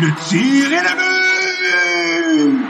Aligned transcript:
Le 0.00 0.08
tir 0.30 0.72
est 0.72 0.82
le 0.82 0.94
but! 0.96 2.64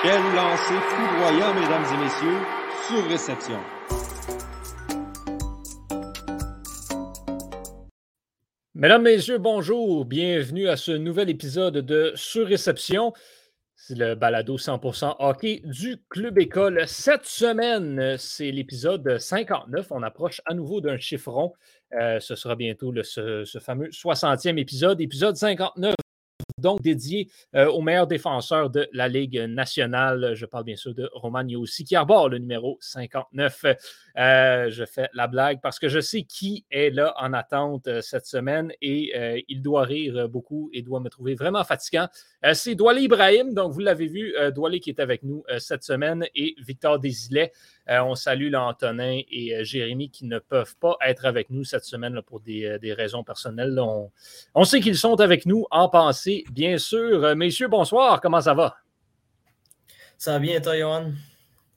Quel 0.00 0.22
lancer 0.36 0.80
foudroyant, 0.90 1.52
mesdames 1.54 1.86
et 1.92 1.98
messieurs, 2.04 2.40
sur 2.86 3.02
réception. 3.08 3.58
Mesdames, 8.76 9.02
Messieurs, 9.02 9.38
bonjour. 9.38 10.04
Bienvenue 10.04 10.68
à 10.68 10.76
ce 10.76 10.92
nouvel 10.92 11.30
épisode 11.30 11.78
de 11.78 12.12
Surréception. 12.14 13.12
C'est 13.74 13.98
le 13.98 14.14
balado 14.14 14.56
100% 14.56 15.16
hockey 15.18 15.62
du 15.64 15.96
Club 16.10 16.38
École. 16.38 16.84
Cette 16.86 17.26
semaine, 17.26 18.16
c'est 18.18 18.52
l'épisode 18.52 19.18
59. 19.18 19.88
On 19.90 20.04
approche 20.04 20.40
à 20.46 20.54
nouveau 20.54 20.80
d'un 20.80 20.98
chiffron. 20.98 21.54
Euh, 21.94 22.20
ce 22.20 22.34
sera 22.34 22.54
bientôt 22.54 22.92
le, 22.92 23.02
ce, 23.02 23.44
ce 23.44 23.58
fameux 23.58 23.88
60e 23.88 24.58
épisode, 24.58 25.00
épisode 25.00 25.36
59 25.36 25.94
donc 26.58 26.82
dédié 26.82 27.30
euh, 27.54 27.66
au 27.66 27.80
meilleur 27.80 28.06
défenseur 28.06 28.70
de 28.70 28.88
la 28.92 29.08
Ligue 29.08 29.38
nationale. 29.48 30.32
Je 30.34 30.46
parle 30.46 30.64
bien 30.64 30.76
sûr 30.76 30.94
de 30.94 31.08
Roman 31.12 31.46
Yossi 31.46 31.84
qui 31.84 31.96
arbore 31.96 32.28
le 32.28 32.38
numéro 32.38 32.78
59. 32.80 33.64
Euh, 34.18 34.70
je 34.70 34.84
fais 34.84 35.08
la 35.14 35.26
blague 35.26 35.60
parce 35.60 35.78
que 35.78 35.88
je 35.88 36.00
sais 36.00 36.22
qui 36.22 36.66
est 36.70 36.90
là 36.90 37.14
en 37.18 37.32
attente 37.32 37.86
euh, 37.86 38.00
cette 38.00 38.26
semaine 38.26 38.72
et 38.82 39.44
il 39.48 39.62
doit 39.62 39.84
rire 39.84 40.28
beaucoup 40.28 40.70
et 40.72 40.82
doit 40.82 41.00
me 41.00 41.08
trouver 41.08 41.34
vraiment 41.34 41.64
fatigant. 41.64 42.08
C'est 42.52 42.74
Doualé 42.74 43.02
Ibrahim, 43.02 43.54
donc 43.54 43.72
vous 43.72 43.80
l'avez 43.80 44.06
vu, 44.06 44.34
Doualé 44.54 44.80
qui 44.80 44.90
est 44.90 45.00
avec 45.00 45.22
nous 45.22 45.44
cette 45.58 45.82
semaine 45.82 46.26
et 46.34 46.54
Victor 46.58 46.98
Desilets. 46.98 47.52
On 47.88 48.14
salue 48.14 48.50
là, 48.50 48.64
Antonin 48.64 49.20
et 49.30 49.64
Jérémy 49.64 50.10
qui 50.10 50.26
ne 50.26 50.38
peuvent 50.38 50.76
pas 50.76 50.96
être 51.04 51.26
avec 51.26 51.50
nous 51.50 51.64
cette 51.64 51.84
semaine 51.84 52.20
pour 52.22 52.40
des, 52.40 52.78
raisons 52.96 53.24
personnelles. 53.24 53.78
On, 53.78 54.10
on 54.54 54.64
sait 54.64 54.80
qu'ils 54.80 54.96
sont 54.96 55.20
avec 55.20 55.46
nous 55.46 55.66
en 55.70 55.88
pensée, 55.88 56.27
bien 56.50 56.78
sûr. 56.78 57.24
Euh, 57.24 57.34
messieurs, 57.34 57.68
bonsoir, 57.68 58.20
comment 58.20 58.40
ça 58.40 58.54
va? 58.54 58.76
Ça 60.16 60.32
va 60.32 60.38
bien, 60.38 60.60
toi, 60.60 60.76
Johan? 60.76 61.12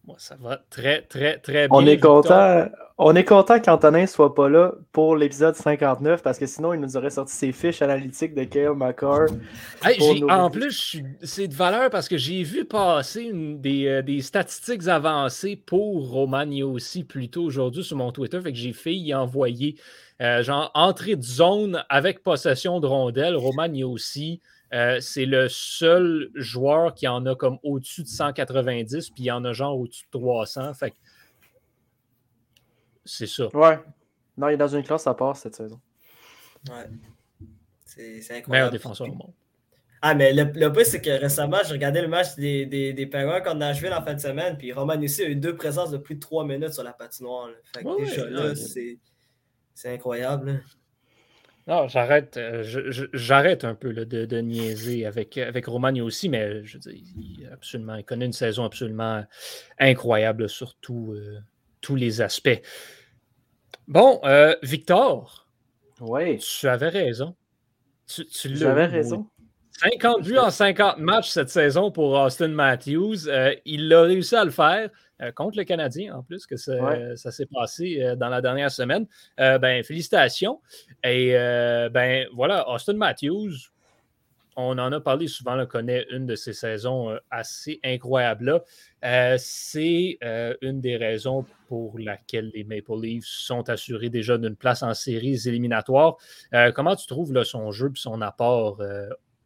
Moi, 0.05 0.15
ça 0.17 0.35
va 0.39 0.59
très, 0.69 1.03
très, 1.03 1.37
très 1.37 1.67
bien. 1.67 1.77
On 1.77 1.85
est 1.85 1.91
Victor. 1.95 2.23
content, 2.23 2.65
on 3.03 3.15
est 3.15 3.23
content 3.23 3.59
qu'Antonin 3.59 4.05
soit 4.05 4.35
pas 4.35 4.47
là 4.47 4.73
pour 4.91 5.15
l'épisode 5.15 5.55
59 5.55 6.21
parce 6.21 6.37
que 6.37 6.45
sinon 6.45 6.73
il 6.73 6.79
nous 6.79 6.95
aurait 6.95 7.09
sorti 7.09 7.33
ses 7.33 7.51
fiches 7.51 7.81
analytiques 7.81 8.35
de 8.35 8.43
Kale 8.43 8.75
McCarr. 8.75 9.25
Hey, 9.83 10.19
nos 10.21 10.29
en 10.29 10.51
plus, 10.51 10.97
c'est 11.23 11.47
de 11.47 11.53
valeur 11.55 11.89
parce 11.89 12.07
que 12.07 12.17
j'ai 12.17 12.43
vu 12.43 12.63
passer 12.65 13.23
une- 13.23 13.59
des, 13.59 13.87
euh, 13.87 14.01
des 14.03 14.21
statistiques 14.21 14.87
avancées 14.87 15.55
pour 15.55 16.11
Roman 16.11 16.45
aussi 16.63 17.03
plus 17.03 17.27
tôt 17.29 17.41
aujourd'hui 17.43 17.83
sur 17.83 17.97
mon 17.97 18.11
Twitter. 18.11 18.39
Fait 18.39 18.51
que 18.51 18.57
j'ai 18.57 18.73
fait 18.73 18.93
y 18.95 19.15
envoyer 19.15 19.75
euh, 20.21 20.43
genre 20.43 20.69
entrée 20.75 21.15
de 21.15 21.23
zone 21.23 21.83
avec 21.89 22.21
possession 22.21 22.79
de 22.79 22.85
rondelle. 22.85 23.35
Roman 23.35 23.67
aussi. 23.85 24.39
euh, 24.73 24.99
c'est 25.01 25.25
le 25.25 25.47
seul 25.49 26.29
joueur 26.35 26.93
qui 26.93 27.05
en 27.07 27.25
a 27.25 27.35
comme 27.35 27.57
au-dessus 27.63 28.03
de 28.03 28.07
190, 28.07 29.09
puis 29.09 29.23
il 29.23 29.25
y 29.25 29.31
en 29.31 29.43
a 29.43 29.51
genre 29.51 29.77
au-dessus 29.77 30.05
de 30.13 30.17
300. 30.19 30.73
Fait 30.75 30.91
que 30.91 30.95
c'est 33.05 33.27
ça. 33.27 33.47
Ouais. 33.55 33.79
Non, 34.37 34.49
il 34.49 34.53
est 34.53 34.57
dans 34.57 34.67
une 34.67 34.83
classe 34.83 35.07
à 35.07 35.13
part 35.13 35.35
cette 35.35 35.55
saison. 35.55 35.79
Ouais. 36.69 36.85
C'est 37.85 38.21
c'est 38.21 38.29
Meilleur 38.33 38.39
incroyable. 38.39 38.71
défenseur 38.71 39.07
au 39.09 39.13
monde. 39.13 39.33
Ah, 40.03 40.15
mais 40.15 40.33
le, 40.33 40.45
le 40.55 40.71
plus, 40.73 40.85
c'est 40.85 41.01
que 41.01 41.11
récemment, 41.11 41.57
j'ai 41.65 41.73
regardé 41.73 42.01
le 42.01 42.07
match 42.07 42.35
des, 42.35 42.65
des, 42.65 42.91
des 42.93 43.05
Penguins 43.05 43.41
contre 43.41 43.57
Nashville 43.57 43.93
en 43.93 44.01
fin 44.01 44.15
de 44.15 44.19
semaine, 44.19 44.57
puis 44.57 44.73
Roman 44.73 44.99
aussi 44.99 45.21
a 45.23 45.27
eu 45.29 45.35
deux 45.35 45.55
présences 45.55 45.91
de 45.91 45.97
plus 45.97 46.15
de 46.15 46.19
trois 46.19 46.43
minutes 46.45 46.73
sur 46.73 46.83
la 46.83 46.93
patinoire. 46.93 47.49
là. 47.49 47.53
Fait 47.75 47.83
que 47.83 47.87
Ouais, 47.87 48.05
déjà 48.05 48.23
ouais, 48.23 48.29
là, 48.31 48.45
ouais. 48.47 48.55
c'est 48.55 48.97
c'est 49.75 49.93
incroyable. 49.93 50.51
là. 50.53 50.59
Non, 51.67 51.87
j'arrête, 51.87 52.37
euh, 52.37 52.63
j'arrête 53.13 53.63
un 53.63 53.75
peu 53.75 53.91
là, 53.91 54.03
de, 54.05 54.25
de 54.25 54.37
niaiser 54.39 55.05
avec, 55.05 55.37
avec 55.37 55.67
Romagna 55.67 56.03
aussi, 56.03 56.27
mais 56.27 56.65
je 56.65 56.73
veux 56.73 56.79
dire, 56.79 56.93
il, 56.95 57.47
absolument, 57.53 57.95
il 57.95 58.03
connaît 58.03 58.25
une 58.25 58.33
saison 58.33 58.65
absolument 58.65 59.23
incroyable 59.77 60.49
sur 60.49 60.73
tout, 60.77 61.13
euh, 61.13 61.39
tous 61.81 61.95
les 61.95 62.21
aspects. 62.21 62.61
Bon, 63.87 64.19
euh, 64.23 64.55
Victor, 64.63 65.47
tu 66.39 66.67
avais 66.67 66.89
raison. 66.89 67.35
Tu, 68.07 68.25
tu 68.25 68.55
J'avais 68.55 68.85
raison. 68.85 69.27
50 69.81 70.23
buts 70.23 70.37
en 70.37 70.51
50 70.51 70.97
matchs 70.99 71.29
cette 71.29 71.49
saison 71.49 71.91
pour 71.91 72.13
Austin 72.13 72.49
Matthews. 72.49 73.27
Euh, 73.27 73.55
il 73.65 73.91
a 73.93 74.03
réussi 74.03 74.35
à 74.35 74.45
le 74.45 74.51
faire 74.51 74.89
euh, 75.21 75.31
contre 75.31 75.57
le 75.57 75.63
Canadien, 75.63 76.15
en 76.15 76.23
plus, 76.23 76.45
que 76.45 76.55
ça, 76.55 76.75
Ouais. 76.75 77.15
ça 77.15 77.31
s'est 77.31 77.47
passé 77.47 77.99
euh, 78.01 78.15
dans 78.15 78.29
la 78.29 78.41
dernière 78.41 78.69
semaine. 78.71 79.07
Ben, 79.37 79.83
félicitations. 79.83 80.61
Et 81.03 81.31
ben 81.91 82.27
voilà, 82.33 82.69
Austin 82.69 82.93
Matthews, 82.93 83.53
on 84.55 84.77
en 84.77 84.91
a 84.91 84.99
parlé 84.99 85.27
souvent, 85.27 85.57
on 85.59 85.65
connaît 85.65 86.05
une 86.11 86.25
de 86.25 86.35
ces 86.35 86.53
saisons 86.53 87.11
euh, 87.11 87.17
assez 87.29 87.79
incroyables. 87.83 88.61
Euh, 89.03 89.35
c'est 89.39 90.17
euh, 90.23 90.55
une 90.61 90.81
des 90.81 90.97
raisons 90.97 91.45
pour 91.67 91.97
laquelle 91.97 92.51
les 92.53 92.63
Maple 92.63 92.99
Leafs 93.01 93.25
sont 93.25 93.69
assurés 93.69 94.09
déjà 94.09 94.37
d'une 94.37 94.55
place 94.55 94.83
en 94.83 94.93
séries 94.93 95.47
éliminatoires. 95.47 96.17
Comment 96.75 96.95
tu 96.95 97.07
trouves 97.07 97.41
son 97.43 97.71
jeu 97.71 97.87
et 97.87 97.97
son 97.97 98.21
apport 98.21 98.81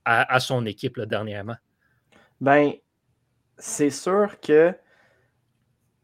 à, 0.05 0.39
son 0.39 0.65
équipe 0.65 0.99
dernièrement? 1.01 1.55
Ben, 2.41 2.71
c'est 3.57 3.91
sûr 3.91 4.39
que 4.41 4.73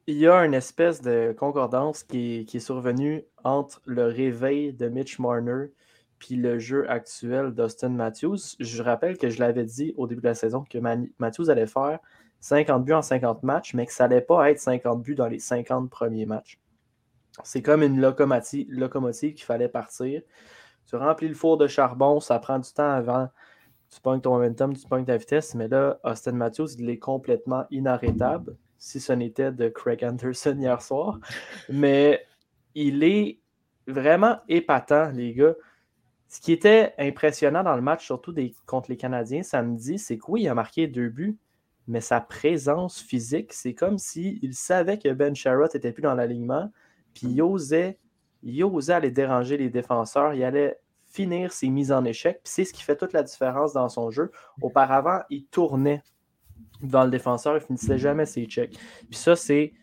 il 0.06 0.18
y 0.18 0.28
a 0.28 0.46
une 0.46 0.54
espèce 0.54 1.02
de 1.02 1.34
concordance 1.38 2.04
qui 2.04 2.46
est 2.54 2.60
survenue 2.60 3.24
entre 3.44 3.82
le 3.86 4.06
réveil 4.06 4.74
de 4.74 4.90
Mitch 4.90 5.18
Marner 5.18 5.72
puis 6.22 6.36
le 6.36 6.60
jeu 6.60 6.88
actuel 6.88 7.52
d'Austin 7.52 7.90
Matthews. 7.90 8.38
Je 8.60 8.84
rappelle 8.84 9.18
que 9.18 9.30
je 9.30 9.40
l'avais 9.40 9.66
dit 9.66 9.96
au 9.98 10.06
début 10.06 10.22
de 10.22 10.28
la 10.28 10.36
saison 10.36 10.64
que 10.64 10.78
Matthews 11.18 11.50
allait 11.50 11.66
faire 11.66 12.00
50 12.42 12.86
buts 12.86 12.94
en 12.94 13.02
50 13.02 13.42
matchs, 13.42 13.74
mais 13.74 13.88
que 13.88 13.92
ça 13.92 14.08
n'allait 14.08 14.22
pas 14.22 14.52
être 14.52 14.60
50 14.60 15.02
buts 15.02 15.16
dans 15.16 15.28
les 15.28 15.40
50 15.40 15.90
premiers 15.90 16.28
matchs. 16.28 16.60
C'est 17.44 17.64
comme 17.64 17.82
une 17.82 18.00
locomotive, 18.00 18.68
locomotive 18.70 19.34
qu'il 19.34 19.46
fallait 19.46 19.68
partir. 19.68 20.22
Tu 20.86 20.96
remplis 20.96 21.28
le 21.28 21.34
four 21.34 21.58
de 21.58 21.66
charbon, 21.66 22.20
ça 22.20 22.38
prend 22.38 22.60
du 22.60 22.72
temps 22.72 22.92
avant 22.92 23.30
tu 23.92 24.00
pognes 24.00 24.22
ton 24.22 24.32
momentum, 24.32 24.76
tu 24.76 24.88
pognes 24.88 25.06
ta 25.06 25.18
vitesse, 25.18 25.54
mais 25.54 25.68
là, 25.68 26.00
Austin 26.04 26.32
Matthews, 26.32 26.76
il 26.80 26.90
est 26.90 26.98
complètement 26.98 27.66
inarrêtable, 27.72 28.56
si 28.78 29.02
ce 29.02 29.12
n'était 29.12 29.52
de 29.52 29.68
Craig 29.68 30.04
Anderson 30.04 30.56
hier 30.58 30.82
soir. 30.82 31.20
Mais 31.70 32.26
il 32.74 33.04
est 33.04 33.42
vraiment 33.88 34.38
épatant, 34.48 35.12
les 35.12 35.34
gars. 35.34 35.56
Ce 36.32 36.40
qui 36.40 36.54
était 36.54 36.94
impressionnant 36.98 37.62
dans 37.62 37.76
le 37.76 37.82
match, 37.82 38.06
surtout 38.06 38.34
contre 38.66 38.90
les 38.90 38.96
Canadiens 38.96 39.44
samedi, 39.44 40.00
c'est 40.00 40.18
que 40.18 40.24
oui, 40.30 40.44
il 40.44 40.48
a 40.48 40.56
marqué 40.56 40.88
deux 40.88 41.10
buts, 41.10 41.38
mais 41.90 42.00
sa 42.00 42.22
présence 42.22 43.02
physique, 43.02 43.52
c'est 43.52 43.74
comme 43.74 43.98
s'il 43.98 44.54
savait 44.54 44.98
que 44.98 45.10
Ben 45.10 45.36
Sherrod 45.36 45.70
n'était 45.74 45.92
plus 45.92 46.02
dans 46.02 46.14
l'alignement, 46.16 46.72
puis 47.14 47.28
il 47.28 47.42
osait, 47.42 48.00
il 48.44 48.64
osait 48.64 48.94
aller 48.94 49.12
déranger 49.12 49.58
les 49.58 49.70
défenseurs, 49.70 50.34
il 50.34 50.42
allait 50.46 50.80
finir 51.06 51.52
ses 51.52 51.68
mises 51.68 51.92
en 51.92 52.06
échec. 52.06 52.40
Puis 52.42 52.54
c'est 52.54 52.64
ce 52.64 52.72
qui 52.72 52.84
fait 52.84 52.96
toute 52.96 53.12
la 53.12 53.24
différence 53.24 53.74
dans 53.74 53.90
son 53.90 54.10
jeu. 54.10 54.32
Auparavant, 54.62 55.20
il 55.30 55.48
tournait 55.48 56.02
devant 56.82 57.04
le 57.04 57.12
défenseur, 57.12 57.58
il 57.58 57.62
finissait 57.62 57.98
jamais 57.98 58.26
ses 58.26 58.46
checks. 58.46 58.80
Puis 59.10 59.20
ça, 59.20 59.36
c'est 59.36 59.74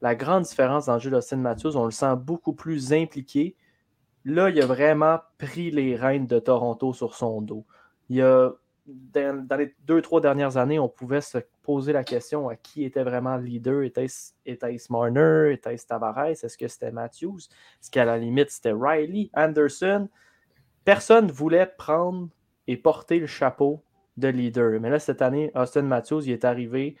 la 0.00 0.14
grande 0.14 0.44
différence 0.44 0.86
dans 0.86 0.94
le 0.94 1.00
jeu 1.00 1.10
d'Austin 1.10 1.36
Matthews. 1.36 1.76
On 1.76 1.84
le 1.84 1.90
sent 1.90 2.16
beaucoup 2.16 2.54
plus 2.54 2.94
impliqué. 2.94 3.56
Là, 4.24 4.50
il 4.50 4.60
a 4.60 4.66
vraiment 4.66 5.20
pris 5.38 5.70
les 5.70 5.96
rênes 5.96 6.26
de 6.26 6.38
Toronto 6.38 6.92
sur 6.92 7.14
son 7.14 7.40
dos. 7.40 7.64
Dans, 8.10 9.56
les 9.58 9.74
deux, 9.86 10.00
trois 10.00 10.20
dernières 10.20 10.56
années, 10.56 10.78
on 10.78 10.88
pouvait 10.88 11.20
se 11.20 11.38
poser 11.62 11.92
la 11.92 12.04
question 12.04 12.48
à 12.48 12.56
qui 12.56 12.84
était 12.84 13.02
vraiment 13.02 13.36
le 13.36 13.42
leader. 13.42 13.82
Était-ce 13.82 14.32
était 14.46 14.76
Marner? 14.88 15.52
Était-ce 15.52 15.86
Tavares? 15.86 16.28
Est-ce 16.28 16.56
que 16.56 16.68
c'était 16.68 16.90
Matthews? 16.90 17.48
Est-ce 17.80 17.90
qu'à 17.90 18.06
la 18.06 18.16
limite, 18.16 18.50
c'était 18.50 18.72
Riley? 18.72 19.30
Anderson? 19.34 20.08
personne 20.88 21.26
ne 21.26 21.32
voulait 21.32 21.66
prendre 21.66 22.30
et 22.66 22.78
porter 22.78 23.18
le 23.18 23.26
chapeau 23.26 23.84
de 24.16 24.28
leader. 24.28 24.80
Mais 24.80 24.88
là, 24.88 24.98
cette 24.98 25.20
année, 25.20 25.52
Austin 25.54 25.82
Matthews, 25.82 26.22
il 26.24 26.30
est 26.30 26.46
arrivé, 26.46 26.96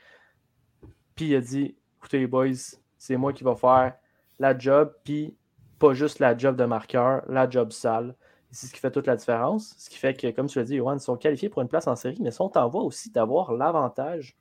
puis 1.14 1.28
il 1.28 1.36
a 1.36 1.40
dit 1.40 1.74
Écoutez, 1.96 2.26
boys, 2.26 2.76
c'est 2.98 3.16
moi 3.16 3.32
qui 3.32 3.44
va 3.44 3.56
faire 3.56 3.94
la 4.38 4.58
job, 4.58 4.94
puis 5.04 5.34
pas 5.78 5.94
juste 5.94 6.18
la 6.18 6.36
job 6.36 6.56
de 6.56 6.64
marqueur, 6.64 7.22
la 7.28 7.48
job 7.48 7.72
sale. 7.72 8.14
C'est 8.50 8.66
ce 8.66 8.72
qui 8.72 8.80
fait 8.80 8.90
toute 8.90 9.06
la 9.06 9.16
différence. 9.16 9.74
Ce 9.78 9.90
qui 9.90 9.98
fait 9.98 10.14
que, 10.14 10.30
comme 10.30 10.46
tu 10.46 10.58
l'as 10.58 10.64
dit, 10.64 10.76
Johan, 10.76 10.94
ils 10.94 11.00
sont 11.00 11.16
qualifiés 11.16 11.48
pour 11.48 11.62
une 11.62 11.68
place 11.68 11.86
en 11.86 11.96
série, 11.96 12.18
mais 12.20 12.30
sont 12.30 12.56
en 12.56 12.68
voie 12.68 12.82
aussi 12.82 13.10
d'avoir 13.10 13.52
l'avantage 13.52 14.36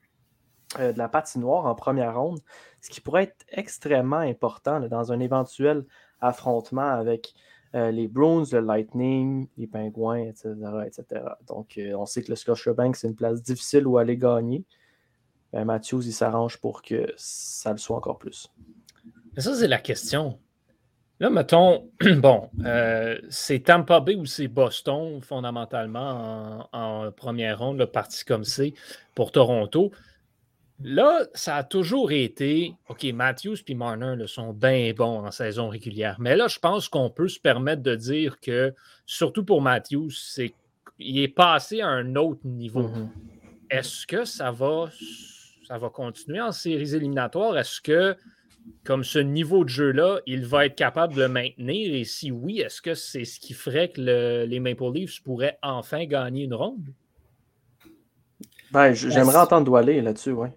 euh, 0.79 0.91
de 0.91 0.97
la 0.97 1.07
patinoire 1.07 1.65
en 1.65 1.75
première 1.75 2.19
ronde, 2.19 2.39
ce 2.81 2.89
qui 2.89 2.99
pourrait 2.99 3.23
être 3.23 3.45
extrêmement 3.49 4.17
important 4.17 4.81
dans 4.81 5.13
un 5.13 5.19
éventuel 5.21 5.85
affrontement 6.19 6.89
avec 6.89 7.33
euh, 7.73 7.89
les 7.91 8.09
Bruins, 8.09 8.43
le 8.51 8.59
Lightning, 8.59 9.47
les 9.57 9.67
Pingouins, 9.67 10.17
etc. 10.17 10.55
etc. 10.85 11.23
Donc, 11.47 11.77
euh, 11.77 11.93
on 11.93 12.05
sait 12.05 12.21
que 12.21 12.29
le 12.29 12.35
Scotiabank, 12.35 12.97
c'est 12.97 13.07
une 13.07 13.15
place 13.15 13.41
difficile 13.41 13.87
où 13.87 13.97
aller 13.97 14.17
gagner. 14.17 14.65
Matthews, 15.53 16.01
il 16.05 16.13
s'arrange 16.13 16.57
pour 16.57 16.81
que 16.81 17.11
ça 17.15 17.71
le 17.71 17.77
soit 17.77 17.95
encore 17.95 18.19
plus. 18.19 18.53
Mais 19.35 19.41
ça, 19.41 19.55
c'est 19.55 19.69
la 19.69 19.79
question. 19.79 20.37
Là, 21.19 21.29
mettons, 21.29 21.89
bon, 22.17 22.49
euh, 22.65 23.17
c'est 23.29 23.59
Tampa 23.59 23.99
Bay 23.99 24.15
ou 24.15 24.25
c'est 24.25 24.47
Boston, 24.47 25.19
fondamentalement, 25.21 26.69
en, 26.71 27.11
première 27.11 27.59
ronde, 27.59 27.79
le 27.79 27.87
parti 27.87 28.23
comme 28.23 28.43
c'est 28.43 28.73
pour 29.15 29.31
Toronto. 29.31 29.91
Là, 30.83 31.25
ça 31.33 31.55
a 31.55 31.63
toujours 31.63 32.11
été, 32.11 32.75
OK, 32.87 33.03
Matthews 33.05 33.57
et 33.67 33.73
Marner 33.73 34.15
sont 34.27 34.53
bien 34.53 34.93
bons 34.95 35.25
en 35.25 35.31
saison 35.31 35.69
régulière. 35.69 36.17
Mais 36.19 36.35
là, 36.35 36.47
je 36.47 36.59
pense 36.59 36.87
qu'on 36.87 37.09
peut 37.09 37.27
se 37.27 37.39
permettre 37.39 37.81
de 37.81 37.95
dire 37.95 38.39
que, 38.39 38.75
surtout 39.07 39.43
pour 39.43 39.61
Matthews, 39.61 40.11
c'est 40.11 40.53
il 40.99 41.19
est 41.19 41.27
passé 41.27 41.81
à 41.81 41.87
un 41.87 42.15
autre 42.15 42.41
niveau. 42.43 42.87
Mhm. 42.87 43.09
Est-ce 43.69 44.07
que 44.07 44.25
ça 44.25 44.51
va, 44.51 44.89
ça 45.67 45.77
va 45.77 45.89
continuer 45.89 46.41
en 46.41 46.51
séries 46.51 46.95
éliminatoires? 46.95 47.57
Est-ce 47.57 47.81
que 47.81 48.15
comme 48.83 49.03
ce 49.03 49.19
niveau 49.19 49.63
de 49.63 49.69
jeu-là, 49.69 50.19
il 50.25 50.45
va 50.45 50.65
être 50.65 50.75
capable 50.75 51.13
de 51.13 51.21
le 51.21 51.27
maintenir? 51.27 51.93
Et 51.93 52.03
si 52.03 52.31
oui, 52.31 52.59
est-ce 52.59 52.81
que 52.81 52.95
c'est 52.95 53.25
ce 53.25 53.39
qui 53.39 53.53
ferait 53.53 53.89
que 53.89 54.45
les 54.45 54.59
Maple 54.59 54.91
Leafs 54.93 55.21
pourraient 55.23 55.57
enfin 55.61 56.05
gagner 56.05 56.43
une 56.43 56.53
ronde? 56.53 56.93
Ben, 58.71 58.93
j'aimerais 58.93 59.37
entendre 59.37 59.65
Doualé 59.65 60.01
là-dessus, 60.01 60.31
oui. 60.31 60.49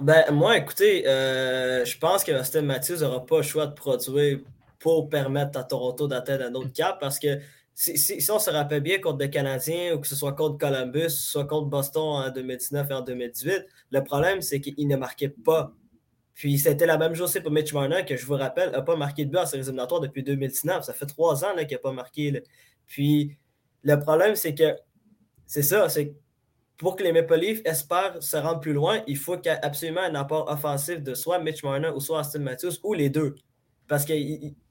Ben, 0.00 0.24
moi, 0.32 0.56
écoutez, 0.56 1.06
euh, 1.06 1.84
je 1.84 1.98
pense 1.98 2.24
que 2.24 2.32
Austin 2.32 2.62
Matthews 2.62 2.98
n'aura 3.00 3.24
pas 3.24 3.38
le 3.38 3.42
choix 3.42 3.66
de 3.66 3.74
produire 3.74 4.40
pour 4.80 5.08
permettre 5.08 5.58
à 5.58 5.64
Toronto 5.64 6.08
d'atteindre 6.08 6.44
un 6.46 6.54
autre 6.54 6.72
cap 6.72 6.98
parce 7.00 7.18
que 7.18 7.38
si, 7.74 8.30
on 8.30 8.38
se 8.38 8.50
rappelle 8.50 8.82
bien 8.82 9.00
contre 9.00 9.18
les 9.18 9.30
Canadiens 9.30 9.94
ou 9.94 10.00
que 10.00 10.06
ce 10.06 10.14
soit 10.14 10.32
contre 10.32 10.58
Columbus, 10.58 11.10
soit 11.10 11.46
contre 11.46 11.68
Boston 11.68 12.02
en 12.02 12.30
2019 12.30 12.90
et 12.90 12.94
en 12.94 13.00
2018, 13.02 13.66
le 13.90 14.04
problème, 14.04 14.42
c'est 14.42 14.60
qu'il 14.60 14.86
ne 14.86 14.96
marquait 14.96 15.28
pas 15.28 15.72
puis 16.34 16.58
c'était 16.58 16.86
la 16.86 16.98
même 16.98 17.14
chose 17.14 17.38
pour 17.42 17.52
Mitch 17.52 17.72
Marner, 17.72 18.04
que 18.04 18.16
je 18.16 18.26
vous 18.26 18.34
rappelle, 18.34 18.70
n'a 18.70 18.82
pas 18.82 18.96
marqué 18.96 19.24
de 19.24 19.30
but 19.30 19.38
en 19.38 19.46
séries 19.46 19.62
éliminatoires 19.62 20.00
depuis 20.00 20.22
2019. 20.22 20.84
Ça 20.84 20.92
fait 20.92 21.06
trois 21.06 21.44
ans 21.44 21.54
qu'il 21.56 21.70
n'a 21.70 21.78
pas 21.78 21.92
marqué. 21.92 22.42
Puis 22.86 23.36
le 23.82 23.98
problème, 23.98 24.34
c'est 24.34 24.54
que 24.54 24.76
c'est 25.46 25.62
ça, 25.62 25.88
c'est 25.88 26.14
pour 26.76 26.96
que 26.96 27.04
les 27.04 27.12
Maple 27.12 27.36
Leafs 27.36 27.60
espèrent 27.64 28.20
se 28.20 28.36
rendre 28.36 28.60
plus 28.60 28.72
loin, 28.72 29.02
il 29.06 29.16
faut 29.16 29.38
qu'il 29.38 29.52
y 29.52 29.54
ait 29.54 29.64
absolument 29.64 30.00
un 30.00 30.14
apport 30.16 30.50
offensif 30.50 31.02
de 31.02 31.14
soit 31.14 31.38
Mitch 31.38 31.62
Marner 31.62 31.90
ou 31.94 32.00
soit 32.00 32.20
Austin 32.20 32.40
Matthews 32.40 32.80
ou 32.82 32.94
les 32.94 33.10
deux. 33.10 33.36
Parce 33.86 34.04
que, 34.04 34.14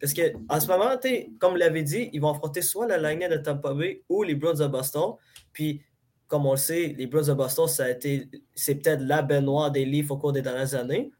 parce 0.01 0.13
que 0.13 0.33
en 0.49 0.59
ce 0.59 0.67
moment, 0.67 0.97
comme 1.39 1.51
vous 1.51 1.57
l'avez 1.57 1.83
dit, 1.83 2.09
ils 2.11 2.19
vont 2.19 2.31
affronter 2.31 2.61
soit 2.61 2.87
la 2.87 2.97
ligne 2.97 3.29
de 3.29 3.37
Tampa 3.37 3.73
Bay 3.73 4.03
ou 4.09 4.23
les 4.23 4.35
Bruins 4.35 4.55
de 4.55 4.67
Boston. 4.67 5.13
Puis, 5.53 5.81
comme 6.27 6.45
on 6.45 6.51
le 6.51 6.57
sait, 6.57 6.95
les 6.97 7.07
Bruins 7.07 7.27
de 7.27 7.33
Boston, 7.33 7.67
ça 7.67 7.85
a 7.85 7.89
été, 7.91 8.27
c'est 8.55 8.75
peut-être 8.75 9.01
la 9.01 9.21
baignoire 9.21 9.71
des 9.71 9.85
Leafs 9.85 10.09
au 10.11 10.17
cours 10.17 10.33
des 10.33 10.41
dernières 10.41 10.73
années. 10.73 11.11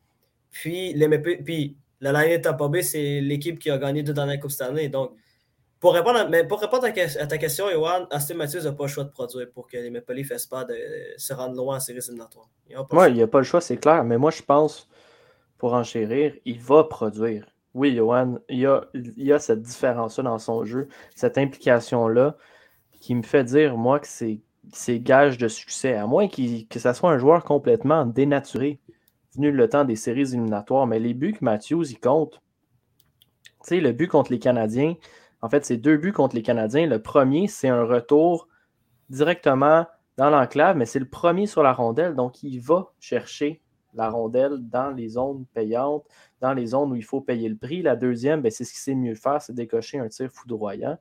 Puis, 0.53 0.93
les, 0.93 1.19
puis 1.19 1.75
la 1.99 2.11
Lion 2.11 2.39
Tampa 2.39 2.67
Bay, 2.67 2.83
c'est 2.83 3.19
l'équipe 3.19 3.59
qui 3.59 3.71
a 3.71 3.77
gagné 3.77 4.03
deux 4.03 4.13
dernières 4.13 4.39
Coupes 4.39 4.51
cette 4.51 4.69
année. 4.69 4.87
Donc, 4.87 5.11
pour 5.79 5.93
répondre 5.93 6.19
à, 6.19 6.29
mais 6.29 6.47
pour 6.47 6.61
répondre 6.61 6.85
à, 6.85 6.91
ta 6.91 7.37
question, 7.37 7.69
Yohan, 7.69 8.07
Austin 8.13 8.35
Matthews 8.35 8.61
n'a 8.63 8.71
pas 8.71 8.85
le 8.85 8.89
choix 8.89 9.03
de 9.03 9.09
produire 9.09 9.47
pour 9.51 9.67
que 9.67 9.75
les 9.75 9.89
Maple 9.89 10.13
Leafs 10.13 10.29
fassent 10.29 10.45
pas 10.45 10.63
de 10.63 10.75
se 11.17 11.33
rendre 11.33 11.55
loin 11.55 11.77
en 11.77 11.79
séries 11.79 11.99
éliminatoires. 12.07 12.49
Oui, 12.69 13.07
il 13.09 13.15
n'y 13.15 13.21
a 13.21 13.27
pas 13.27 13.39
le 13.39 13.43
choix, 13.43 13.59
c'est 13.59 13.77
clair. 13.77 14.03
Mais 14.03 14.17
moi, 14.17 14.31
je 14.31 14.41
pense, 14.43 14.87
pour 15.57 15.73
enchérir, 15.73 16.35
il 16.45 16.61
va 16.61 16.83
produire. 16.83 17.47
Oui, 17.73 17.95
Johan, 17.95 18.37
il 18.47 18.59
y 18.59 18.65
a, 18.67 18.85
il 18.93 19.23
y 19.23 19.33
a 19.33 19.39
cette 19.39 19.63
différence-là 19.63 20.23
dans 20.23 20.39
son 20.39 20.63
jeu, 20.63 20.87
cette 21.15 21.37
implication-là, 21.37 22.37
qui 23.01 23.15
me 23.15 23.23
fait 23.23 23.43
dire, 23.43 23.75
moi, 23.75 23.99
que 23.99 24.07
c'est 24.07 24.99
gage 24.99 25.37
de 25.37 25.47
succès. 25.47 25.95
À 25.95 26.05
moins 26.05 26.27
que 26.27 26.79
ça 26.79 26.93
soit 26.93 27.11
un 27.11 27.17
joueur 27.17 27.43
complètement 27.43 28.05
dénaturé 28.05 28.79
venu 29.35 29.51
le 29.51 29.69
temps 29.69 29.85
des 29.85 29.95
séries 29.95 30.33
éliminatoires, 30.33 30.87
mais 30.87 30.99
les 30.99 31.13
buts 31.13 31.33
que 31.33 31.43
Matthews, 31.43 31.85
il 31.89 31.99
compte, 31.99 32.41
tu 33.61 33.69
sais, 33.69 33.79
le 33.79 33.91
but 33.91 34.07
contre 34.07 34.31
les 34.31 34.39
Canadiens, 34.39 34.95
en 35.41 35.49
fait, 35.49 35.65
c'est 35.65 35.77
deux 35.77 35.97
buts 35.97 36.13
contre 36.13 36.35
les 36.35 36.41
Canadiens. 36.41 36.87
Le 36.87 37.01
premier, 37.01 37.47
c'est 37.47 37.67
un 37.67 37.83
retour 37.83 38.47
directement 39.09 39.85
dans 40.17 40.29
l'enclave, 40.29 40.77
mais 40.77 40.85
c'est 40.85 40.99
le 40.99 41.09
premier 41.09 41.47
sur 41.47 41.63
la 41.63 41.73
rondelle, 41.73 42.15
donc 42.15 42.43
il 42.43 42.59
va 42.59 42.93
chercher 42.99 43.61
la 43.93 44.09
rondelle 44.09 44.57
dans 44.69 44.91
les 44.91 45.09
zones 45.09 45.45
payantes, 45.53 46.05
dans 46.41 46.53
les 46.53 46.67
zones 46.67 46.91
où 46.91 46.95
il 46.95 47.03
faut 47.03 47.21
payer 47.21 47.49
le 47.49 47.55
prix. 47.55 47.81
La 47.81 47.95
deuxième, 47.95 48.41
ben, 48.41 48.51
c'est 48.51 48.63
ce 48.63 48.71
qu'il 48.71 48.79
sait 48.79 48.95
mieux 48.95 49.15
faire, 49.15 49.41
c'est 49.41 49.53
décocher 49.53 49.99
un 49.99 50.07
tir 50.07 50.29
foudroyant. 50.31 50.97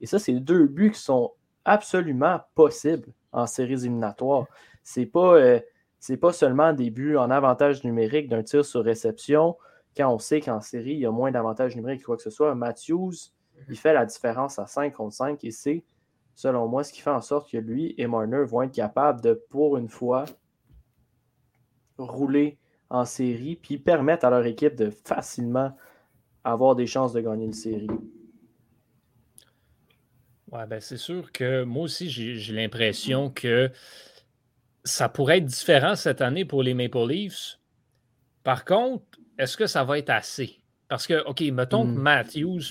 Et 0.00 0.06
ça, 0.06 0.18
c'est 0.18 0.32
deux 0.34 0.66
buts 0.66 0.90
qui 0.90 1.00
sont 1.00 1.32
absolument 1.64 2.40
possibles 2.54 3.12
en 3.32 3.46
séries 3.46 3.74
éliminatoires. 3.74 4.46
C'est 4.82 5.06
pas, 5.06 5.34
euh, 5.34 5.60
c'est 6.06 6.18
pas 6.18 6.34
seulement 6.34 6.74
des 6.74 6.90
buts 6.90 7.16
en 7.16 7.30
avantage 7.30 7.82
numérique 7.82 8.28
d'un 8.28 8.42
tir 8.42 8.62
sur 8.62 8.84
réception, 8.84 9.56
quand 9.96 10.12
on 10.12 10.18
sait 10.18 10.42
qu'en 10.42 10.60
série, 10.60 10.92
il 10.92 10.98
y 10.98 11.06
a 11.06 11.10
moins 11.10 11.30
d'avantages 11.30 11.74
numériques 11.76 12.02
que 12.02 12.04
quoi 12.04 12.18
que 12.18 12.22
ce 12.22 12.28
soit. 12.28 12.54
Matthews, 12.54 13.32
il 13.70 13.78
fait 13.78 13.94
la 13.94 14.04
différence 14.04 14.58
à 14.58 14.66
5 14.66 14.92
contre 14.92 15.14
5 15.14 15.42
et 15.44 15.50
c'est, 15.50 15.82
selon 16.34 16.68
moi, 16.68 16.84
ce 16.84 16.92
qui 16.92 17.00
fait 17.00 17.08
en 17.08 17.22
sorte 17.22 17.50
que 17.50 17.56
lui 17.56 17.94
et 17.96 18.06
Marner 18.06 18.44
vont 18.44 18.60
être 18.60 18.74
capables 18.74 19.22
de, 19.22 19.32
pour 19.48 19.78
une 19.78 19.88
fois, 19.88 20.26
rouler 21.96 22.58
en 22.90 23.06
série 23.06 23.56
puis 23.56 23.78
permettre 23.78 24.26
à 24.26 24.30
leur 24.30 24.44
équipe 24.44 24.74
de 24.74 24.90
facilement 24.90 25.74
avoir 26.44 26.76
des 26.76 26.86
chances 26.86 27.14
de 27.14 27.22
gagner 27.22 27.46
une 27.46 27.54
série. 27.54 27.88
Ouais, 30.52 30.66
ben 30.66 30.82
c'est 30.82 30.98
sûr 30.98 31.32
que 31.32 31.64
moi 31.64 31.84
aussi, 31.84 32.10
j'ai 32.10 32.52
l'impression 32.52 33.30
que 33.30 33.70
ça 34.84 35.08
pourrait 35.08 35.38
être 35.38 35.46
différent 35.46 35.96
cette 35.96 36.20
année 36.20 36.44
pour 36.44 36.62
les 36.62 36.74
Maple 36.74 37.08
Leafs. 37.08 37.58
Par 38.42 38.64
contre, 38.64 39.04
est-ce 39.38 39.56
que 39.56 39.66
ça 39.66 39.84
va 39.84 39.98
être 39.98 40.10
assez? 40.10 40.60
Parce 40.88 41.06
que, 41.06 41.24
OK, 41.26 41.40
mettons 41.40 41.84
que 41.84 41.90
hmm. 41.90 42.02
Matthews 42.02 42.62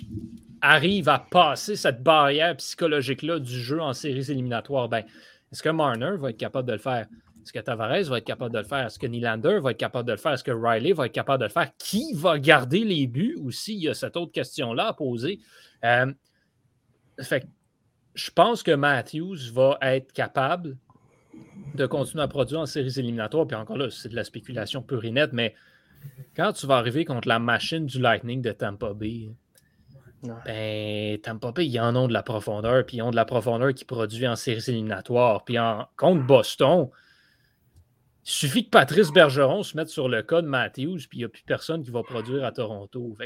arrive 0.62 1.10
à 1.10 1.20
passer 1.20 1.76
cette 1.76 2.04
barrière 2.04 2.56
psychologique-là 2.56 3.40
du 3.40 3.60
jeu 3.60 3.82
en 3.82 3.94
séries 3.94 4.32
éliminatoires. 4.32 4.88
Ben, 4.88 5.04
est-ce 5.52 5.64
que 5.64 5.70
Marner 5.70 6.16
va 6.18 6.30
être 6.30 6.38
capable 6.38 6.68
de 6.68 6.74
le 6.74 6.80
faire? 6.80 7.08
Est-ce 7.44 7.52
que 7.52 7.60
Tavares 7.60 8.04
va 8.04 8.20
être 8.20 8.26
capable 8.26 8.54
de 8.54 8.60
le 8.60 8.66
faire? 8.66 8.86
Est-ce 8.86 8.98
que 8.98 9.08
Nylander 9.08 9.60
va 9.60 9.72
être 9.72 9.78
capable 9.78 10.08
de 10.08 10.14
le 10.14 10.18
faire? 10.18 10.34
Est-ce 10.34 10.44
que 10.44 10.52
Riley 10.52 10.94
va 10.94 11.08
être 11.08 11.12
capable 11.12 11.42
de 11.42 11.48
le 11.48 11.52
faire? 11.52 11.72
Qui 11.78 12.14
va 12.14 12.40
garder 12.40 12.86
les 12.86 13.06
buts 13.06 13.38
aussi? 13.44 13.74
Il 13.74 13.82
y 13.82 13.90
a 13.90 13.94
cette 13.94 14.16
autre 14.16 14.32
question-là 14.32 14.88
à 14.88 14.94
poser. 14.94 15.40
Euh, 15.84 16.14
fait 17.22 17.46
je 18.16 18.30
pense 18.30 18.64
que 18.64 18.72
Matthews 18.72 19.52
va 19.54 19.78
être 19.82 20.14
capable 20.14 20.78
de 21.76 21.86
continuer 21.86 22.24
à 22.24 22.28
produire 22.28 22.60
en 22.60 22.66
séries 22.66 23.00
éliminatoires. 23.00 23.48
Puis 23.48 23.56
encore 23.56 23.78
là, 23.78 23.90
c'est 23.90 24.10
de 24.10 24.16
la 24.16 24.24
spéculation 24.24 24.82
pure 24.82 25.06
et 25.06 25.12
nette, 25.12 25.34
mais 25.34 25.56
quand 26.36 26.54
tu 26.54 26.68
vas 26.68 26.78
arriver 26.78 27.06
contre 27.06 27.28
la 27.28 27.40
machine 27.40 27.86
du 27.86 28.00
Lightning 28.00 28.42
de 28.42 28.52
Tampa 28.52 28.94
Bay, 28.94 29.32
ben, 30.24 31.20
Tampa 31.20 31.52
Bay, 31.52 31.68
ils 31.68 31.80
en 31.80 31.96
ont 31.96 32.08
de 32.08 32.14
la 32.14 32.24
profondeur, 32.24 32.86
puis 32.86 32.98
ils 32.98 33.02
ont 33.02 33.12
de 33.12 33.16
la 33.16 33.26
profondeur 33.26 33.74
qui 33.74 33.86
produit 33.86 34.28
en 34.28 34.36
séries 34.36 34.64
éliminatoires. 34.68 35.44
Puis 35.44 35.60
en, 35.60 35.88
contre 35.98 36.26
Boston, 36.26 36.90
il 38.26 38.32
suffit 38.32 38.66
que 38.66 38.70
Patrice 38.70 39.12
Bergeron 39.12 39.64
se 39.64 39.76
mette 39.76 39.90
sur 39.90 40.08
le 40.08 40.24
code 40.24 40.46
Matthews, 40.46 41.00
puis 41.10 41.18
il 41.18 41.20
n'y 41.20 41.26
a 41.26 41.30
plus 41.30 41.44
personne 41.44 41.84
qui 41.84 41.92
va 41.92 42.04
produire 42.04 42.46
à 42.46 42.52
Toronto. 42.52 43.18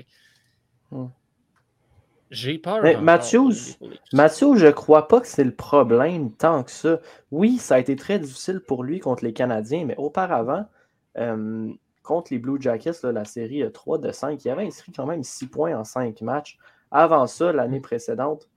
J'ai 2.30 2.58
peur. 2.58 2.82
Mais 2.84 2.98
Matthews, 2.98 3.54
Matthews, 4.14 4.58
je 4.58 4.68
crois 4.68 5.08
pas 5.08 5.22
que 5.22 5.28
c'est 5.28 5.44
le 5.44 5.56
problème 5.56 6.32
tant 6.32 6.64
que 6.64 6.72
ça. 6.72 7.00
Oui, 7.32 7.58
ça 7.58 7.76
a 7.76 7.80
été 7.80 7.96
très 7.96 8.20
difficile 8.20 8.60
pour 8.60 8.84
lui 8.84 9.00
contre 9.00 9.24
les 9.24 9.34
Canadiens, 9.34 9.86
mais 9.86 9.96
auparavant, 9.98 10.66
euh, 11.18 11.72
contre 12.04 12.34
les 12.34 12.40
Blue 12.40 12.62
Jackets, 12.62 13.04
la 13.04 13.26
série 13.26 13.64
3 13.72 13.98
de 14.00 14.12
5, 14.12 14.44
il 14.44 14.50
avait 14.50 14.66
inscrit 14.66 14.92
quand 14.92 15.06
même 15.06 15.24
6 15.24 15.48
points 15.48 15.78
en 15.78 15.84
5 15.84 16.22
matchs. 16.22 16.58
Avant 16.92 17.28
ça, 17.28 17.52
l'année 17.52 17.80
précédente, 17.82 18.48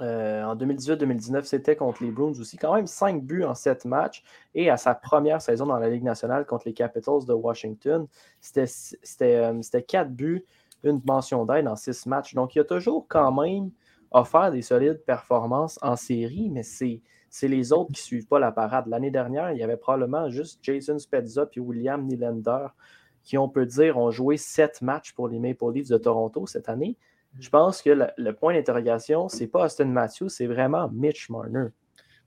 euh, 0.00 0.44
en 0.44 0.54
2018-2019, 0.54 1.44
c'était 1.44 1.76
contre 1.76 2.02
les 2.02 2.10
Bruins 2.10 2.38
aussi. 2.38 2.56
Quand 2.56 2.74
même 2.74 2.86
5 2.86 3.22
buts 3.22 3.44
en 3.44 3.54
7 3.54 3.84
matchs. 3.84 4.22
Et 4.54 4.70
à 4.70 4.76
sa 4.76 4.94
première 4.94 5.42
saison 5.42 5.66
dans 5.66 5.78
la 5.78 5.88
Ligue 5.88 6.04
nationale 6.04 6.46
contre 6.46 6.68
les 6.68 6.74
Capitals 6.74 7.24
de 7.26 7.32
Washington, 7.32 8.06
c'était 8.40 8.66
4 8.66 9.22
euh, 9.22 10.04
buts 10.04 10.44
une 10.84 11.00
mention 11.04 11.44
d'aide 11.44 11.68
en 11.68 11.76
six 11.76 12.06
matchs. 12.06 12.34
Donc, 12.34 12.54
il 12.54 12.60
a 12.60 12.64
toujours 12.64 13.06
quand 13.08 13.32
même 13.32 13.70
offert 14.10 14.50
des 14.50 14.62
solides 14.62 15.02
performances 15.04 15.78
en 15.82 15.96
série, 15.96 16.50
mais 16.50 16.62
c'est, 16.62 17.00
les 17.42 17.72
autres 17.72 17.92
qui 17.92 18.00
ne 18.00 18.04
suivent 18.04 18.26
pas 18.26 18.38
la 18.38 18.52
parade. 18.52 18.86
L'année 18.88 19.10
dernière, 19.10 19.52
il 19.52 19.58
y 19.58 19.62
avait 19.62 19.76
probablement 19.76 20.28
juste 20.30 20.60
Jason 20.62 20.98
Spezza 20.98 21.46
et 21.54 21.60
William 21.60 22.04
Nylander 22.06 22.66
qui, 23.22 23.38
on 23.38 23.48
peut 23.48 23.66
dire, 23.66 23.98
ont 23.98 24.10
joué 24.10 24.36
sept 24.36 24.82
matchs 24.82 25.12
pour 25.12 25.28
les 25.28 25.38
Maple 25.38 25.72
Leafs 25.74 25.88
de 25.88 25.98
Toronto 25.98 26.46
cette 26.46 26.68
année. 26.68 26.96
Je 27.38 27.48
pense 27.48 27.82
que 27.82 27.90
le, 28.16 28.32
point 28.32 28.54
d'interrogation, 28.54 29.28
c'est 29.28 29.46
pas 29.46 29.66
Austin 29.66 29.84
Matthews, 29.84 30.30
c'est 30.30 30.46
vraiment 30.46 30.88
Mitch 30.90 31.28
Marner. 31.30 31.68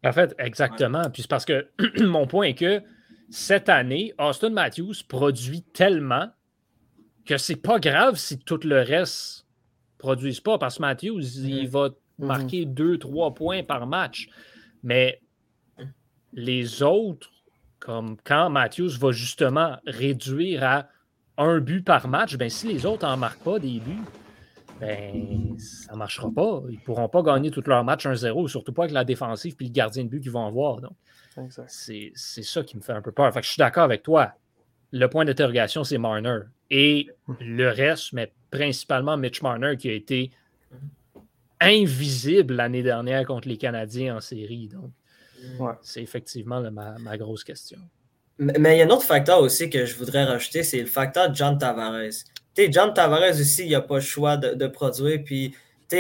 En 0.06 0.12
fait, 0.12 0.34
exactement. 0.38 1.10
Puis 1.12 1.26
parce 1.28 1.46
que 1.46 1.68
mon 2.04 2.28
point 2.28 2.48
est 2.48 2.54
que 2.54 2.82
cette 3.30 3.68
année, 3.68 4.14
Austin 4.20 4.52
Matthews 4.52 4.94
produit 5.08 5.64
tellement 5.74 6.28
que 7.25 7.38
c'est 7.38 7.56
pas 7.56 7.80
grave 7.80 8.15
si 8.15 8.38
tout 8.39 8.60
le 8.63 8.82
reste 8.82 9.46
ne 9.98 10.00
produise 10.00 10.39
pas, 10.39 10.58
parce 10.58 10.77
que 10.77 10.82
Matthews, 10.82 11.39
il 11.39 11.65
mm-hmm. 11.65 11.68
va 11.68 11.89
mm-hmm. 11.89 12.25
marquer 12.25 12.65
2-3 12.65 13.34
points 13.34 13.63
par 13.63 13.88
match. 13.88 14.27
Mais 14.84 15.22
les 16.34 16.84
autres, 16.84 17.30
comme 17.80 18.18
quand 18.24 18.50
Matthews 18.50 18.98
va 19.00 19.12
justement 19.12 19.77
réduire 19.86 20.63
à 20.63 20.88
un 21.38 21.60
but 21.60 21.84
par 21.84 22.08
match, 22.08 22.38
ben 22.38 22.50
si 22.50 22.68
les 22.68 22.86
autres 22.86 23.08
n'en 23.08 23.18
marquent 23.18 23.44
pas 23.44 23.60
des 23.60 23.80
buts, 23.80 24.03
ben, 24.80 25.58
ça 25.60 25.94
ne 25.94 25.98
marchera 25.98 26.30
pas. 26.32 26.62
Ils 26.70 26.75
ne 26.75 26.84
pourront 26.84 27.08
pas 27.08 27.22
gagner 27.22 27.51
tous 27.51 27.63
leurs 27.68 27.84
matchs 27.84 28.06
1-0, 28.06 28.48
surtout 28.48 28.74
pas 28.74 28.84
avec 28.84 28.94
la 28.94 29.06
défensive 29.06 29.56
et 29.60 29.63
le 29.63 29.70
gardien 29.70 30.03
de 30.03 30.10
but 30.10 30.22
qu'ils 30.22 30.32
vont 30.32 30.46
avoir. 30.46 30.82
Donc, 30.82 30.94
c'est 31.68 32.12
ça 32.15 32.63
qui 32.63 32.75
me 32.75 32.82
fait 32.82 32.94
un 32.94 33.01
peu 33.01 33.12
peur. 33.12 33.32
Fait 33.34 33.42
je 33.42 33.50
suis 33.50 33.60
d'accord 33.60 33.84
avec 33.84 34.03
toi. 34.03 34.34
Le 34.92 35.08
point 35.08 35.25
d'interrogation, 35.25 35.84
c'est 35.84 35.98
Marner. 35.98 36.39
Et 36.75 37.08
le 37.39 37.70
reste, 37.70 38.13
mais 38.13 38.34
principalement 38.50 39.15
Mitch 39.15 39.44
Marner 39.44 39.77
qui 39.77 39.89
a 39.89 39.94
été 39.94 40.32
invisible 41.62 42.56
l'année 42.56 42.82
dernière 42.82 43.27
contre 43.27 43.48
les 43.48 43.58
Canadiens 43.58 44.18
en 44.18 44.20
série. 44.20 44.70
Donc, 44.70 44.89
c'est 45.84 46.01
effectivement 46.01 46.63
ma, 46.72 47.18
grosse 47.18 47.44
question. 47.44 47.77
Mais 48.39 48.75
il 48.75 48.80
y 48.80 48.82
a 48.82 48.86
un 48.86 48.89
autre 48.89 49.03
facteur 49.06 49.39
aussi 49.42 49.70
que 49.70 49.86
je 49.86 49.96
voudrais 49.96 50.24
rajouter, 50.24 50.63
c'est 50.63 50.80
le 50.80 50.88
facteur 50.88 51.32
John 51.36 51.60
Tavares. 51.60 52.24
John 52.58 52.92
Tavares 52.92 53.39
aussi, 53.39 53.65
il 53.65 53.72
n'a 53.72 53.82
pas 53.82 53.98
le 53.98 54.01
choix 54.01 54.36
de, 54.38 54.65
produire. 54.65 55.24
Puis, 55.24 55.56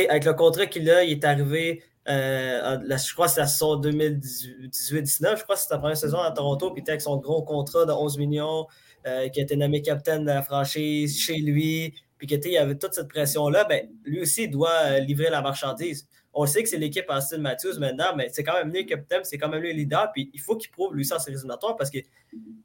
avec 0.09 0.25
le 0.25 0.33
contrat 0.33 0.65
qu'il 0.65 0.89
a, 0.89 1.03
il 1.03 1.11
est 1.11 1.23
arrivé, 1.23 1.83
euh, 2.09 2.79
je 2.89 3.13
crois 3.13 3.27
que 3.27 3.33
c'est 3.33 3.41
la 3.41 3.45
saison 3.45 3.79
2018-19, 3.79 5.37
je 5.37 5.43
crois 5.43 5.55
que 5.55 5.61
c'était 5.61 5.75
la 5.75 5.79
première 5.79 5.97
saison 5.97 6.17
à 6.17 6.31
Toronto, 6.31 6.71
puis 6.71 6.83
avec 6.87 7.01
son 7.01 7.17
gros 7.17 7.43
contrat 7.43 7.85
de 7.85 7.91
11 7.91 8.17
millions, 8.17 8.65
euh, 9.05 9.29
qui 9.29 9.39
a 9.39 9.43
été 9.43 9.55
nommé 9.55 9.81
capitaine 9.81 10.21
de 10.21 10.27
la 10.27 10.41
franchise 10.41 11.19
chez 11.19 11.37
lui, 11.37 11.93
puis 12.17 12.27
qu'il 12.27 12.51
y 12.51 12.57
avait 12.57 12.77
toute 12.77 12.93
cette 12.93 13.09
pression-là, 13.09 13.65
ben, 13.65 13.87
lui 14.03 14.21
aussi 14.21 14.47
doit 14.47 14.71
euh, 14.85 14.99
livrer 14.99 15.29
la 15.29 15.41
marchandise. 15.41 16.07
On 16.33 16.45
sait 16.45 16.63
que 16.63 16.69
c'est 16.69 16.77
l'équipe 16.77 17.05
à 17.09 17.21
Steve 17.21 17.39
Matthews 17.39 17.79
maintenant, 17.79 18.15
mais 18.15 18.29
c'est 18.29 18.43
quand 18.43 18.53
même 18.53 18.71
lui 18.71 18.83
le 18.83 18.87
capitaine, 18.87 19.21
c'est 19.23 19.37
quand 19.37 19.49
même 19.49 19.61
lui 19.61 19.73
le 19.73 19.79
leader, 19.79 20.11
puis 20.11 20.31
il 20.33 20.39
faut 20.39 20.55
qu'il 20.55 20.71
prouve 20.71 20.95
lui 20.95 21.05
ça 21.05 21.17
en 21.17 21.19
séries 21.19 21.35
éliminatoires 21.35 21.75
parce 21.75 21.89
que, 21.89 21.99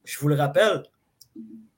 je 0.04 0.18
vous 0.18 0.28
le 0.28 0.36
rappelle, 0.36 0.82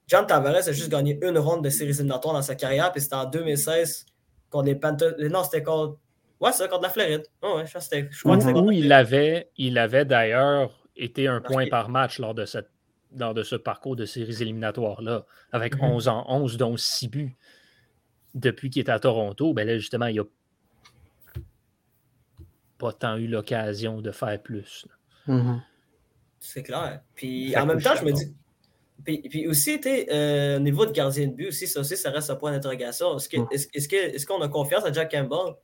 John 0.06 0.26
Tavares 0.26 0.68
a 0.68 0.72
juste 0.72 0.90
gagné 0.90 1.18
une 1.22 1.38
ronde 1.38 1.64
de 1.64 1.70
séries 1.70 1.90
éliminatoires 1.90 2.34
dans 2.34 2.42
sa 2.42 2.54
carrière, 2.54 2.92
puis 2.92 3.00
c'était 3.00 3.14
en 3.14 3.26
2016 3.26 4.06
contre 4.50 4.66
les 4.66 4.74
Panthers. 4.74 5.14
Non, 5.30 5.42
c'était 5.44 5.62
contre. 5.62 5.98
Ouais, 6.40 6.52
c'est 6.52 6.68
contre 6.68 6.82
la 6.82 6.88
Floride. 6.90 7.22
ouais, 7.42 7.64
je, 7.64 7.70
crois 8.20 8.36
que 8.36 8.42
c'était 8.42 8.74
il 8.74 8.92
avait, 8.92 9.50
il 9.56 9.78
avait 9.78 10.04
d'ailleurs 10.04 10.70
été 10.96 11.28
un 11.28 11.40
point 11.40 11.66
par 11.68 11.88
match 11.88 12.18
lors 12.18 12.34
de, 12.34 12.44
cette, 12.44 12.68
lors 13.16 13.34
de 13.34 13.42
ce 13.42 13.56
parcours 13.56 13.96
de 13.96 14.04
séries 14.04 14.42
éliminatoires-là, 14.42 15.24
avec 15.52 15.82
11 15.82 16.06
mhm. 16.06 16.12
en 16.12 16.36
11, 16.42 16.56
dont 16.56 16.76
6 16.76 17.08
buts 17.08 17.36
depuis 18.34 18.70
qu'il 18.70 18.80
est 18.80 18.90
à 18.90 18.98
Toronto, 18.98 19.52
ben 19.52 19.66
là, 19.66 19.78
justement, 19.78 20.06
il 20.06 20.16
n'a 20.16 20.24
pas 22.78 22.92
tant 22.92 23.16
eu 23.16 23.26
l'occasion 23.26 24.00
de 24.00 24.10
faire 24.10 24.40
plus. 24.40 24.86
Mm-hmm. 25.28 25.60
C'est 26.38 26.62
clair. 26.62 27.02
Puis 27.14 27.56
en 27.56 27.66
même 27.66 27.82
temps, 27.82 27.94
je 27.96 28.04
me 28.04 28.12
dis. 28.12 28.34
Puis, 29.02 29.46
aussi, 29.46 29.80
euh, 29.86 30.56
au 30.56 30.60
niveau 30.60 30.84
de 30.84 30.92
gardien 30.92 31.26
de 31.26 31.32
but, 31.32 31.48
aussi, 31.48 31.66
ça 31.66 31.80
aussi, 31.80 31.96
ça 31.96 32.10
reste 32.10 32.28
un 32.28 32.36
point 32.36 32.52
d'interrogation. 32.52 33.16
Est-ce 33.16 33.30
qu'on 33.30 33.48
est, 33.50 34.24
qu'on 34.26 34.42
a 34.42 34.48
confiance 34.48 34.84
à 34.84 34.92
Jack 34.92 35.10
Campbell? 35.10 35.54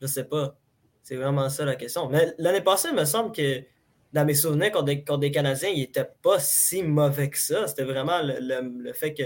Je 0.00 0.06
ne 0.06 0.10
sais 0.10 0.24
pas. 0.24 0.58
C'est 1.02 1.16
vraiment 1.16 1.48
ça 1.48 1.64
la 1.64 1.76
question. 1.76 2.08
Mais 2.10 2.34
l'année 2.38 2.60
passée, 2.60 2.88
il 2.90 2.94
me 2.94 3.06
semble 3.06 3.32
que 3.34 3.62
dans 4.12 4.24
mes 4.24 4.34
souvenirs, 4.34 4.72
contre 4.72 4.84
des, 4.84 5.04
des 5.18 5.30
Canadiens, 5.30 5.70
il 5.70 5.80
n'était 5.80 6.08
pas 6.22 6.38
si 6.38 6.82
mauvais 6.82 7.30
que 7.30 7.38
ça. 7.38 7.66
C'était 7.66 7.84
vraiment 7.84 8.20
le, 8.22 8.92
fait 8.92 9.14
que 9.14 9.22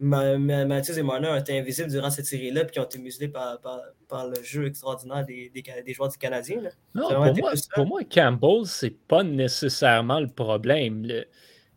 Mathieu 0.00 0.98
et 0.98 1.02
Marner 1.02 1.28
ont 1.28 1.36
été 1.36 1.58
invisibles 1.58 1.90
durant 1.90 2.10
cette 2.10 2.26
série-là 2.26 2.62
et 2.62 2.66
qui 2.66 2.80
ont 2.80 2.84
été 2.84 2.98
muselés 2.98 3.28
par, 3.28 3.60
le 4.26 4.42
jeu 4.42 4.66
extraordinaire 4.66 5.24
des, 5.24 5.92
joueurs 5.94 6.10
du 6.10 6.18
Canadien. 6.18 6.62
Non, 6.94 7.08
pour 7.74 7.86
moi, 7.86 8.02
Campbell, 8.04 8.66
ce 8.66 8.86
n'est 8.86 8.96
pas 9.06 9.22
nécessairement 9.22 10.20
le 10.20 10.28
problème. 10.28 11.06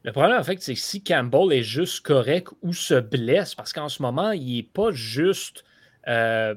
Le, 0.04 0.12
problème, 0.12 0.40
en 0.40 0.44
fait, 0.44 0.62
c'est 0.62 0.76
si 0.76 1.04
Campbell 1.04 1.52
est 1.52 1.64
juste 1.64 2.04
correct 2.04 2.48
ou 2.64 2.74
se 2.74 3.00
blesse, 3.00 3.54
parce 3.54 3.72
qu'en 3.72 3.90
ce 3.90 4.02
moment, 4.02 4.32
il 4.32 4.56
n'est 4.56 4.64
pas 4.64 4.92
juste 4.92 5.64
euh, 6.08 6.56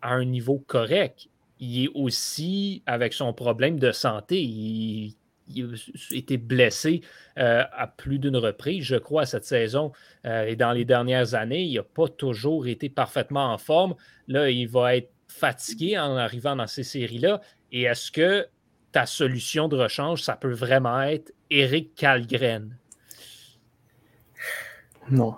à 0.00 0.14
un 0.14 0.24
niveau 0.24 0.58
correct, 0.66 1.28
il 1.62 1.84
est 1.84 1.90
aussi 1.94 2.82
avec 2.86 3.12
son 3.12 3.32
problème 3.32 3.78
de 3.78 3.92
santé. 3.92 4.42
Il 4.42 5.14
il 5.48 5.74
a 5.74 6.16
été 6.16 6.36
blessé 6.36 7.02
euh, 7.38 7.64
à 7.72 7.86
plus 7.86 8.18
d'une 8.18 8.36
reprise, 8.36 8.84
je 8.84 8.96
crois, 8.96 9.26
cette 9.26 9.44
saison. 9.44 9.92
Euh, 10.24 10.46
et 10.46 10.56
dans 10.56 10.72
les 10.72 10.84
dernières 10.84 11.34
années, 11.34 11.62
il 11.62 11.74
n'a 11.74 11.82
pas 11.82 12.08
toujours 12.08 12.66
été 12.66 12.88
parfaitement 12.88 13.52
en 13.52 13.58
forme. 13.58 13.94
Là, 14.28 14.50
il 14.50 14.68
va 14.68 14.96
être 14.96 15.10
fatigué 15.28 15.98
en 15.98 16.16
arrivant 16.16 16.56
dans 16.56 16.66
ces 16.66 16.84
séries-là. 16.84 17.40
Et 17.70 17.82
est-ce 17.82 18.10
que 18.10 18.46
ta 18.92 19.06
solution 19.06 19.68
de 19.68 19.76
rechange, 19.76 20.22
ça 20.22 20.36
peut 20.36 20.52
vraiment 20.52 21.02
être 21.02 21.32
Eric 21.50 21.94
Kalgren? 21.94 22.76
Non. 25.10 25.34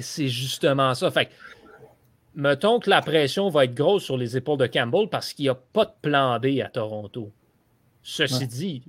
C'est 0.00 0.28
justement 0.28 0.94
ça. 0.94 1.10
Fait 1.10 1.30
mettons 2.34 2.80
que 2.80 2.90
la 2.90 3.02
pression 3.02 3.48
va 3.48 3.64
être 3.64 3.74
grosse 3.74 4.04
sur 4.04 4.16
les 4.16 4.36
épaules 4.36 4.58
de 4.58 4.66
Campbell 4.66 5.08
parce 5.08 5.32
qu'il 5.32 5.44
n'y 5.44 5.48
a 5.48 5.54
pas 5.54 5.84
de 5.84 5.92
plan 6.02 6.38
B 6.38 6.60
à 6.64 6.68
Toronto. 6.68 7.30
Ceci 8.02 8.46
dit, 8.46 8.82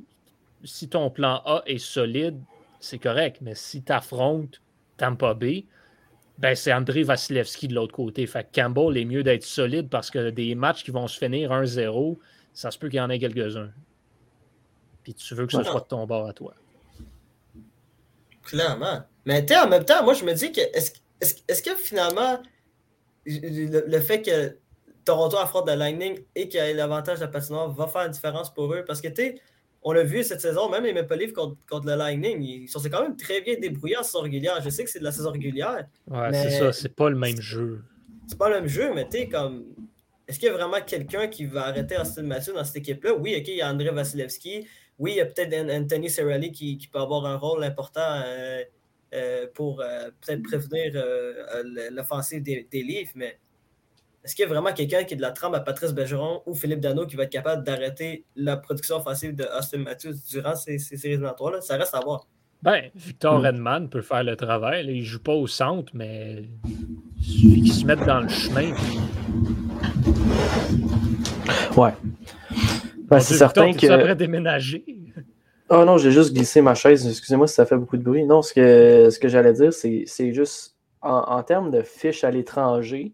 si 0.64 0.90
ton 0.90 1.10
plan 1.10 1.42
A 1.46 1.64
est 1.66 1.78
solide, 1.78 2.40
c'est 2.80 3.00
correct. 3.00 3.38
Mais 3.42 3.56
si 3.56 3.84
tu 3.84 3.92
affrontes 3.92 4.62
Tampa 4.98 5.34
B, 5.34 5.64
ben 6.38 6.56
c'est 6.56 6.74
André 6.74 7.04
Vasilevski 7.04 7.68
de 7.68 7.76
l'autre 7.76 7.94
côté. 7.94 8.26
Fait 8.26 8.48
Campbell 8.54 8.98
est 8.98 9.06
mieux 9.06 9.24
d'être 9.24 9.44
solide 9.44 9.90
parce 9.90 10.10
que 10.10 10.30
des 10.30 10.56
matchs 10.56 10.84
qui 10.84 10.92
vont 10.92 11.08
se 11.08 11.18
finir 11.18 11.52
1-0, 11.52 12.18
ça 12.54 12.72
se 12.72 12.80
peut 12.80 12.90
qu'il 12.90 12.98
y 12.98 13.02
en 13.02 13.10
ait 13.10 13.20
quelques-uns. 13.20 13.72
Puis 15.04 15.14
tu 15.14 15.36
veux 15.36 15.46
que 15.46 15.54
ce 15.54 15.64
soit 15.64 15.82
de 15.82 15.86
ton 15.86 16.06
bord 16.06 16.28
à 16.28 16.34
toi. 16.34 16.54
Clairement. 18.44 19.04
Mais 19.26 19.46
en 19.56 19.68
même 19.68 19.86
temps, 19.86 20.04
moi 20.04 20.14
je 20.14 20.24
me 20.24 20.34
dis 20.34 20.52
que 20.52 20.62
est-ce 20.62 21.62
que 21.62 21.76
finalement 21.76 22.42
le, 23.26 24.00
fait 24.00 24.22
que 24.22 24.58
Toronto 25.06 25.38
affronte 25.38 25.68
le 25.68 25.76
Lightning 25.76 26.20
et 26.36 26.48
qu'il 26.48 26.60
y 26.60 26.64
ait 26.64 26.74
l'avantage 26.74 27.20
de 27.20 27.26
la 27.26 27.28
patinoire 27.30 27.72
va 27.72 27.88
faire 27.88 28.04
une 28.04 28.12
différence 28.12 28.54
pour 28.54 28.74
eux? 28.74 28.84
Parce 28.86 29.02
que 29.02 29.08
tu 29.08 29.40
on 29.84 29.94
l'a 29.94 30.04
vu 30.04 30.24
cette 30.24 30.42
saison, 30.42 30.70
même 30.70 30.84
les 30.84 30.94
Maple 30.94 31.16
Leafs 31.16 31.34
contre, 31.34 31.58
contre 31.68 31.88
le 31.88 31.96
Lightning, 31.96 32.42
ils 32.42 32.68
sont 32.68 32.80
quand 32.84 33.02
même 33.02 33.18
très 33.18 33.42
bien 33.42 33.56
débrouillés 33.60 33.98
en 33.98 34.04
saison 34.04 34.22
régulière. 34.22 34.62
Je 34.64 34.70
sais 34.70 34.84
que 34.84 34.90
c'est 34.90 35.00
de 35.00 35.04
la 35.04 35.12
saison 35.12 35.32
régulière. 35.32 35.88
Ouais, 36.08 36.34
c'est 36.34 36.52
ça, 36.52 36.72
c'est 36.72 36.96
pas 36.96 37.10
le 37.10 37.16
même 37.16 37.42
jeu. 37.42 37.82
C'est 38.28 38.38
pas 38.38 38.50
le 38.50 38.56
même 38.56 38.68
jeu, 38.68 38.94
mais 38.94 39.08
tu 39.10 39.18
sais, 39.18 39.28
comme. 39.28 39.66
Est-ce 40.28 40.40
qu'il 40.40 40.48
y 40.48 40.52
a 40.52 40.54
vraiment 40.54 40.80
quelqu'un 40.86 41.28
qui 41.28 41.46
va 41.46 41.66
arrêter 41.66 41.98
Austin 41.98 42.24
Matthews 42.24 42.54
dans 42.54 42.64
cette 42.64 42.78
équipe-là? 42.78 43.16
Oui, 43.16 43.36
OK, 43.38 43.48
il 43.50 43.56
y 43.56 43.62
a 43.62 43.70
André 43.70 43.90
Vasilevski. 43.90 44.66
Oui, 44.98 45.14
il 45.14 45.18
y 45.18 45.22
a 45.22 45.26
peut-être 45.26 45.54
Anthony 45.70 46.10
Cirelli 46.10 46.52
qui, 46.52 46.78
qui, 46.78 46.88
peut 46.88 47.00
avoir 47.00 47.26
un 47.26 47.36
rôle 47.36 47.64
important 47.64 48.22
euh, 48.24 48.64
pour 49.54 49.82
euh, 49.82 50.10
peut-être 50.22 50.44
prévenir 50.44 50.94
l'offensive 51.92 52.42
des, 52.42 52.68
des 52.72 52.84
Leafs, 52.84 53.14
mais 53.16 53.38
est-ce 54.24 54.36
qu'il 54.36 54.44
y 54.44 54.46
a 54.46 54.50
vraiment 54.50 54.72
quelqu'un 54.72 55.04
qui 55.04 55.16
est 55.16 55.18
de 55.18 55.22
la 55.22 55.32
trempe 55.32 55.56
à 55.56 55.62
Patrice 55.62 55.94
Bergeron 55.94 56.44
ou 56.46 56.54
Philippe 56.54 56.80
Dano 56.80 57.08
qui 57.08 57.16
va 57.16 57.24
être 57.24 57.32
capable 57.32 57.64
d'arrêter 57.64 58.24
la 58.36 58.56
production 58.56 58.98
offensive 58.98 59.36
de 59.36 59.46
Austin 59.58 59.80
Matthews 59.80 60.14
durant 60.30 60.56
ces, 60.56 60.78
séries 60.78 61.14
éliminatoires? 61.14 61.62
Ça 61.64 61.76
reste 61.76 61.96
à 61.96 62.02
voir. 62.02 62.28
Ben, 62.62 62.92
Victor 62.94 63.40
hmm. 63.40 63.46
Redman 63.46 63.90
peut 63.90 64.04
faire 64.04 64.24
le 64.24 64.36
travail. 64.36 64.86
Il 64.88 65.00
ne 65.00 65.04
joue 65.04 65.24
pas 65.24 65.34
au 65.34 65.48
centre, 65.48 65.92
mais 65.96 66.44
il 67.18 67.24
suffit 67.24 67.62
qu'il 67.62 67.74
se 67.74 67.86
mette 67.86 68.06
dans 68.06 68.22
le 68.22 68.30
chemin. 68.30 68.76
Ouais. 71.76 71.94
Ben, 73.10 73.20
c'est 73.20 73.34
certain 73.34 73.74
que. 73.74 73.88
Ça 73.88 74.14
déménager? 74.14 74.86
Oh 75.74 75.86
non, 75.86 75.98
j'ai 75.98 76.12
juste 76.12 76.34
glissé 76.34 76.62
ma 76.62 76.76
chaise. 76.76 77.08
Excusez-moi 77.08 77.48
si 77.48 77.54
ça 77.54 77.66
fait 77.66 77.78
beaucoup 77.78 77.96
de 77.96 78.04
bruit. 78.04 78.26
Non, 78.26 78.42
ce 78.42 78.54
que, 78.54 79.10
ce 79.10 79.18
que 79.18 79.30
j'allais 79.30 79.54
dire, 79.54 79.72
c'est 79.72 80.34
juste 80.34 80.76
en, 81.02 81.42
termes 81.44 81.72
de 81.72 81.82
fiches 81.82 82.26
à 82.26 82.30
l'étranger, 82.30 83.14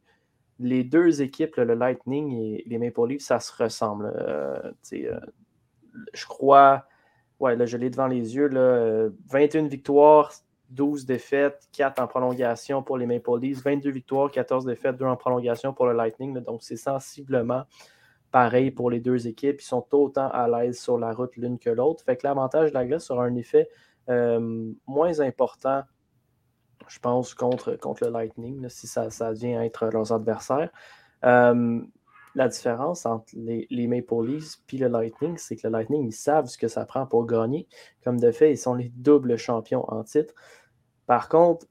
les 0.57 0.83
deux 0.83 1.21
équipes, 1.21 1.55
le 1.57 1.75
Lightning 1.75 2.33
et 2.33 2.63
les 2.65 2.79
Maple 2.79 3.09
Leafs, 3.09 3.21
ça 3.21 3.39
se 3.39 3.51
ressemble. 3.61 4.11
Euh, 4.17 4.71
euh, 4.93 5.19
je 6.15 6.25
crois, 6.25 6.85
ouais, 7.39 7.55
là, 7.55 7.67
je 7.67 7.77
l'ai 7.77 7.91
devant 7.91 8.07
les 8.07 8.35
yeux, 8.35 8.47
là, 8.47 9.07
21 9.29 9.67
victoires, 9.67 10.33
12 10.71 11.05
défaites, 11.05 11.69
4 11.73 12.01
en 12.01 12.07
prolongation 12.07 12.81
pour 12.81 12.97
les 12.97 13.05
Maple 13.05 13.39
Leafs, 13.39 13.61
22 13.63 13.91
victoires, 13.91 14.31
14 14.31 14.65
défaites, 14.65 14.97
2 14.97 15.05
en 15.05 15.15
prolongation 15.15 15.73
pour 15.73 15.85
le 15.85 15.93
Lightning. 15.93 16.33
donc, 16.39 16.63
c'est 16.63 16.75
sensiblement 16.75 17.65
pareil 18.31 18.71
pour 18.71 18.89
les 18.89 18.99
deux 18.99 19.27
équipes. 19.27 19.61
Ils 19.61 19.65
sont 19.65 19.85
autant 19.91 20.29
à 20.29 20.47
l'aise 20.47 20.79
sur 20.79 20.97
la 20.97 21.13
route 21.13 21.35
l'une 21.35 21.59
que 21.59 21.69
l'autre. 21.69 22.03
Fait 22.03 22.17
que 22.17 22.27
l'avantage 22.27 22.69
de 22.69 22.73
la 22.73 22.85
glace 22.85 23.09
aura 23.11 23.25
un 23.25 23.35
effet 23.35 23.69
euh, 24.09 24.71
moins 24.85 25.19
important 25.19 25.83
je 26.87 26.99
pense, 26.99 27.33
contre, 27.33 27.77
le 28.01 28.09
Lightning, 28.09 28.67
si 28.69 28.87
ça, 28.87 29.09
ça 29.09 29.31
vient 29.33 29.61
être 29.63 29.87
leurs 29.87 30.11
adversaires. 30.11 30.69
Euh, 31.25 31.81
la 32.35 32.47
différence 32.47 33.05
entre 33.05 33.25
les, 33.33 33.67
les, 33.69 33.87
Maple 33.87 34.25
Leafs 34.25 34.57
et 34.71 34.77
le 34.77 34.87
Lightning, 34.87 35.37
c'est 35.37 35.55
que 35.55 35.67
le 35.67 35.71
Lightning, 35.71 36.05
ils 36.05 36.13
savent 36.13 36.45
ce 36.45 36.57
que 36.57 36.67
ça 36.67 36.85
prend 36.85 37.05
pour 37.07 37.25
gagner. 37.25 37.67
Comme 38.03 38.19
de 38.19 38.31
fait, 38.31 38.51
ils 38.51 38.57
sont 38.57 38.75
les 38.75 38.89
doubles 38.89 39.37
champions 39.37 39.91
en 39.91 40.03
titre. 40.03 40.33
Par 41.07 41.29
contre, 41.29 41.65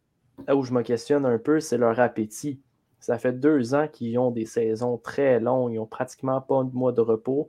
là 0.46 0.56
où 0.56 0.62
je 0.64 0.72
me 0.72 0.82
questionne 0.82 1.24
un 1.24 1.38
peu, 1.38 1.60
c'est 1.60 1.78
leur 1.78 2.00
appétit. 2.00 2.60
Ça 3.06 3.18
fait 3.18 3.34
deux 3.34 3.72
ans 3.72 3.86
qu'ils 3.86 4.18
ont 4.18 4.32
des 4.32 4.46
saisons 4.46 4.98
très 4.98 5.38
longues, 5.38 5.72
ils 5.72 5.76
n'ont 5.76 5.86
pratiquement 5.86 6.40
pas 6.40 6.64
de 6.64 6.74
mois 6.74 6.90
de 6.90 7.00
repos. 7.00 7.46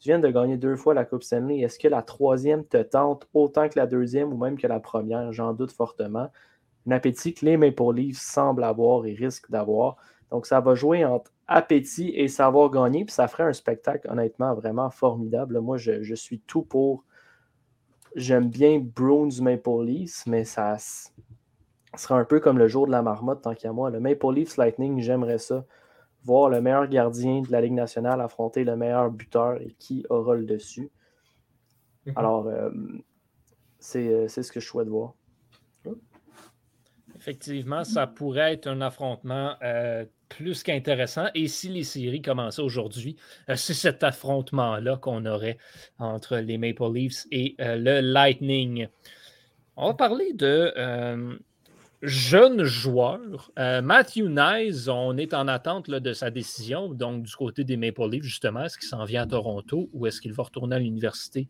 Tu 0.00 0.08
viens 0.08 0.18
de 0.18 0.30
gagner 0.30 0.56
deux 0.56 0.76
fois 0.76 0.94
la 0.94 1.04
Coupe 1.04 1.22
Stanley. 1.22 1.60
Est-ce 1.60 1.78
que 1.78 1.88
la 1.88 2.00
troisième 2.00 2.64
te 2.64 2.82
tente 2.82 3.28
autant 3.34 3.68
que 3.68 3.78
la 3.78 3.86
deuxième 3.86 4.32
ou 4.32 4.38
même 4.38 4.56
que 4.56 4.66
la 4.66 4.80
première? 4.80 5.30
J'en 5.30 5.52
doute 5.52 5.72
fortement. 5.72 6.30
un 6.86 6.90
appétit 6.90 7.34
que 7.34 7.44
les 7.44 7.58
Maple 7.58 7.92
Leafs 7.94 8.16
semblent 8.16 8.64
avoir 8.64 9.04
et 9.04 9.12
risquent 9.12 9.50
d'avoir. 9.50 9.96
Donc, 10.30 10.46
ça 10.46 10.60
va 10.60 10.74
jouer 10.74 11.04
entre 11.04 11.30
appétit 11.48 12.08
et 12.14 12.28
savoir 12.28 12.70
gagner, 12.70 13.04
puis 13.04 13.12
ça 13.12 13.28
ferait 13.28 13.44
un 13.44 13.52
spectacle 13.52 14.08
honnêtement 14.10 14.54
vraiment 14.54 14.88
formidable. 14.88 15.60
Moi, 15.60 15.76
je, 15.76 16.14
suis 16.14 16.40
tout 16.40 16.62
pour. 16.62 17.04
J'aime 18.16 18.48
bien 18.48 18.80
Bruins 18.82 19.42
Maple 19.42 19.84
Leafs, 19.84 20.24
mais 20.26 20.44
ça 20.44 20.78
sera 21.96 22.18
un 22.18 22.24
peu 22.24 22.40
comme 22.40 22.58
le 22.58 22.68
jour 22.68 22.86
de 22.86 22.92
la 22.92 23.02
marmotte, 23.02 23.42
tant 23.42 23.54
qu'à 23.54 23.72
moi. 23.72 23.90
Le 23.90 24.00
Maple 24.00 24.32
Leafs 24.34 24.56
Lightning, 24.56 25.00
j'aimerais 25.00 25.38
ça. 25.38 25.64
Voir 26.24 26.48
le 26.48 26.60
meilleur 26.60 26.88
gardien 26.88 27.42
de 27.42 27.52
la 27.52 27.60
Ligue 27.60 27.74
nationale 27.74 28.20
affronter 28.20 28.64
le 28.64 28.76
meilleur 28.76 29.10
buteur 29.10 29.60
et 29.60 29.74
qui 29.78 30.06
aura 30.08 30.34
le 30.34 30.44
dessus. 30.44 30.90
Mhm. 32.06 32.12
Alors, 32.16 32.46
euh, 32.46 32.70
euh, 33.96 34.28
c'est 34.28 34.42
ce 34.42 34.52
que 34.52 34.60
je 34.60 34.66
souhaite 34.66 34.88
voir. 34.88 35.14
Effectivement, 37.16 37.84
ça 37.84 38.06
pourrait 38.06 38.54
être 38.54 38.66
un 38.66 38.80
affrontement 38.80 39.54
euh, 39.62 40.04
plus 40.28 40.62
qu'intéressant. 40.62 41.26
Et 41.34 41.48
si 41.48 41.68
les 41.68 41.84
séries 41.84 42.20
commençaient 42.20 42.60
aujourd'hui, 42.60 43.16
c'est 43.54 43.72
cet 43.72 44.02
affrontement-là 44.02 44.96
qu'on 44.96 45.24
aurait 45.24 45.56
entre 45.98 46.36
les 46.36 46.58
Maple 46.58 46.92
Leafs 46.92 47.26
et 47.30 47.54
le 47.58 48.00
Lightning. 48.00 48.88
On 49.76 49.88
va 49.88 49.94
parler 49.94 50.32
de 50.34 51.38
jeunes 52.04 52.64
joueurs. 52.64 53.50
Matthew 53.56 54.28
Nyes, 54.28 54.88
on 54.88 55.16
est 55.16 55.34
en 55.34 55.48
attente 55.48 55.90
de 55.90 56.12
sa 56.12 56.30
décision, 56.30 56.88
donc 56.88 57.22
du 57.24 57.34
côté 57.34 57.64
des 57.64 57.76
Maple 57.76 58.08
Leafs, 58.10 58.24
justement, 58.24 58.64
est-ce 58.64 58.78
qu'il 58.78 58.88
s'en 58.88 59.04
vient 59.04 59.22
à 59.22 59.26
Toronto 59.26 59.88
ou 59.92 60.06
est-ce 60.06 60.20
qu'il 60.20 60.32
va 60.32 60.44
retourner 60.44 60.76
à 60.76 60.78
l'université 60.78 61.48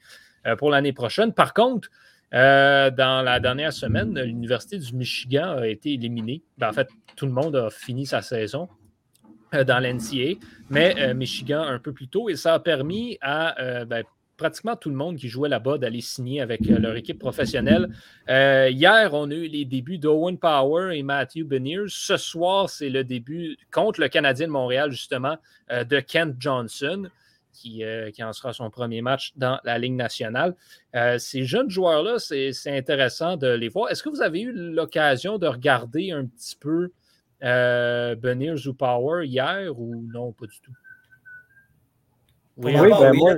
pour 0.59 0.71
l'année 0.71 0.93
prochaine? 0.93 1.33
Par 1.33 1.55
contre, 1.55 1.91
euh, 2.35 2.91
dans 2.91 3.23
la 3.23 3.39
dernière 3.39 3.73
semaine, 3.73 4.19
l'Université 4.21 4.79
du 4.79 4.93
Michigan 4.95 5.57
a 5.59 5.69
été 5.69 5.93
éliminée. 5.93 6.43
Ben, 6.59 6.71
en 6.71 6.73
fait, 6.73 6.89
tout 7.15 7.27
le 7.27 7.33
monde 7.33 7.55
a 7.55 7.71
fini 7.71 8.07
sa 8.07 8.23
saison 8.23 8.69
euh, 9.55 9.63
dans 9.63 9.79
l'NCA, 9.79 10.41
mais 10.69 10.97
euh, 10.99 11.15
Michigan 11.15 11.63
un 11.63 11.79
peu 11.79 11.93
plus 11.93 12.09
tôt, 12.09 12.29
et 12.29 12.35
ça 12.35 12.55
a 12.55 12.59
permis 12.59 13.19
à 13.21 13.85
ben, 13.85 14.05
pratiquement 14.37 14.77
tout 14.77 14.91
le 14.91 14.97
monde 14.97 15.17
qui 15.17 15.29
jouait 15.29 15.49
là-bas 15.49 15.79
d'aller 15.79 16.01
signer 16.01 16.41
avec 16.41 16.61
leur 16.67 16.97
équipe 16.97 17.19
professionnelle. 17.19 17.89
hier, 18.29 19.11
on 19.13 19.31
a 19.31 19.35
eu 19.35 19.47
les 19.47 19.65
débuts 19.65 19.99
d'Owen 19.99 20.39
Power 20.39 20.97
et 20.97 21.03
Matthew 21.03 21.45
Beniers. 21.45 21.87
Ce 21.89 22.17
soir, 22.17 22.69
c'est 22.69 22.91
le 22.91 23.05
début 23.05 23.57
contre 23.71 24.01
le 24.01 24.09
Canadien 24.09 24.47
de 24.47 24.53
Montréal, 24.53 24.91
justement, 24.91 25.37
de 25.71 26.01
Kent 26.01 26.37
Johnson. 26.39 27.09
Euh, 27.81 28.11
qui, 28.11 28.23
en 28.23 28.33
sera 28.33 28.53
son 28.53 28.69
premier 28.69 29.01
match 29.01 29.33
dans 29.37 29.59
la 29.65 29.79
Ligue 29.79 29.95
nationale. 29.95 30.55
Euh, 30.95 31.19
ces 31.19 31.45
jeunes 31.45 31.71
joueurs-là, 31.71 32.19
c'est 32.19 32.53
intéressant 32.67 33.37
de 33.37 33.47
les 33.47 33.69
voir. 33.69 33.91
Est-ce 33.91 34.03
que 34.03 34.09
vous 34.09 34.23
avez 34.23 34.41
eu 34.41 34.53
l'occasion 34.53 35.39
de 35.39 35.47
regarder 35.47 36.11
un 36.11 36.27
petit 36.27 36.57
peu 36.57 36.91
euh, 37.43 38.17
Beniers 38.17 38.67
ou 38.67 38.75
Power 38.75 39.27
hier 39.27 39.79
ou 39.79 40.05
non, 40.13 40.33
pas 40.33 40.47
du 40.47 40.61
tout? 40.61 40.73
Oui, 42.57 42.75
ben 42.75 43.13
moi. 43.15 43.37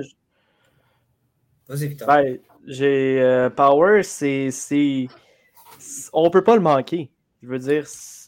Vas-y. 1.67 1.95
Ben, 1.95 2.39
j'ai 2.65 3.21
euh, 3.21 3.49
Power, 3.49 4.03
c'est. 4.03 4.49
On 6.13 6.25
ne 6.25 6.29
peut 6.29 6.43
pas 6.43 6.55
le 6.55 6.61
manquer. 6.61 7.09
Je 7.43 7.47
veux 7.47 7.59
dire, 7.59 7.85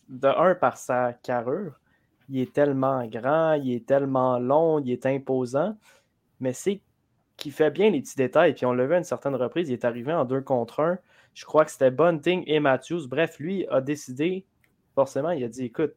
de 0.10 0.28
un, 0.28 0.56
par 0.56 0.78
sa 0.78 1.14
carrure, 1.14 1.80
il 2.30 2.42
est 2.42 2.54
tellement 2.54 3.06
grand, 3.08 3.54
il 3.54 3.74
est 3.74 3.86
tellement 3.86 4.40
long, 4.40 4.80
il 4.80 4.92
est 4.92 5.06
imposant, 5.06 5.78
mais 6.40 6.54
c'est 6.54 6.82
qu'il 7.38 7.52
fait 7.52 7.72
bien 7.72 7.90
les 7.90 8.02
petits 8.02 8.16
détails. 8.16 8.54
Puis 8.54 8.66
on 8.66 8.74
l'a 8.74 8.86
vu 8.86 8.94
à 8.94 8.98
une 8.98 9.04
certaine 9.04 9.36
reprise, 9.36 9.70
il 9.70 9.74
est 9.74 9.86
arrivé 9.86 10.14
en 10.14 10.26
deux 10.26 10.42
contre 10.42 10.82
un. 10.82 11.00
Je 11.34 11.46
crois 11.46 11.64
que 11.64 11.72
c'était 11.72 11.92
Bunting 11.92 12.44
et 12.48 12.60
Matthews. 12.60 13.08
Bref, 13.08 13.40
lui 13.40 13.66
a 13.70 13.82
décidé, 13.82 14.46
forcément, 14.96 15.32
il 15.32 15.44
a 15.44 15.48
dit 15.48 15.66
écoute, 15.66 15.94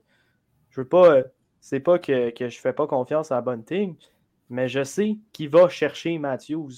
je 0.71 0.81
veux 0.81 0.89
pas, 0.89 1.23
c'est 1.61 1.81
pas 1.81 1.99
que, 1.99 2.31
que 2.31 2.49
je 2.49 2.61
fais 2.61 2.73
pas 2.73 2.87
confiance 2.87 3.33
à 3.33 3.41
Bunting, 3.41 3.97
mais 4.49 4.69
je 4.69 4.85
sais 4.85 5.19
qu'il 5.33 5.49
va 5.49 5.69
chercher 5.69 6.19
Matthews. 6.19 6.71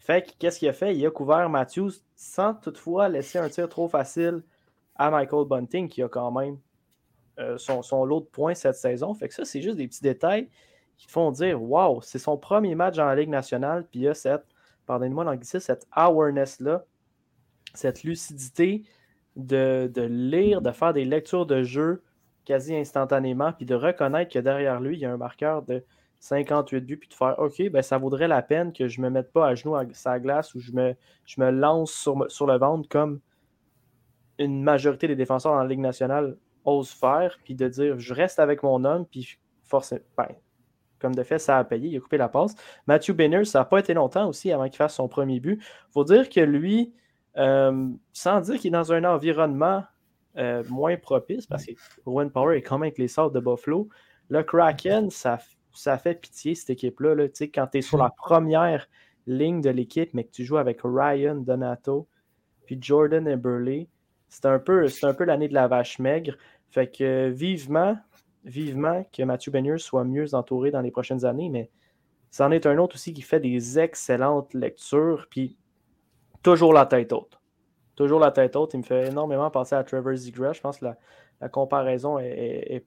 Fait 0.00 0.22
que 0.22 0.30
qu'est-ce 0.38 0.58
qu'il 0.58 0.68
a 0.68 0.72
fait? 0.72 0.96
Il 0.96 1.06
a 1.06 1.10
couvert 1.10 1.48
Matthews 1.48 1.92
sans 2.16 2.54
toutefois 2.54 3.08
laisser 3.08 3.38
un 3.38 3.48
tir 3.48 3.68
trop 3.68 3.86
facile 3.86 4.42
à 4.96 5.10
Michael 5.10 5.46
Bunting, 5.46 5.88
qui 5.88 6.02
a 6.02 6.08
quand 6.08 6.32
même 6.32 6.58
euh, 7.38 7.56
son, 7.58 8.04
lot 8.04 8.20
de 8.20 8.26
points 8.26 8.54
cette 8.54 8.76
saison. 8.76 9.14
Fait 9.14 9.28
que 9.28 9.34
ça, 9.34 9.44
c'est 9.44 9.62
juste 9.62 9.76
des 9.76 9.86
petits 9.86 10.02
détails 10.02 10.48
qui 10.96 11.06
font 11.06 11.30
dire 11.30 11.62
Waouh, 11.62 12.00
c'est 12.02 12.18
son 12.18 12.36
premier 12.36 12.74
match 12.74 12.96
dans 12.96 13.06
la 13.06 13.14
Ligue 13.14 13.28
nationale, 13.28 13.86
puis 13.90 14.00
il 14.00 14.02
y 14.04 14.08
a 14.08 14.14
cette, 14.14 14.44
pardonnez-moi 14.86 15.24
l'anglicisme, 15.24 15.60
cette 15.60 15.86
awareness-là, 15.92 16.84
cette 17.74 18.02
lucidité 18.02 18.82
de, 19.36 19.90
lire, 19.96 20.62
de 20.62 20.70
faire 20.72 20.92
des 20.92 21.04
lectures 21.04 21.46
de 21.46 21.62
jeu 21.62 22.02
quasi 22.44 22.74
instantanément, 22.74 23.52
puis 23.52 23.66
de 23.66 23.74
reconnaître 23.74 24.32
que 24.32 24.38
derrière 24.38 24.80
lui, 24.80 24.96
il 24.96 25.00
y 25.00 25.04
a 25.04 25.12
un 25.12 25.18
marqueur 25.18 25.62
de 25.62 25.84
58 26.20 26.80
buts, 26.82 26.98
puis 26.98 27.08
de 27.08 27.14
faire 27.14 27.34
OK, 27.38 27.70
ben, 27.70 27.82
ça 27.82 27.98
vaudrait 27.98 28.28
la 28.28 28.42
peine 28.42 28.72
que 28.72 28.86
je 28.88 29.00
ne 29.00 29.06
me 29.06 29.10
mette 29.10 29.32
pas 29.32 29.48
à 29.48 29.54
genoux 29.54 29.74
à 29.74 29.84
sa 29.92 30.20
glace 30.20 30.54
ou 30.54 30.60
je 30.60 30.72
me, 30.72 30.94
je 31.24 31.40
me 31.40 31.50
lance 31.50 31.92
sur, 31.92 32.30
sur 32.30 32.46
le 32.46 32.58
ventre 32.58 32.88
comme 32.88 33.20
une 34.38 34.62
majorité 34.62 35.08
des 35.08 35.16
défenseurs 35.16 35.52
dans 35.52 35.62
la 35.62 35.66
Ligue 35.66 35.80
nationale 35.80 36.36
ose 36.64 36.90
faire, 36.90 37.38
puis 37.42 37.54
de 37.54 37.68
dire 37.68 37.98
je 37.98 38.14
reste 38.14 38.38
avec 38.38 38.62
mon 38.62 38.84
homme, 38.84 39.06
puis 39.06 39.38
forcément, 39.62 40.02
ben, 40.16 40.28
comme 40.98 41.14
de 41.14 41.22
fait, 41.22 41.38
ça 41.38 41.56
a 41.56 41.64
payé, 41.64 41.88
il 41.88 41.96
a 41.96 42.00
coupé 42.00 42.18
la 42.18 42.28
passe. 42.28 42.54
Matthew 42.86 43.12
Benner, 43.12 43.44
ça 43.46 43.60
n'a 43.60 43.64
pas 43.64 43.80
été 43.80 43.94
longtemps 43.94 44.28
aussi 44.28 44.52
avant 44.52 44.64
qu'il 44.64 44.76
fasse 44.76 44.94
son 44.94 45.08
premier 45.08 45.40
but. 45.40 45.58
Il 45.62 45.92
faut 45.92 46.04
dire 46.04 46.28
que 46.28 46.40
lui, 46.40 46.92
euh, 47.38 47.88
sans 48.12 48.40
dire 48.42 48.58
qu'il 48.58 48.68
est 48.68 48.78
dans 48.78 48.92
un 48.92 49.04
environnement 49.04 49.84
euh, 50.36 50.62
moins 50.68 50.98
propice, 50.98 51.46
parce 51.46 51.64
que 51.64 51.72
Owen 52.04 52.30
Power 52.30 52.58
est 52.58 52.62
quand 52.62 52.76
même 52.76 52.88
avec 52.88 52.98
les 52.98 53.08
sortes 53.08 53.34
de 53.34 53.40
Buffalo, 53.40 53.88
le 54.28 54.42
Kraken, 54.42 55.08
ça, 55.08 55.38
ça 55.72 55.98
fait 55.98 56.14
pitié 56.14 56.54
cette 56.54 56.70
équipe-là. 56.70 57.14
Là. 57.14 57.24
Quand 57.28 57.66
tu 57.68 57.78
es 57.78 57.82
sur 57.82 57.98
la 57.98 58.10
première 58.10 58.88
ligne 59.26 59.60
de 59.60 59.70
l'équipe, 59.70 60.12
mais 60.14 60.24
que 60.24 60.30
tu 60.30 60.44
joues 60.44 60.58
avec 60.58 60.80
Ryan 60.82 61.36
Donato, 61.36 62.08
puis 62.66 62.78
Jordan 62.80 63.26
Eberle, 63.26 63.86
c'est 64.28 64.46
un 64.46 64.58
peu, 64.58 64.86
un 65.02 65.14
peu 65.14 65.24
l'année 65.24 65.48
de 65.48 65.54
la 65.54 65.68
vache 65.68 65.98
maigre. 65.98 66.36
Fait 66.70 66.88
que 66.88 67.28
vivement, 67.28 67.98
vivement 68.44 69.04
que 69.12 69.22
Mathieu 69.22 69.50
Beniers 69.50 69.78
soit 69.78 70.04
mieux 70.04 70.34
entouré 70.34 70.70
dans 70.70 70.80
les 70.80 70.90
prochaines 70.90 71.24
années, 71.24 71.48
mais 71.48 71.70
c'en 72.30 72.52
est 72.52 72.66
un 72.66 72.78
autre 72.78 72.94
aussi 72.94 73.12
qui 73.12 73.22
fait 73.22 73.40
des 73.40 73.78
excellentes 73.78 74.54
lectures, 74.54 75.26
puis 75.30 75.58
toujours 76.42 76.72
la 76.72 76.86
tête 76.86 77.12
haute. 77.12 77.40
Toujours 77.96 78.20
la 78.20 78.30
tête 78.30 78.56
haute. 78.56 78.72
Il 78.74 78.78
me 78.78 78.82
fait 78.82 79.08
énormément 79.08 79.50
penser 79.50 79.74
à 79.74 79.84
Trevor 79.84 80.14
Ziegler. 80.14 80.52
Je 80.54 80.60
pense 80.60 80.78
que 80.78 80.86
la, 81.40 81.48
comparaison 81.48 82.18
est, 82.18 82.84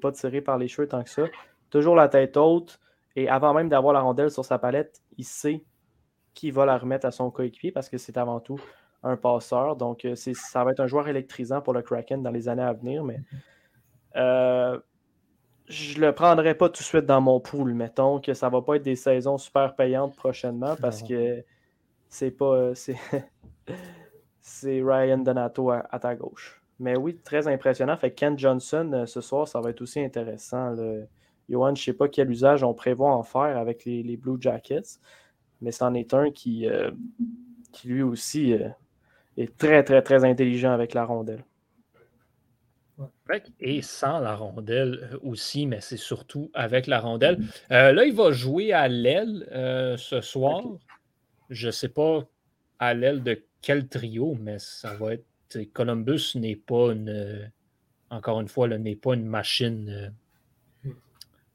pas 0.00 0.12
tirée 0.12 0.40
par 0.40 0.58
les 0.58 0.68
cheveux 0.68 0.88
tant 0.88 1.02
que 1.02 1.10
ça. 1.10 1.22
Toujours 1.72 1.96
la 1.96 2.08
tête 2.08 2.36
haute. 2.36 2.78
Et 3.16 3.28
avant 3.28 3.54
même 3.54 3.70
d'avoir 3.70 3.94
la 3.94 4.00
rondelle 4.00 4.30
sur 4.30 4.44
sa 4.44 4.58
palette, 4.58 5.00
il 5.16 5.24
sait 5.24 5.64
qui 6.34 6.50
va 6.50 6.66
la 6.66 6.76
remettre 6.76 7.06
à 7.06 7.10
son 7.10 7.30
coéquipier 7.30 7.72
parce 7.72 7.88
que 7.88 7.96
c'est 7.96 8.18
avant 8.18 8.40
tout 8.40 8.60
un 9.02 9.16
passeur. 9.16 9.76
Donc, 9.76 10.04
euh, 10.04 10.14
ça 10.14 10.64
va 10.64 10.72
être 10.72 10.80
un 10.80 10.86
joueur 10.86 11.08
électrisant 11.08 11.62
pour 11.62 11.72
le 11.72 11.80
Kraken 11.80 12.22
dans 12.22 12.30
les 12.30 12.48
années 12.48 12.62
à 12.62 12.74
venir, 12.74 13.04
mais 13.04 13.20
euh, 14.16 14.78
je 15.66 15.98
le 15.98 16.12
prendrai 16.12 16.54
pas 16.54 16.68
tout 16.68 16.82
de 16.82 16.86
suite 16.86 17.06
dans 17.06 17.22
mon 17.22 17.40
pool. 17.40 17.72
Mettons 17.72 18.20
que 18.20 18.34
ça 18.34 18.50
va 18.50 18.60
pas 18.60 18.76
être 18.76 18.82
des 18.82 18.96
saisons 18.96 19.38
super 19.38 19.74
payantes 19.74 20.14
prochainement 20.14 20.76
parce 20.76 21.02
que 21.02 21.42
c'est 22.08 22.30
pas. 22.30 22.54
Euh, 22.54 22.74
c'est 22.74 24.82
Ryan 24.82 25.18
Donato 25.18 25.70
à, 25.70 25.98
ta 25.98 26.14
gauche. 26.14 26.62
Mais 26.78 26.98
oui, 26.98 27.16
très 27.16 27.48
impressionnant. 27.48 27.96
Fait 27.96 28.12
Ken 28.12 28.38
Johnson, 28.38 29.04
ce 29.06 29.22
soir, 29.22 29.48
ça 29.48 29.60
va 29.60 29.70
être 29.70 29.80
aussi 29.80 30.00
intéressant. 30.00 30.70
Le... 30.70 31.06
Johan, 31.52 31.74
je 31.74 31.84
sais 31.84 31.92
pas 31.92 32.08
quel 32.08 32.30
usage 32.30 32.64
on 32.64 32.74
prévoit 32.74 33.14
en 33.14 33.22
faire 33.22 33.58
avec 33.58 33.84
les, 33.84 34.16
Blue 34.16 34.38
Jackets, 34.40 34.98
mais 35.60 35.70
c'en 35.70 35.94
est 35.94 36.14
un 36.14 36.30
qui, 36.30 36.66
qui 37.72 37.88
lui 37.88 38.02
aussi 38.02 38.56
est 39.36 39.56
très, 39.58 39.84
très, 39.84 40.02
très 40.02 40.24
intelligent 40.24 40.72
avec 40.72 40.94
la 40.94 41.04
rondelle. 41.04 41.44
Et 43.60 43.82
sans 43.82 44.18
la 44.18 44.34
rondelle 44.34 45.08
euh, 45.12 45.18
aussi, 45.22 45.66
mais 45.66 45.80
c'est 45.80 45.96
surtout 45.96 46.50
avec 46.54 46.86
la 46.86 47.00
rondelle. 47.00 47.38
Euh, 47.70 47.92
là, 47.92 48.04
il 48.04 48.14
va 48.14 48.30
jouer 48.32 48.72
à 48.72 48.88
l'aile 48.88 49.48
euh, 49.52 49.96
ce 49.96 50.20
soir. 50.20 50.62
Je 51.48 51.68
ne 51.68 51.72
sais 51.72 51.88
pas 51.88 52.24
à 52.78 52.94
l'aile 52.94 53.22
de 53.22 53.42
quel 53.60 53.88
trio, 53.88 54.36
mais 54.40 54.58
ça 54.58 54.94
va 54.94 55.14
être. 55.14 55.24
Columbus 55.72 56.32
n'est 56.34 56.56
pas 56.56 56.92
une. 56.92 57.50
Encore 58.10 58.40
une 58.40 58.48
fois, 58.48 58.68
n'est 58.68 58.96
pas 58.96 59.14
une 59.14 59.26
machine 59.26 60.14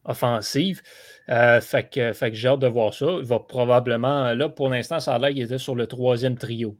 offensive. 0.07 0.81
fait 1.27 1.89
que, 1.91 2.13
fait 2.13 2.31
que 2.31 2.35
j'ai 2.35 2.47
hâte 2.47 2.59
de 2.59 2.67
voir 2.67 2.93
ça. 2.93 3.05
Il 3.19 3.25
va 3.25 3.39
probablement. 3.39 4.33
Là, 4.33 4.49
pour 4.49 4.69
l'instant, 4.69 4.99
ça 4.99 5.13
a 5.13 5.19
l'air 5.19 5.29
qu'il 5.29 5.43
était 5.43 5.57
sur 5.57 5.75
le 5.75 5.85
troisième 5.85 6.37
trio 6.37 6.75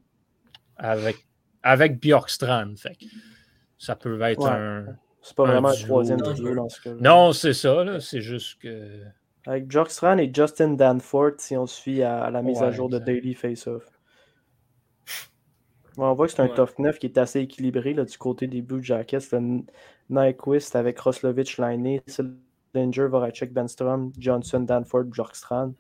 avec, 0.78 1.18
avec 1.64 2.00
Bjorkstrand. 2.00 2.76
Fait 2.78 2.98
ça 3.78 3.96
peut 3.96 4.20
être 4.22 4.48
un. 4.48 4.86
C'est 5.22 5.36
pas 5.36 5.46
vraiment 5.46 5.70
un 5.70 5.76
troisième 5.76 6.24
jeu 6.36 6.56
dans 6.56 6.70
ce 6.70 6.82
cas 6.82 6.94
Non, 7.00 7.34
c'est 7.34 7.54
ça. 7.54 8.00
C'est 8.00 8.22
juste 8.22 8.62
que. 8.62 9.02
Avec 9.46 9.68
Bjorkstrand 9.68 10.18
et 10.18 10.32
Justin 10.34 10.74
Danforth, 10.74 11.40
si 11.40 11.56
on 11.56 11.66
se 11.68 11.82
fie 11.82 12.04
à, 12.04 12.30
la 12.30 12.42
mise 12.42 12.62
à 12.62 12.72
jour 12.72 12.90
de 12.90 13.00
Daily 13.00 13.34
Face-Off. 13.34 13.84
On 15.98 16.14
voit 16.14 16.28
que 16.28 16.34
c'est 16.34 16.42
un 16.42 16.48
Ouais. 16.48 16.54
top 16.54 16.78
9 16.78 17.00
qui 17.00 17.08
est 17.08 17.18
assez 17.18 17.40
équilibré 17.40 17.94
là, 17.94 18.06
du 18.06 18.18
côté 18.18 18.46
des 18.46 18.62
Blue 18.62 18.84
Jackets. 18.84 19.22
C'est 19.22 19.40
Nyquist 20.10 20.76
avec 20.76 21.00
Roslovich, 21.00 21.58
Laine, 21.58 22.02
Sillinger, 22.74 23.08
Voracek, 23.08 23.54
Benstrom, 23.54 24.12
Johnson, 24.18 24.62
Danford, 24.62 25.06
Bjorkstrand. 25.06 25.74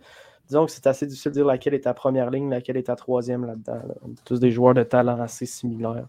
Disons 0.47 0.65
que 0.65 0.71
c'est 0.71 0.87
assez 0.87 1.05
difficile 1.05 1.31
de 1.31 1.37
dire 1.37 1.45
laquelle 1.45 1.73
est 1.73 1.81
ta 1.81 1.93
première 1.93 2.31
ligne, 2.31 2.49
laquelle 2.49 2.77
est 2.77 2.83
ta 2.87 2.95
troisième 2.95 3.45
là-dedans. 3.45 3.81
là. 3.87 3.95
Tous 4.23 4.39
des 4.39 4.51
joueurs 4.51 4.73
de 4.73 4.83
talent 4.83 5.19
assez 5.19 5.45
similaires. 5.45 6.07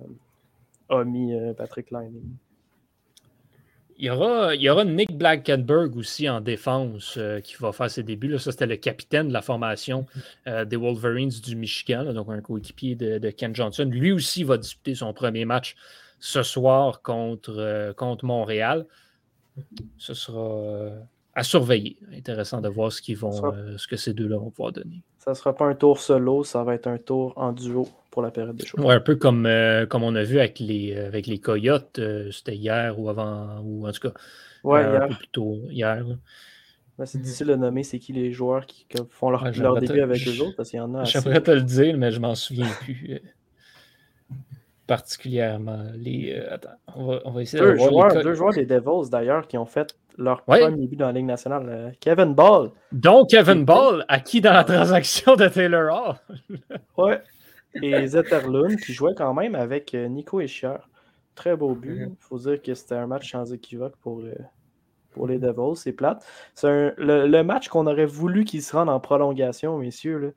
Euh, 0.00 0.04
Omi, 0.90 1.34
euh, 1.34 1.54
Patrick 1.54 1.90
Laine. 1.90 2.20
Il 4.00 4.04
y, 4.04 4.10
aura, 4.10 4.54
il 4.54 4.60
y 4.60 4.70
aura 4.70 4.84
Nick 4.84 5.16
Blankenberg 5.16 5.96
aussi 5.96 6.28
en 6.28 6.40
défense 6.40 7.16
euh, 7.16 7.40
qui 7.40 7.56
va 7.56 7.72
faire 7.72 7.90
ses 7.90 8.04
débuts. 8.04 8.28
Là. 8.28 8.38
Ça, 8.38 8.52
c'était 8.52 8.66
le 8.66 8.76
capitaine 8.76 9.26
de 9.26 9.32
la 9.32 9.42
formation 9.42 10.06
euh, 10.46 10.64
des 10.64 10.76
Wolverines 10.76 11.30
du 11.42 11.56
Michigan, 11.56 12.12
donc 12.12 12.28
un 12.28 12.40
coéquipier 12.40 12.94
de, 12.94 13.18
de 13.18 13.30
Ken 13.30 13.56
Johnson. 13.56 13.88
Lui 13.90 14.12
aussi 14.12 14.44
va 14.44 14.56
disputer 14.56 14.94
son 14.94 15.12
premier 15.12 15.44
match 15.44 15.74
ce 16.20 16.44
soir 16.44 17.02
contre, 17.02 17.92
contre 17.96 18.24
Montréal. 18.24 18.86
Ce 19.96 20.14
sera 20.14 20.40
euh, 20.40 20.98
à 21.34 21.42
surveiller. 21.42 21.96
Intéressant 22.14 22.60
de 22.60 22.68
voir 22.68 22.92
ce, 22.92 23.00
qu'ils 23.02 23.16
vont, 23.16 23.32
sera- 23.32 23.52
euh, 23.54 23.76
ce 23.78 23.86
que 23.86 23.96
ces 23.96 24.12
deux-là 24.14 24.36
vont 24.38 24.50
pouvoir 24.50 24.72
donner. 24.72 25.02
Ça 25.18 25.32
ne 25.32 25.36
sera 25.36 25.54
pas 25.54 25.66
un 25.66 25.74
tour 25.74 26.00
solo, 26.00 26.44
ça 26.44 26.64
va 26.64 26.74
être 26.74 26.86
un 26.86 26.98
tour 26.98 27.32
en 27.36 27.52
duo 27.52 27.88
pour 28.10 28.22
la 28.22 28.30
période 28.30 28.56
de 28.56 28.64
show. 28.64 28.78
Ouais, 28.80 28.94
un 28.94 29.00
peu 29.00 29.16
comme, 29.16 29.46
euh, 29.46 29.84
comme 29.86 30.02
on 30.02 30.14
a 30.14 30.22
vu 30.24 30.38
avec 30.38 30.58
les, 30.58 30.96
avec 30.96 31.26
les 31.26 31.38
Coyotes, 31.38 31.98
euh, 31.98 32.30
c'était 32.32 32.56
hier 32.56 32.98
ou 32.98 33.08
avant, 33.10 33.60
ou 33.60 33.86
en 33.86 33.92
tout 33.92 34.00
cas 34.08 34.14
Ouais, 34.64 34.80
euh, 34.80 34.96
un 34.96 34.98
hier. 35.00 35.08
peu 35.08 35.14
plus 35.16 35.28
tôt 35.28 35.60
hier. 35.70 36.04
Ben, 36.98 37.06
c'est 37.06 37.18
difficile 37.20 37.46
de 37.48 37.54
nommer 37.54 37.84
c'est 37.84 37.98
qui 38.00 38.12
les 38.12 38.32
joueurs 38.32 38.66
qui, 38.66 38.84
qui 38.88 38.98
font 39.10 39.30
leur, 39.30 39.44
Ouais, 39.44 39.52
leur 39.52 39.74
j'aimerais 39.74 39.80
début 39.80 39.98
te- 39.98 40.02
avec 40.02 40.26
eux 40.28 40.40
autres, 40.42 40.56
parce 40.56 40.70
qu'il 40.70 40.78
y 40.78 40.80
en 40.80 40.94
a. 40.94 41.04
J'aimerais 41.04 41.42
te 41.42 41.50
le 41.52 41.62
dire, 41.62 41.96
mais 41.96 42.10
je 42.10 42.18
m'en 42.18 42.34
souviens 42.34 42.66
plus. 42.80 43.20
Particulièrement. 44.88 45.84
Les, 45.94 46.32
euh, 46.34 46.54
attends, 46.54 46.70
on 46.96 47.06
va, 47.06 47.20
on 47.24 47.30
va 47.30 47.42
essayer 47.42 47.62
de 47.62 47.68
Deux 47.70 47.76
voir 47.76 47.90
joueurs, 47.90 48.08
les 48.16 48.22
deux 48.24 48.34
joueurs 48.34 48.52
des 48.54 48.66
Devils 48.66 49.08
d'ailleurs 49.10 49.46
qui 49.46 49.56
ont 49.56 49.66
fait 49.66 49.94
leur 50.16 50.42
Ouais. 50.48 50.60
premier 50.60 50.88
but 50.88 50.96
dans 50.96 51.06
la 51.06 51.12
Ligue 51.12 51.26
nationale. 51.26 51.66
Euh, 51.68 51.90
Kevin 52.00 52.34
Ball. 52.34 52.70
dont 52.90 53.24
Kevin 53.24 53.64
Ball, 53.64 54.04
acquis 54.08 54.40
dans 54.40 54.52
la 54.52 54.64
transaction 54.64 55.36
de 55.36 55.46
Taylor 55.46 55.94
Hall? 55.94 56.16
Ouais. 56.98 57.22
Et 57.82 58.06
Zetterlund 58.08 58.76
qui 58.80 58.92
jouait 58.92 59.14
quand 59.14 59.32
même 59.34 59.54
avec 59.54 59.94
euh, 59.94 60.08
Nico 60.08 60.40
Escher. 60.40 60.74
Très 61.36 61.54
beau 61.56 61.74
but. 61.76 61.96
Il 61.96 62.06
Mhm. 62.08 62.16
faut 62.18 62.38
dire 62.38 62.60
que 62.60 62.74
c'était 62.74 62.96
un 62.96 63.06
match 63.06 63.30
sans 63.30 63.52
équivoque 63.52 63.94
pour, 64.00 64.22
pour 65.10 65.26
les 65.28 65.38
Devils. 65.38 65.76
C'est 65.76 65.92
plate. 65.92 66.24
C'est 66.54 66.94
le, 66.96 67.26
le 67.28 67.42
match 67.44 67.68
qu'on 67.68 67.86
aurait 67.86 68.06
voulu 68.06 68.44
qu'il 68.44 68.62
se 68.62 68.74
rende 68.74 68.88
en 68.88 68.98
prolongation, 68.98 69.78
messieurs, 69.78 70.18
là, 70.18 70.28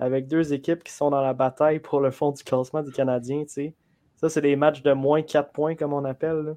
avec 0.00 0.26
deux 0.26 0.52
équipes 0.52 0.82
qui 0.82 0.92
sont 0.92 1.10
dans 1.10 1.20
la 1.20 1.34
bataille 1.34 1.78
pour 1.78 2.00
le 2.00 2.10
fond 2.10 2.32
du 2.32 2.42
classement 2.42 2.82
du 2.82 2.90
Canadien. 2.90 3.42
tu 3.42 3.48
sais. 3.52 3.74
Ça, 4.18 4.28
c'est 4.28 4.40
des 4.42 4.56
matchs 4.56 4.82
de 4.82 4.92
moins 4.92 5.22
4 5.22 5.52
points, 5.52 5.74
comme 5.74 5.92
on 5.92 6.04
appelle. 6.04 6.36
là. 6.42 6.54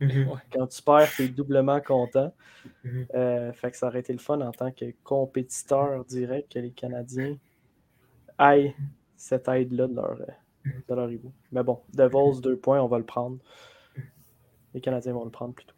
Mhm. 0.00 0.28
Quand 0.52 0.66
tu 0.66 0.82
perds, 0.82 1.10
tu 1.14 1.22
es 1.24 1.28
doublement 1.28 1.80
content. 1.80 2.32
Mhm. 2.82 3.06
Euh, 3.14 3.52
fait 3.52 3.70
que 3.70 3.76
ça 3.76 3.86
aurait 3.86 4.00
été 4.00 4.12
le 4.12 4.18
fun 4.18 4.40
en 4.40 4.50
tant 4.50 4.72
que 4.72 4.86
compétiteur 5.04 6.04
direct 6.06 6.52
que 6.52 6.58
les 6.58 6.70
Canadiens 6.70 7.36
aillent 8.38 8.74
cette 9.16 9.46
aide-là 9.48 9.86
de 9.86 9.94
leur, 9.94 10.18
euh, 10.20 10.70
de 10.88 10.94
leur. 10.94 11.10
Mais 11.52 11.62
bon, 11.62 11.80
Devils, 11.92 12.40
deux 12.40 12.56
points, 12.56 12.80
on 12.80 12.88
va 12.88 12.98
le 12.98 13.04
prendre. 13.04 13.38
Les 14.72 14.80
Canadiens 14.80 15.12
vont 15.12 15.24
le 15.24 15.30
prendre 15.30 15.54
plutôt. 15.54 15.74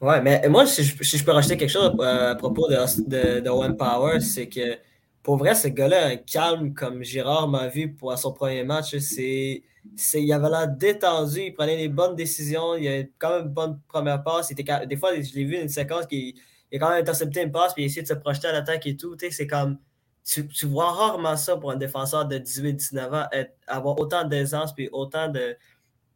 Ouais, 0.00 0.20
mais 0.20 0.46
moi, 0.48 0.66
si 0.66 0.84
je, 0.84 1.02
si 1.02 1.16
je 1.16 1.24
peux 1.24 1.32
rajouter 1.32 1.56
quelque 1.56 1.70
chose 1.70 1.92
euh, 1.98 2.32
à 2.32 2.34
propos 2.34 2.68
de, 2.68 2.74
de, 3.08 3.40
de 3.40 3.48
Owen 3.48 3.76
Power, 3.76 4.20
c'est 4.20 4.48
que 4.48 4.76
pour 5.24 5.38
vrai, 5.38 5.54
ce 5.54 5.68
gars-là, 5.68 6.16
calme 6.18 6.74
comme 6.74 7.02
Girard 7.02 7.48
m'a 7.48 7.66
vu 7.68 7.94
pour 7.94 8.16
son 8.18 8.32
premier 8.34 8.62
match, 8.62 8.96
c'est, 8.98 9.62
c'est, 9.96 10.22
il 10.22 10.32
avait 10.32 10.50
l'air 10.50 10.68
détendu, 10.68 11.40
il 11.40 11.54
prenait 11.54 11.78
les 11.78 11.88
bonnes 11.88 12.14
décisions, 12.14 12.76
il 12.76 12.86
a 12.86 13.04
quand 13.18 13.30
même 13.30 13.46
une 13.46 13.52
bonne 13.52 13.80
première 13.88 14.22
passe. 14.22 14.50
était 14.50 14.86
des 14.86 14.96
fois, 14.96 15.14
je 15.14 15.34
l'ai 15.34 15.44
vu 15.44 15.56
une 15.60 15.68
séquence 15.70 16.06
qui 16.06 16.36
il 16.70 16.76
a 16.76 16.80
quand 16.80 16.90
même 16.90 17.00
intercepté 17.00 17.40
une 17.42 17.52
passe 17.52 17.72
puis 17.72 17.82
il 17.82 17.86
a 17.86 17.88
essayé 17.88 18.02
de 18.02 18.08
se 18.08 18.14
projeter 18.14 18.48
à 18.48 18.52
l'attaque 18.52 18.86
et 18.86 18.96
tout. 18.96 19.16
C'est 19.30 19.46
comme. 19.46 19.78
Tu, 20.24 20.66
vois 20.66 20.90
rarement 20.92 21.36
ça 21.36 21.56
pour 21.56 21.70
un 21.70 21.76
défenseur 21.76 22.26
de 22.26 22.38
18-19 22.38 23.14
ans, 23.14 23.28
avoir 23.66 23.98
autant 24.00 24.24
d'aisance 24.24 24.74
puis 24.74 24.88
autant 24.90 25.28
de, 25.28 25.56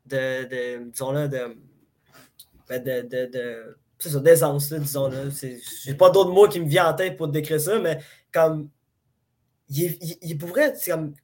de, 0.06 0.44
de 0.48 0.90
disons-le, 0.90 1.28
de, 1.28 1.56
ben, 2.68 2.82
de, 2.82 3.02
de, 3.02 3.30
de- 3.30 3.78
c'est 3.98 4.08
ça, 4.10 4.20
d'aisance, 4.20 4.70
là, 4.70 4.78
disons. 4.78 5.08
Là. 5.08 5.30
C'est- 5.30 5.60
J'ai 5.84 5.94
pas 5.94 6.10
d'autres 6.10 6.30
mots 6.32 6.48
qui 6.48 6.58
me 6.60 6.66
viennent 6.66 6.86
en 6.86 6.94
tête 6.94 7.16
pour 7.16 7.28
décrire 7.28 7.60
ça, 7.60 7.78
mais 7.78 7.98
comme. 8.32 8.68
Il, 9.68 9.96
il, 10.00 10.16
il 10.22 10.38
pourrait, 10.38 10.74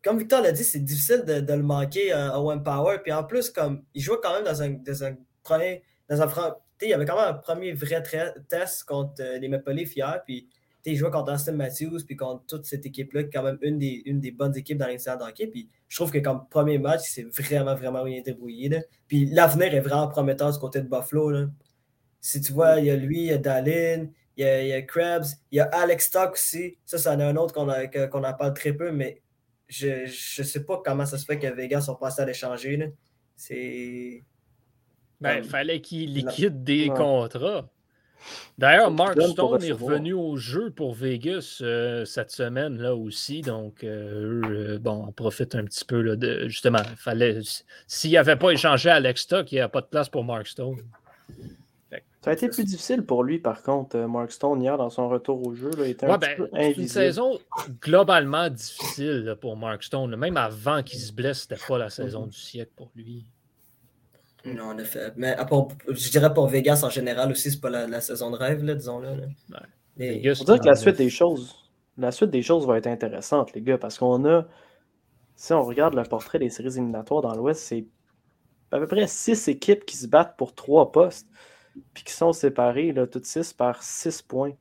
comme, 0.03 0.19
Victor 0.19 0.43
l'a 0.43 0.53
dit, 0.53 0.65
c'est 0.65 0.85
difficile 0.85 1.25
de, 1.25 1.53
le 1.53 1.63
manquer 1.63 2.13
à 2.13 2.41
One 2.41 2.63
Power. 2.63 2.99
Puis 3.03 3.13
en 3.13 3.25
plus, 3.25 3.51
comme 3.51 3.85
il 3.95 4.03
jouait 4.03 4.19
quand 4.23 4.35
même 4.35 4.45
dans 4.45 4.63
un, 4.63 4.71
dans 4.71 5.05
un 5.05 5.17
premier. 5.43 5.83
Dans 6.09 6.21
un, 6.21 6.57
il 6.83 6.89
y 6.89 6.93
avait 6.93 7.07
quand 7.07 7.17
même 7.17 7.35
un 7.35 7.39
premier 7.39 7.73
vrai 7.73 8.03
test 8.49 8.85
contre 8.85 9.15
euh, 9.21 9.39
les 9.39 9.49
Maple 9.49 9.73
Leafs 9.73 9.97
hier. 9.97 10.23
Puis 10.27 10.49
il 10.87 10.97
jouait 10.97 11.11
contre 11.11 11.33
Austin 11.33 11.53
Matthews, 11.53 12.01
puis 12.07 12.17
contre 12.17 12.45
toute 12.47 12.67
cette 12.67 12.85
équipe-là, 12.85 13.23
qui 13.23 13.29
est 13.29 13.33
quand 13.33 13.43
même 13.43 13.59
une 13.63 13.79
des, 13.79 14.03
une 14.05 14.21
des 14.21 14.31
bonnes 14.31 14.57
équipes 14.57 14.79
dans 14.79 14.87
l'incident 14.87 15.17
d'hockey. 15.17 15.47
Puis 15.47 15.71
je 15.89 15.97
trouve 15.97 16.11
que 16.11 16.19
comme 16.19 16.47
premier 16.51 16.79
match, 16.79 17.03
c'est 17.05 17.23
vraiment, 17.23 17.75
vraiment 17.75 18.05
bien 18.05 18.21
débrouillé. 18.21 18.83
Puis 19.09 19.27
l'avenir 19.27 19.75
est 19.75 19.81
vraiment 19.81 20.09
prometteur 20.09 20.53
du 20.53 20.59
côté 20.59 20.81
de 20.81 20.89
Buffalo. 20.89 21.31
Là. 21.31 21.47
Si 22.21 22.41
tu 22.41 22.53
vois, 22.53 22.81
il 22.81 22.87
y 22.87 22.91
a 22.91 22.97
lui, 22.97 23.21
il 23.21 23.27
y 23.27 23.33
a 23.33 23.39
Dallin, 23.39 24.09
il 24.37 24.45
y 24.45 24.49
a, 24.49 24.63
il 24.63 24.69
y 24.69 24.73
a 24.73 24.83
Krebs, 24.83 25.27
il 25.51 25.57
y 25.57 25.61
a 25.61 25.65
Alex 25.73 26.07
Stock 26.07 26.33
aussi. 26.33 26.77
Ça, 26.85 26.99
c'en 26.99 27.19
est 27.21 27.25
un 27.25 27.37
autre 27.37 27.55
qu'on 27.55 27.69
a- 27.69 27.87
que- 27.87 28.07
qu'on 28.07 28.25
en 28.25 28.35
parle 28.35 28.55
très 28.55 28.73
peu, 28.73 28.91
mais 28.91 29.21
je 29.69 30.03
ne 30.41 30.45
sais 30.47 30.65
pas 30.65 30.81
comment 30.85 31.07
ça 31.07 31.19
se 31.19 31.25
fait 31.25 31.39
que 31.39 31.47
Vegas 31.47 31.83
sont 31.83 31.95
passés 31.97 32.23
à 32.23 32.27
l'échanger. 32.27 32.77
là. 32.77 32.87
C'est. 33.37 34.23
Ben, 35.21 35.41
Comme- 35.41 35.51
fallait 35.51 35.81
qu'il 35.81 36.13
liquide 36.15 36.63
des 36.65 36.89
Ouais. 36.89 36.97
contrats. 36.97 37.69
D'ailleurs, 38.57 38.91
Mark 38.91 39.21
Stone 39.21 39.63
est 39.63 39.73
revenu 39.73 40.15
au 40.15 40.37
jeu 40.37 40.71
pour 40.71 40.95
Vegas 40.95 41.59
euh, 41.61 42.05
cette 42.07 42.31
semaine 42.31 42.79
là 42.81 42.95
aussi. 42.95 43.43
Donc, 43.43 43.85
euh, 43.85 44.41
eux, 44.41 44.43
euh, 44.75 44.79
bon, 44.79 45.05
on 45.09 45.13
profite 45.13 45.55
un 45.55 45.65
petit 45.65 45.85
peu 45.85 46.01
là, 46.01 46.17
de 46.17 46.49
justement. 46.49 46.83
Fallait, 46.97 47.41
s'il 47.87 48.13
n'avait 48.13 48.37
pas 48.37 48.51
échangé 48.53 48.89
Alex 48.89 49.23
Stock, 49.23 49.53
il 49.53 49.57
n'y 49.57 49.61
a 49.61 49.69
pas 49.69 49.83
de 49.83 49.87
place 49.87 50.09
pour 50.09 50.25
Mark 50.25 50.47
Stone. 50.47 50.77
Ça 52.23 52.31
a 52.31 52.33
été 52.33 52.49
plus 52.49 52.65
difficile 52.65 53.03
pour 53.05 53.23
lui, 53.23 53.39
par 53.39 53.63
contre, 53.63 53.97
euh, 53.97 54.09
Mark 54.09 54.31
Stone, 54.33 54.63
hier, 54.63 54.79
dans 54.79 54.89
son 54.91 55.09
retour 55.09 55.47
au 55.47 55.55
jeu. 55.55 55.71
Là, 55.77 55.87
était 55.87 56.07
Ouais, 56.07 56.13
un 56.13 56.19
petit 56.19 56.31
ben, 56.53 56.75
peu 56.75 56.81
une 56.81 56.89
saison 56.89 57.39
globalement 57.83 58.49
difficile 58.49 59.25
là, 59.25 59.37
pour 59.37 59.57
Mark 59.57 59.83
Stone. 59.83 60.17
Même 60.17 60.37
avant 60.37 60.83
qu'il 60.83 60.99
se 61.01 61.13
blesse, 61.13 61.43
c'était 61.43 61.61
pas 61.69 61.77
la 61.79 61.85
Mhm. 61.87 61.91
saison 61.91 62.27
du 62.27 62.39
siècle 62.39 62.73
pour 62.77 62.91
lui. 62.97 63.27
Non, 64.47 64.65
en 64.65 64.79
effet. 64.79 65.13
Mais 65.17 65.35
à 65.35 65.45
part- 65.45 65.69
je 65.89 66.11
dirais 66.11 66.33
pour 66.33 66.49
Vegas 66.49 66.83
en 66.85 66.91
général 66.91 67.31
aussi, 67.31 67.51
c'est 67.51 67.61
pas 67.61 67.71
la, 67.71 67.87
la 67.87 68.01
saison 68.01 68.31
de 68.31 68.37
rêve, 68.37 68.63
là, 68.63 68.75
disons-le. 68.75 69.09
là. 69.15 69.27
Ouais. 69.51 69.67
Vegas, 69.97 70.35
Faut 70.39 70.45
dire 70.45 70.61
que 70.61 70.67
la 70.67 70.77
suite 70.77 70.97
des 70.97 71.09
choses, 71.11 71.55
la 71.97 72.11
suite 72.13 72.31
des 72.31 72.43
choses 72.43 72.67
va 72.67 72.77
être 72.79 72.87
intéressante, 72.87 73.53
les 73.55 73.63
gars, 73.63 73.79
parce 73.79 73.97
qu'on 73.99 74.25
a, 74.27 74.47
si 75.37 75.53
on 75.53 75.63
regarde 75.63 75.95
le 75.95 76.03
portrait 76.03 76.39
des 76.39 76.51
séries 76.51 76.69
éliminatoires 76.77 77.23
dans 77.23 77.35
l'Ouest, 77.35 77.63
c'est 77.63 77.87
à 78.71 78.79
peu 78.79 78.87
près 78.87 79.07
six 79.07 79.47
équipes 79.49 79.85
qui 79.87 79.97
se 79.97 80.07
battent 80.09 80.37
pour 80.37 80.55
trois 80.55 80.91
postes, 80.93 81.29
puis 81.95 82.05
qui 82.05 82.13
sont 82.13 82.33
séparées, 82.33 82.93
là, 82.93 83.07
toutes 83.07 83.27
six 83.27 83.53
par 83.53 83.83
six 83.83 84.23
points. 84.23 84.53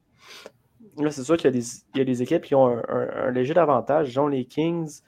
Là, 0.98 1.12
c'est 1.12 1.24
sûr 1.24 1.38
qu'il 1.38 1.46
y, 1.46 1.48
a 1.48 1.52
des- 1.52 1.68
il 1.96 1.98
y 1.98 2.02
a 2.02 2.06
des 2.06 2.22
équipes 2.22 2.44
qui 2.44 2.56
ont 2.56 2.68
un, 2.68 2.84
un- 2.88 3.10
un 3.28 3.32
léger 3.32 3.58
avantage, 3.58 4.14
dont 4.14 4.28
les 4.28 4.46
Kings, 4.46 5.02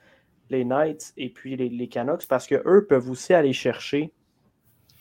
les 0.50 0.64
Knights 0.64 1.12
et 1.16 1.28
puis 1.30 1.56
les, 1.56 1.68
les 1.68 1.88
Canucks, 1.88 2.26
parce 2.26 2.46
qu'eux 2.46 2.86
peuvent 2.88 3.10
aussi 3.10 3.34
aller 3.34 3.52
chercher 3.52 4.12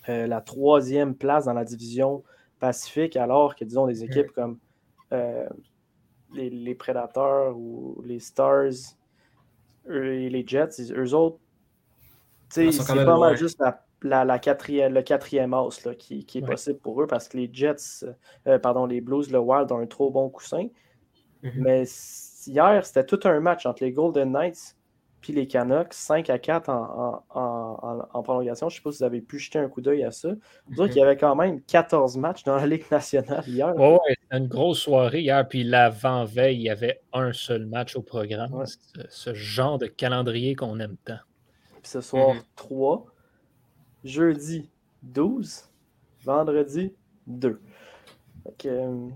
euh, 0.10 0.28
la 0.28 0.42
troisième 0.42 1.16
place 1.16 1.46
dans 1.46 1.54
la 1.54 1.64
division 1.66 2.24
Pacifique, 2.60 3.18
alors 3.18 3.56
que, 3.56 3.66
disons, 3.66 3.86
des 3.88 4.04
équipes 4.04 4.32
comme 4.32 4.60
euh, 5.12 5.48
les, 6.34 6.50
les 6.50 6.76
Prédateurs 6.76 7.58
ou 7.58 8.02
les 8.06 8.20
Stars 8.20 8.96
et 9.90 10.30
les 10.30 10.44
Jets, 10.48 10.70
ils- 10.80 10.94
eux 10.94 11.14
autres, 11.14 11.38
c'est 12.50 13.04
pas 13.06 13.18
mal 13.18 13.36
juste 13.38 13.60
la, 13.60 13.85
la- 14.02 14.26
la 14.26 14.40
quatrième, 14.40 14.94
le 14.94 15.02
quatrième 15.02 15.54
as 15.54 15.84
là, 15.86 15.96
qui, 15.96 16.26
qui 16.26 16.38
est 16.40 16.42
Ouais. 16.42 16.48
possible 16.50 16.80
pour 16.80 17.02
eux 17.02 17.08
parce 17.08 17.28
que 17.28 17.38
les 17.38 17.50
Jets, 17.52 18.06
euh, 18.48 18.60
pardon, 18.60 18.86
les 18.86 19.02
Blues, 19.02 19.32
le 19.32 19.40
Wild 19.40 19.72
ont 19.72 19.80
un 19.80 19.88
trop 19.88 20.12
bon 20.12 20.30
coussin. 20.30 20.68
Mhm. 21.44 21.52
Mais 21.58 21.84
hier, 22.48 22.86
c'était 22.86 23.06
tout 23.06 23.20
un 23.24 23.40
match 23.40 23.66
entre 23.66 23.84
les 23.84 23.92
Golden 23.92 24.32
Knights 24.32 24.76
puis 25.22 25.34
les 25.34 25.48
Canucks, 25.48 25.92
5 25.94 26.30
à 26.30 26.38
4 26.38 26.70
en, 26.70 27.24
en- 27.34 28.08
en- 28.14 28.22
prolongation. 28.22 28.70
Je 28.70 28.76
ne 28.76 28.78
sais 28.78 28.84
pas 28.84 28.92
si 28.92 28.98
vous 29.00 29.04
avez 29.06 29.22
pu 29.22 29.40
jeter 29.40 29.58
un 29.58 29.68
coup 29.68 29.82
d'œil 29.82 30.04
à 30.04 30.12
ça. 30.12 30.30
Vous 30.68 30.76
dire 30.76 30.86
qu'il 30.88 30.98
y 30.98 31.02
avait 31.02 31.18
quand 31.18 31.36
même 31.36 31.62
14 31.64 32.16
matchs 32.16 32.44
dans 32.44 32.58
la 32.58 32.68
Ligue 32.68 32.86
nationale 32.92 33.44
hier. 33.48 33.76
Ouais, 33.76 33.98
c'était 34.22 34.38
une 34.38 34.48
grosse 34.48 34.82
soirée 34.82 35.22
hier, 35.22 35.48
puis 35.48 35.64
l'avant-veille, 35.64 36.58
il 36.58 36.62
y 36.62 36.70
avait 36.70 37.02
un 37.12 37.34
seul 37.34 37.66
match 37.66 37.96
au 37.96 38.04
programme. 38.04 38.54
Ouais. 38.54 38.66
Ce, 39.10 39.34
genre 39.34 39.80
de 39.80 39.88
calendrier 39.88 40.56
qu'on 40.56 40.80
aime 40.80 40.96
tant. 41.04 41.18
Puis 41.82 41.90
ce 41.92 42.02
soir, 42.02 42.36
Mhm. 42.36 42.42
3. 42.56 43.06
Jeudi, 44.06 44.70
12. 45.04 45.64
Vendredi, 46.24 46.94
2. 47.28 47.60
Fait 48.44 48.54
que, 48.58 48.68
euh, 48.70 49.10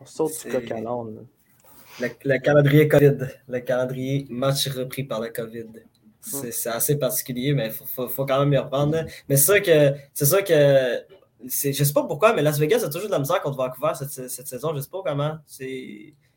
on 0.00 0.04
saute 0.06 0.32
du 0.44 0.50
coq 0.52 0.70
à 0.70 0.80
l'âne. 0.80 1.14
là. 1.16 1.20
Le, 2.00 2.08
le 2.24 2.38
calendrier 2.38 2.88
COVID. 2.88 3.16
Le 3.48 3.60
calendrier 3.60 4.26
match 4.30 4.68
repris 4.68 5.04
par 5.04 5.20
le 5.20 5.28
COVID. 5.28 5.66
C'est 6.20 6.68
assez 6.68 6.98
particulier, 6.98 7.52
mais 7.52 7.66
il 7.66 7.72
faut, 7.72 7.84
faut- 7.84 8.08
faut 8.08 8.24
quand 8.26 8.38
même 8.40 8.52
y 8.52 8.58
reprendre. 8.58 9.04
Mais 9.28 9.36
c'est 9.36 9.52
sûr 9.54 9.62
que 9.62 9.94
c'est 10.14 10.24
sûr 10.26 10.44
que 10.44 11.02
je 11.44 11.48
sais 11.84 11.92
pas 11.92 12.04
pourquoi, 12.04 12.32
mais 12.34 12.42
Las 12.42 12.58
Vegas 12.58 12.82
a 12.84 12.88
toujours 12.88 13.08
de 13.08 13.12
la 13.12 13.18
misère 13.18 13.40
contre 13.42 13.56
Vancouver 13.56 13.92
cette, 13.98 14.28
cette 14.30 14.46
saison. 14.46 14.72
Je 14.74 14.80
sais 14.80 14.88
pas 14.90 15.02
comment. 15.04 15.36
Je 15.48 15.54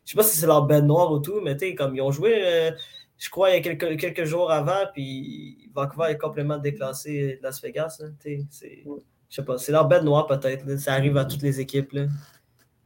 sais 0.05 0.15
pas 0.15 0.23
si 0.23 0.37
c'est 0.37 0.47
leur 0.47 0.65
bête 0.65 0.83
noire 0.83 1.11
ou 1.11 1.19
tout, 1.19 1.39
mais 1.41 1.55
tu 1.55 1.67
sais, 1.67 1.75
comme 1.75 1.95
ils 1.95 2.01
ont 2.01 2.11
joué, 2.11 2.33
euh, 2.43 2.71
je 3.17 3.29
crois, 3.29 3.51
il 3.51 3.53
y 3.53 3.57
a 3.57 3.61
quelques, 3.61 3.99
quelques 3.99 4.25
jours 4.25 4.51
avant, 4.51 4.85
puis 4.93 5.69
Vancouver 5.73 6.07
est 6.11 6.17
complètement 6.17 6.57
déclassé 6.57 7.39
Las 7.41 7.61
Vegas. 7.61 8.01
sais, 8.19 8.45
c'est- 8.49 8.83
Je 9.29 9.35
sais 9.35 9.43
pas, 9.45 9.57
c'est 9.57 9.71
leur 9.71 9.87
bête 9.87 10.03
noire 10.03 10.27
peut-être. 10.27 10.77
Ça 10.77 10.93
arrive 10.93 11.17
à 11.17 11.25
toutes 11.25 11.41
les 11.41 11.59
équipes. 11.59 11.91
Là. 11.93 12.05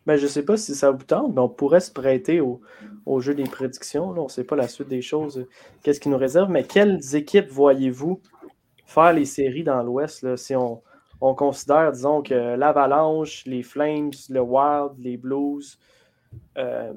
Ben, 0.05 0.15
je 0.15 0.25
sais 0.25 0.43
pas 0.43 0.57
si 0.57 0.73
ça 0.73 0.89
vous 0.89 1.03
tente, 1.03 1.33
mais 1.35 1.41
on 1.41 1.49
pourrait 1.49 1.81
se 1.81 1.91
prêter 1.91 2.39
au, 2.41 2.61
au 3.05 3.19
jeu 3.19 3.35
des 3.35 3.43
prédictions. 3.43 4.13
là. 4.13 4.21
On 4.21 4.25
ne 4.25 4.29
sait 4.29 4.43
pas 4.45 4.55
la 4.55 4.67
suite 4.67 4.87
des 4.87 5.01
choses, 5.01 5.39
euh, 5.39 5.47
qu'est-ce 5.83 5.99
qui 5.99 6.09
nous 6.09 6.17
réserve. 6.17 6.49
Mais 6.49 6.63
quelles 6.63 7.15
équipes 7.15 7.49
voyez-vous 7.49 8.21
faire 8.85 9.13
les 9.13 9.25
séries 9.25 9.63
dans 9.63 9.83
l'Ouest 9.83 10.35
si 10.37 10.55
on, 10.55 10.81
on 11.21 11.35
considère, 11.35 11.91
disons, 11.91 12.21
que 12.23 12.55
l'Avalanche, 12.55 13.43
les 13.45 13.61
Flames, 13.61 14.11
le 14.29 14.39
Wild, 14.41 14.93
les 14.97 15.17
Blues, 15.17 15.77
euh, 16.57 16.93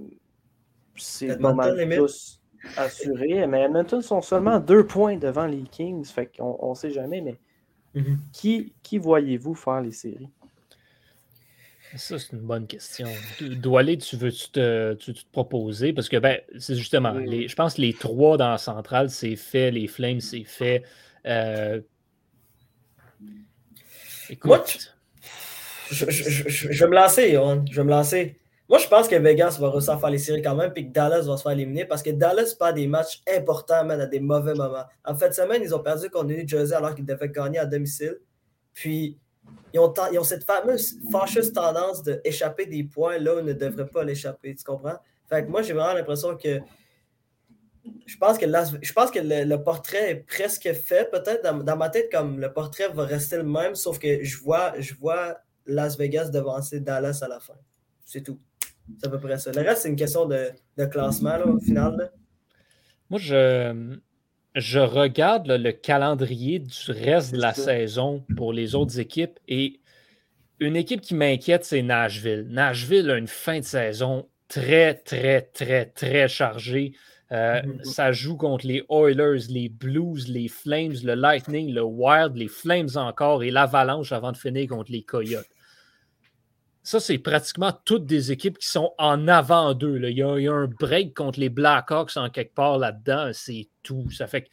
c'est 0.96 1.38
pas 1.38 1.52
mal 1.54 1.76
tous 1.96 2.40
assurés. 2.76 3.46
Mais 3.46 3.62
Edmonton 3.62 4.00
sont 4.02 4.22
seulement 4.22 4.58
deux 4.60 4.86
points 4.86 5.16
devant 5.16 5.46
les 5.46 5.62
Kings. 5.62 6.04
Fait 6.06 6.26
qu'on 6.26 6.70
ne 6.70 6.74
sait 6.74 6.90
jamais, 6.90 7.20
mais 7.20 7.36
Mhm. 7.94 8.18
qui, 8.32 8.72
qui 8.82 8.98
voyez-vous 8.98 9.54
faire 9.54 9.80
les 9.82 9.92
séries? 9.92 10.30
Ça, 11.94 12.18
c'est 12.18 12.32
une 12.32 12.40
bonne 12.40 12.66
question. 12.66 13.06
Doualé, 13.40 13.98
tu 13.98 14.16
veux-tu 14.16 14.48
te, 14.48 14.94
tu 14.94 15.10
veux 15.10 15.14
te 15.14 15.26
proposer? 15.30 15.92
Parce 15.92 16.08
que, 16.08 16.16
ben, 16.16 16.40
c'est 16.58 16.74
justement, 16.74 17.12
Oui. 17.14 17.28
les, 17.28 17.48
je 17.48 17.54
pense 17.54 17.74
que 17.74 17.82
les 17.82 17.92
trois 17.92 18.38
dans 18.38 18.48
la 18.48 18.56
centrale, 18.56 19.10
c'est 19.10 19.36
fait. 19.36 19.70
Les 19.70 19.86
Flames, 19.88 20.20
c'est 20.20 20.44
fait. 20.44 20.84
Euh, 21.26 21.82
Écoute, 24.30 24.48
Moi, 24.48 24.58
tu- 24.60 24.78
Je, 25.90 26.10
je- 26.10 26.30
je- 26.30 26.48
je- 26.48 26.84
vais 26.84 26.88
me 26.90 26.94
lancer. 26.94 27.32
Je 27.32 27.76
vais 27.76 27.84
me 27.84 27.90
lancer. 27.90 28.36
Moi, 28.72 28.78
je 28.78 28.88
pense 28.88 29.06
que 29.06 29.16
Vegas 29.16 29.58
va 29.60 29.68
réussir 29.68 30.00
faire 30.00 30.08
les 30.08 30.16
séries 30.16 30.40
quand 30.40 30.54
même, 30.54 30.72
puis 30.72 30.86
que 30.88 30.92
Dallas 30.92 31.26
va 31.26 31.36
se 31.36 31.42
faire 31.42 31.52
éliminer 31.52 31.84
parce 31.84 32.02
que 32.02 32.08
Dallas 32.08 32.56
perd 32.58 32.74
des 32.74 32.86
matchs 32.86 33.22
importants, 33.28 33.84
man, 33.84 34.00
à 34.00 34.06
des 34.06 34.18
mauvais 34.18 34.54
moments. 34.54 34.84
En 35.04 35.12
de 35.12 35.30
semaine, 35.30 35.60
ils 35.62 35.74
ont 35.74 35.80
perdu 35.80 36.08
contre 36.08 36.28
New 36.28 36.48
Jersey 36.48 36.74
alors 36.74 36.94
qu'ils 36.94 37.04
devaient 37.04 37.28
gagner 37.28 37.58
à 37.58 37.66
domicile. 37.66 38.18
Puis, 38.72 39.18
ils 39.74 39.78
ont, 39.78 39.92
cette 40.24 40.44
fameuse 40.44 40.98
fâcheuse 41.10 41.52
tendance 41.52 42.02
d'échapper 42.02 42.64
des 42.64 42.82
points 42.82 43.18
là 43.18 43.36
où 43.36 43.40
ils 43.40 43.44
ne 43.44 43.52
devraient 43.52 43.90
pas 43.90 44.04
l'échapper. 44.04 44.54
Tu 44.54 44.64
comprends? 44.64 44.96
Fait 45.28 45.44
que 45.44 45.50
moi, 45.50 45.60
j'ai 45.60 45.74
vraiment 45.74 45.92
l'impression 45.92 46.34
que. 46.38 46.60
Je 48.06 48.16
pense 48.16 48.38
que, 48.38 48.46
je 48.80 48.92
pense 48.94 49.10
que 49.10 49.18
le, 49.18 49.44
le 49.44 49.62
portrait 49.62 50.12
est 50.12 50.26
presque 50.26 50.72
fait. 50.72 51.10
Peut-être 51.10 51.44
dans, 51.44 51.62
dans 51.62 51.76
ma 51.76 51.90
tête, 51.90 52.10
comme 52.10 52.40
le 52.40 52.50
portrait 52.50 52.88
va 52.88 53.04
rester 53.04 53.36
le 53.36 53.44
même, 53.44 53.74
sauf 53.74 53.98
que 53.98 54.24
je 54.24 54.38
vois, 54.38 54.72
je 54.78 54.94
vois 54.94 55.36
Las 55.66 55.98
Vegas 55.98 56.30
devancer 56.30 56.80
Dallas 56.80 57.18
à 57.20 57.28
la 57.28 57.38
fin. 57.38 57.58
C'est 58.06 58.22
tout. 58.22 58.40
C'est 58.98 59.06
à 59.06 59.10
peu 59.10 59.18
près 59.18 59.38
ça. 59.38 59.52
Le 59.52 59.60
reste, 59.62 59.82
c'est 59.82 59.88
une 59.88 59.96
question 59.96 60.26
de, 60.26 60.48
de 60.78 60.84
classement 60.86 61.36
là, 61.36 61.46
au 61.46 61.58
final. 61.60 61.96
là. 61.96 62.10
moi, 63.10 63.18
je, 63.20 63.96
je 64.54 64.78
regarde 64.78 65.46
là, 65.46 65.58
le 65.58 65.72
calendrier 65.72 66.58
du 66.58 66.90
reste 66.90 67.32
de 67.34 67.40
la 67.40 67.54
ça. 67.54 67.64
saison 67.64 68.24
pour 68.36 68.52
les 68.52 68.74
autres 68.74 68.98
équipes 68.98 69.38
et 69.48 69.80
une 70.60 70.76
équipe 70.76 71.00
qui 71.00 71.14
m'inquiète, 71.14 71.64
c'est 71.64 71.82
Nashville. 71.82 72.46
Nashville 72.50 73.10
a 73.10 73.16
une 73.16 73.26
fin 73.26 73.58
de 73.58 73.64
saison 73.64 74.28
très, 74.48 74.94
très, 74.94 75.42
très, 75.42 75.86
très 75.86 76.28
chargée. 76.28 76.92
Euh, 77.32 77.62
Mhm. 77.64 77.84
Ça 77.84 78.12
joue 78.12 78.36
contre 78.36 78.66
les 78.66 78.84
Oilers, 78.90 79.46
les 79.48 79.68
Blues, 79.70 80.28
les 80.28 80.48
Flames, 80.48 80.92
le 81.02 81.14
Lightning, 81.14 81.72
le 81.72 81.82
Wild, 81.82 82.36
les 82.36 82.46
Flames 82.48 82.90
encore 82.96 83.42
et 83.42 83.50
l'Avalanche 83.50 84.12
avant 84.12 84.32
de 84.32 84.36
finir 84.36 84.68
contre 84.68 84.92
les 84.92 85.02
Coyotes. 85.02 85.46
Ça, 86.84 86.98
c'est 86.98 87.18
pratiquement 87.18 87.72
toutes 87.84 88.06
des 88.06 88.32
équipes 88.32 88.58
qui 88.58 88.66
sont 88.66 88.92
en 88.98 89.28
avant 89.28 89.72
d'eux. 89.72 89.98
là. 89.98 90.10
Il 90.10 90.16
y, 90.16 90.22
a, 90.22 90.36
il 90.38 90.44
y 90.44 90.48
a 90.48 90.52
un 90.52 90.66
break 90.66 91.14
contre 91.14 91.38
les 91.38 91.48
Blackhawks 91.48 92.16
en 92.16 92.28
quelque 92.28 92.54
part 92.54 92.78
là-dedans. 92.78 93.30
C'est 93.32 93.68
tout. 93.84 94.10
Ça 94.10 94.26
fait 94.26 94.42
que 94.42 94.48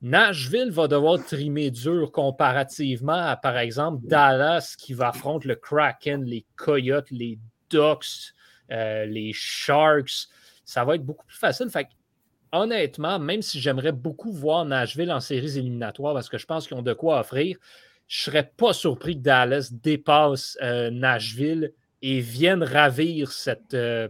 Nashville 0.00 0.70
va 0.70 0.86
devoir 0.86 1.24
trimer 1.24 1.70
dur 1.70 2.12
comparativement 2.12 3.12
à, 3.12 3.36
par 3.36 3.58
exemple, 3.58 4.06
Dallas 4.06 4.74
qui 4.78 4.94
va 4.94 5.08
affronter 5.08 5.48
le 5.48 5.56
Kraken, 5.56 6.24
les 6.24 6.44
Coyotes, 6.56 7.10
les 7.10 7.38
Ducks, 7.68 8.32
euh, 8.70 9.06
les 9.06 9.32
Sharks. 9.32 10.28
Ça 10.64 10.84
va 10.84 10.94
être 10.94 11.04
beaucoup 11.04 11.26
plus 11.26 11.36
facile. 11.38 11.68
Fait 11.68 11.84
que, 11.84 11.90
honnêtement, 12.52 13.18
même 13.18 13.42
si 13.42 13.60
j'aimerais 13.60 13.92
beaucoup 13.92 14.32
voir 14.32 14.64
Nashville 14.64 15.10
en 15.10 15.20
séries 15.20 15.58
éliminatoires 15.58 16.14
parce 16.14 16.28
que 16.28 16.38
je 16.38 16.46
pense 16.46 16.68
qu'ils 16.68 16.76
ont 16.76 16.82
de 16.82 16.94
quoi 16.94 17.20
offrir, 17.20 17.58
je 18.12 18.28
ne 18.28 18.34
serais 18.34 18.52
pas 18.58 18.74
surpris 18.74 19.16
que 19.16 19.22
Dallas 19.22 19.70
dépasse 19.72 20.58
euh, 20.60 20.90
Nashville 20.90 21.72
et 22.02 22.20
vienne 22.20 22.62
ravir 22.62 23.32
cette, 23.32 23.72
euh, 23.72 24.06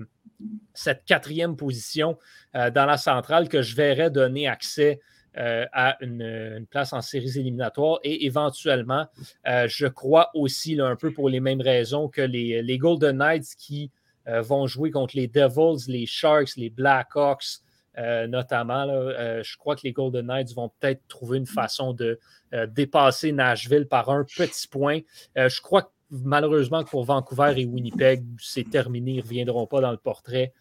cette 0.75 1.05
quatrième 1.05 1.55
position 1.55 2.19
euh, 2.57 2.69
dans 2.73 2.85
la 2.85 2.97
centrale 2.97 3.49
que 3.49 3.63
je 3.63 3.77
verrais 3.77 4.11
donner 4.11 4.49
accès 4.49 5.01
à 5.35 5.97
une, 6.03 6.67
place 6.69 6.93
en 6.93 7.01
séries 7.01 7.39
éliminatoires 7.39 8.01
et 8.05 8.27
éventuellement, 8.27 9.07
je 9.47 9.87
crois 9.87 10.29
aussi, 10.35 10.79
un 10.79 10.95
peu 10.95 11.11
pour 11.11 11.31
les 11.31 11.41
mêmes 11.41 11.63
raisons 11.63 12.09
que 12.09 12.21
les, 12.21 12.61
les 12.61 12.77
Golden 12.77 13.17
Knights 13.17 13.55
qui 13.57 13.91
vont 14.27 14.67
jouer 14.67 14.91
contre 14.91 15.17
les 15.17 15.29
Devils, 15.29 15.91
les 15.91 16.05
Sharks, 16.05 16.57
les 16.59 16.69
Blackhawks, 16.69 17.62
euh, 17.99 18.27
notamment. 18.27 18.87
euh, 18.89 19.43
je 19.43 19.57
crois 19.57 19.77
que 19.77 19.83
les 19.85 19.93
Golden 19.93 20.27
Knights 20.27 20.55
vont 20.55 20.71
peut-être 20.81 21.03
trouver 21.09 21.39
une 21.39 21.47
façon 21.47 21.93
de 21.93 22.19
euh, 22.55 22.67
dépasser 22.67 23.33
Nashville 23.33 23.87
par 23.87 24.09
un 24.11 24.25
petit 24.25 24.69
point. 24.69 25.01
Je 25.37 25.61
crois 25.61 25.83
que 25.83 25.89
malheureusement 26.11 26.85
pour 26.85 27.05
Vancouver 27.05 27.55
et 27.57 27.67
Winnipeg, 27.67 28.25
c'est 28.39 28.69
terminé, 28.69 29.13
ils 29.13 29.17
ne 29.19 29.23
reviendront 29.23 29.67
pas 29.67 29.81
dans 29.81 29.91
le 29.91 29.99
portrait. 29.99 30.53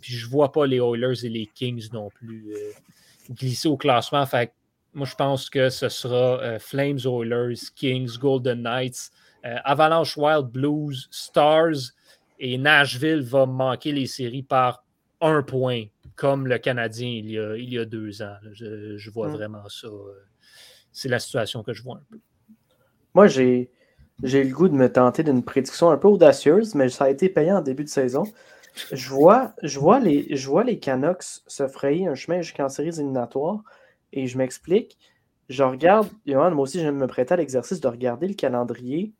Puis 0.00 0.14
je 0.14 0.26
ne 0.26 0.30
vois 0.30 0.52
pas 0.52 0.66
les 0.66 0.78
Oilers 0.78 1.24
et 1.24 1.28
les 1.28 1.46
Kings 1.46 1.88
non 1.92 2.08
plus 2.10 2.52
glisser 3.30 3.68
au 3.68 3.76
classement. 3.76 4.24
Moi, 4.92 5.06
je 5.06 5.14
pense 5.14 5.48
que 5.48 5.70
ce 5.70 5.88
sera 5.88 6.58
Flames, 6.58 6.98
Oilers, 7.04 7.60
Kings, 7.76 8.18
Golden 8.18 8.62
Knights, 8.62 9.10
Avalanche 9.44 10.16
Wild, 10.16 10.46
Blues, 10.46 11.08
Stars 11.12 11.92
et 12.40 12.58
Nashville 12.58 13.22
va 13.22 13.46
manquer 13.46 13.92
les 13.92 14.06
séries 14.06 14.42
par 14.42 14.84
un 15.20 15.42
point, 15.42 15.84
comme 16.20 16.46
le 16.46 16.58
Canadien 16.58 17.08
il 17.08 17.30
y 17.30 17.38
a, 17.38 17.56
il 17.56 17.72
y 17.72 17.78
a 17.78 17.86
deux 17.86 18.22
ans. 18.22 18.36
là. 18.42 18.50
Je, 18.52 18.96
je 18.98 19.10
vois 19.10 19.28
Mm. 19.28 19.32
vraiment 19.32 19.68
ça. 19.70 19.88
euh, 19.88 20.14
C'est 20.92 21.08
la 21.08 21.18
situation 21.20 21.62
que 21.62 21.72
je 21.74 21.82
vois 21.82 21.96
un 21.96 22.04
peu. 22.10 22.18
Moi, 23.14 23.26
j'ai, 23.28 23.70
j'ai 24.22 24.44
le 24.44 24.54
goût 24.54 24.68
de 24.68 24.74
me 24.74 24.90
tenter 24.92 25.22
d'une 25.22 25.44
prédiction 25.44 25.90
un 25.90 25.96
peu 25.98 26.08
audacieuse, 26.08 26.74
mais 26.74 26.88
ça 26.88 27.04
a 27.06 27.10
été 27.10 27.28
payant 27.28 27.58
en 27.58 27.62
début 27.62 27.84
de 27.84 27.88
saison. 27.88 28.24
Je 28.92 29.08
vois, 29.10 29.54
je 29.62 29.78
vois, 29.80 30.00
les, 30.00 30.36
je 30.36 30.48
vois 30.48 30.64
les 30.64 30.78
Canucks 30.78 31.24
se 31.46 31.68
frayer 31.68 32.06
un 32.08 32.14
chemin 32.16 32.42
jusqu'en 32.42 32.68
séries 32.68 32.90
éliminatoires 32.90 33.62
et 34.12 34.26
je 34.28 34.38
m'explique. 34.38 34.98
Je 35.48 35.64
regarde, 35.64 36.08
Johan, 36.26 36.52
moi 36.52 36.64
aussi, 36.64 36.80
je 36.80 36.88
me 36.90 37.06
prêter 37.08 37.34
à 37.34 37.36
l'exercice 37.38 37.80
de 37.80 37.88
regarder 37.88 38.28
le 38.28 38.34
calendrier. 38.34 39.14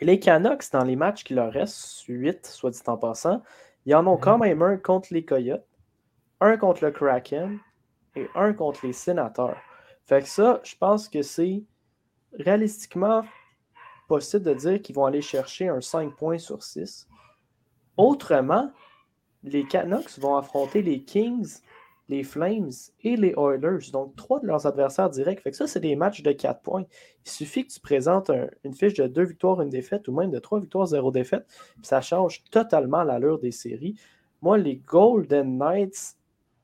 Et 0.00 0.04
les 0.04 0.18
Canucks, 0.20 0.70
dans 0.72 0.84
les 0.84 0.96
matchs 0.96 1.24
qui 1.24 1.34
leur 1.34 1.52
restent, 1.52 2.02
8, 2.08 2.46
soit 2.46 2.70
dit 2.70 2.80
en 2.86 2.96
passant, 2.96 3.42
ils 3.86 3.94
en 3.94 4.06
ont 4.06 4.16
quand 4.16 4.38
même 4.38 4.62
un 4.62 4.76
contre 4.76 5.08
les 5.12 5.24
Coyotes, 5.24 5.64
un 6.42 6.56
contre 6.56 6.84
le 6.84 6.90
Kraken 6.90 7.58
et 8.16 8.28
un 8.34 8.52
contre 8.52 8.86
les 8.86 8.92
Sénateurs. 8.92 9.56
Fait 10.06 10.22
que 10.22 10.28
ça, 10.28 10.60
je 10.64 10.74
pense 10.76 11.08
que 11.08 11.22
c'est 11.22 11.62
réalistiquement 12.32 13.24
possible 14.08 14.44
de 14.44 14.54
dire 14.54 14.82
qu'ils 14.82 14.96
vont 14.96 15.06
aller 15.06 15.22
chercher 15.22 15.68
un 15.68 15.80
5 15.80 16.16
points 16.16 16.38
sur 16.38 16.62
6. 16.62 17.08
Autrement, 17.96 18.70
les 19.42 19.64
Canucks 19.66 20.18
vont 20.18 20.36
affronter 20.36 20.82
les 20.82 21.02
Kings, 21.02 21.60
les 22.08 22.24
Flames 22.24 22.70
et 23.02 23.16
les 23.16 23.34
Oilers. 23.36 23.90
Donc, 23.92 24.16
trois 24.16 24.40
de 24.40 24.46
leurs 24.46 24.66
adversaires 24.66 25.08
directs. 25.10 25.40
Fait 25.40 25.50
que 25.50 25.56
ça, 25.56 25.66
c'est 25.66 25.80
des 25.80 25.94
matchs 25.96 26.22
de 26.22 26.32
4 26.32 26.60
points. 26.62 26.84
Il 27.24 27.30
suffit 27.30 27.66
que 27.66 27.72
tu 27.72 27.80
présentes 27.80 28.30
un- 28.30 28.48
une 28.64 28.74
fiche 28.74 28.94
de 28.94 29.06
2 29.06 29.24
victoires, 29.24 29.60
une 29.62 29.70
défaite, 29.70 30.08
ou 30.08 30.12
même 30.12 30.30
de 30.30 30.38
3 30.38 30.58
victoires, 30.60 30.86
0 30.86 31.10
défaite. 31.10 31.46
ça 31.82 32.00
change 32.00 32.42
totalement 32.50 33.02
l'allure 33.04 33.38
des 33.38 33.52
séries. 33.52 33.94
Moi, 34.40 34.58
les 34.58 34.76
Golden 34.76 35.56
Knights, 35.58 36.16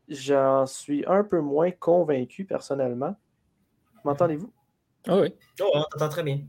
j'en 0.08 0.66
suis 0.66 1.04
un 1.06 1.24
peu 1.24 1.40
moins 1.40 1.70
convaincu 1.70 2.44
personnellement. 2.44 3.16
M'entendez-vous? 4.04 4.52
Ah 5.06 5.20
oui. 5.20 5.34
Oh, 5.60 5.70
on 5.74 5.82
t'entend 5.84 6.08
très 6.08 6.22
bien. 6.22 6.40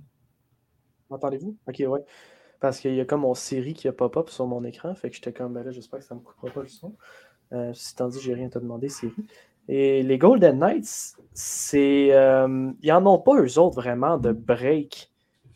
M'entendez-vous? 1.10 1.58
Ok, 1.67 1.84
ouais. 1.88 2.04
Parce 2.60 2.80
qu'il 2.80 2.93
y 2.93 3.00
a 3.00 3.06
comme 3.06 3.22
mon 3.22 3.34
série 3.34 3.74
qui 3.74 3.88
a 3.88 3.93
pop-up 3.93 4.30
sur 4.30 4.45
mon 4.45 4.63
écran. 4.63 4.93
Fait 4.95 5.10
que 5.10 5.15
j'étais 5.15 5.34
comme, 5.34 5.54
ben 5.54 5.63
là, 5.63 5.72
j'espère 5.72 6.00
que 6.00 6.06
ça 6.06 6.13
ne 6.15 6.19
me 6.19 6.26
coupera 6.26 6.50
pas 6.54 6.62
le 6.62 6.67
son. 6.67 6.95
Euh, 7.54 7.74
si 7.74 7.95
t'en 7.95 8.10
dis, 8.10 8.19
j'ai 8.19 8.34
rien 8.34 8.48
à 8.48 8.50
te 8.50 8.60
demander, 8.60 8.89
série. 8.89 9.13
Et 9.67 10.04
les 10.04 10.17
Golden 10.17 10.60
Knights, 10.60 11.15
c'est. 11.34 12.13
euh, 12.13 12.72
ils 12.82 12.89
n'en 12.89 13.06
ont 13.06 13.19
pas, 13.19 13.41
eux 13.41 13.58
autres, 13.60 13.76
vraiment, 13.76 14.17
de 14.17 14.32
break, 14.32 15.12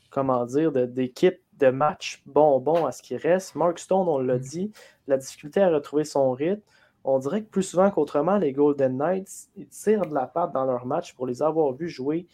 comment 0.10 0.46
dire, 0.46 0.72
de- 0.72 0.86
d'équipe, 0.86 1.40
de 1.60 1.70
matchs 1.70 2.24
bonbons 2.26 2.86
à 2.86 2.92
ce 2.92 3.04
qui 3.04 3.16
reste. 3.16 3.56
Mark 3.56 3.80
Stone, 3.80 4.08
on 4.08 4.20
l'a 4.20 4.38
Mm. 4.38 4.42
dit, 4.42 4.72
la 5.08 5.18
difficulté 5.18 5.62
à 5.62 5.70
retrouver 5.70 6.06
son 6.06 6.32
rythme. 6.32 6.62
On 7.04 7.20
dirait 7.20 7.42
que 7.42 7.50
plus 7.50 7.64
souvent 7.64 7.90
qu'autrement, 7.92 8.38
les 8.38 8.54
Golden 8.54 8.98
Knights 8.98 9.50
tirent 9.70 10.06
de 10.06 10.14
la 10.14 10.26
patte 10.26 10.54
dans 10.54 10.66
leur 10.66 10.86
match 10.86 11.14
pour 11.14 11.28
les 11.28 11.42
avoir 11.42 11.74
vus 11.74 11.90
jouer 11.90 12.28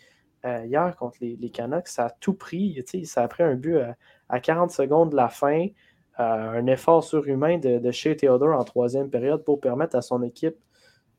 euh, 0.45 0.65
hier 0.65 0.95
contre 0.95 1.17
les, 1.21 1.49
Canucks. 1.49 1.87
Ça 1.87 2.05
a 2.05 2.09
tout 2.09 2.33
pris. 2.33 2.83
Ça 3.05 3.23
a 3.23 3.27
pris 3.27 3.43
un 3.43 3.55
but 3.55 3.77
à, 3.77 3.95
à 4.29 4.39
40 4.39 4.71
secondes 4.71 5.09
de 5.11 5.15
la 5.15 5.29
fin, 5.29 5.67
euh, 6.19 6.23
un 6.23 6.67
effort 6.67 7.03
surhumain 7.03 7.57
de, 7.57 7.91
chez 7.91 8.15
Theodore 8.15 8.59
en 8.59 8.63
troisième 8.63 9.09
période 9.09 9.43
pour 9.43 9.59
permettre 9.59 9.95
à 9.95 10.01
son 10.01 10.21
équipe 10.21 10.57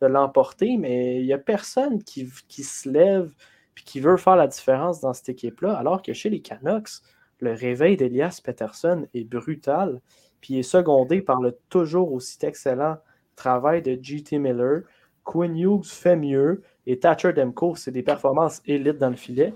de 0.01 0.07
l'emporter, 0.07 0.77
mais 0.77 1.21
il 1.21 1.27
n'y 1.27 1.33
a 1.33 1.39
personne 1.39 2.03
qui, 2.03 2.27
se 2.27 2.89
lève 2.89 3.33
et 3.77 3.81
qui 3.83 4.01
veut 4.01 4.17
faire 4.17 4.37
la 4.37 4.47
différence 4.47 5.01
dans 5.01 5.13
cette 5.13 5.31
équipe-là, 5.31 5.75
alors 5.75 6.03
que 6.03 6.13
chez 6.13 6.31
les 6.31 6.41
Canucks, 6.41 7.03
le 7.41 7.53
réveil 7.53 7.97
d'Elias 7.97 8.41
Peterson 8.45 9.07
est 9.15 9.25
brutal, 9.25 10.01
puis 10.41 10.59
est 10.59 10.63
secondé 10.63 11.23
par 11.23 11.41
le 11.41 11.59
toujours 11.69 12.13
aussi 12.13 12.39
excellent 12.43 12.99
travail 13.41 13.83
de 13.83 13.99
JT 14.01 14.39
Miller. 14.39 14.83
Quinn 15.25 15.57
Hughes 15.57 15.85
fait 15.85 16.17
mieux, 16.17 16.63
et 16.87 16.99
Thatcher 16.99 17.33
Demko, 17.33 17.77
c'est 17.77 17.91
des 17.93 18.03
performances 18.03 18.61
élites 18.67 18.99
dans 18.99 19.11
le 19.11 19.17
filet. 19.17 19.55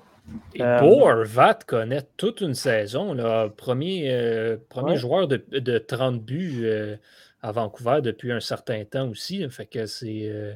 Et 0.55 0.63
Euh, 0.63 0.79
Bo 0.81 1.01
Horvat 1.09 1.59
connaît 1.67 2.03
toute 2.17 2.41
une 2.41 2.55
saison. 2.55 3.13
Là. 3.15 3.49
Premier, 3.49 4.11
euh, 4.13 4.57
premier 4.69 4.93
Ouais. 4.93 4.97
joueur 4.97 5.27
de, 5.29 5.43
de 5.51 5.79
30 5.79 6.23
buts 6.23 6.63
euh, 6.65 6.97
à 7.43 7.51
Vancouver 7.53 8.01
depuis 8.03 8.31
un 8.33 8.41
certain 8.41 8.85
temps 8.85 9.09
aussi. 9.09 9.47
Fait 9.51 9.67
que 9.67 9.85
c'est. 9.87 10.29
euh, 10.29 10.53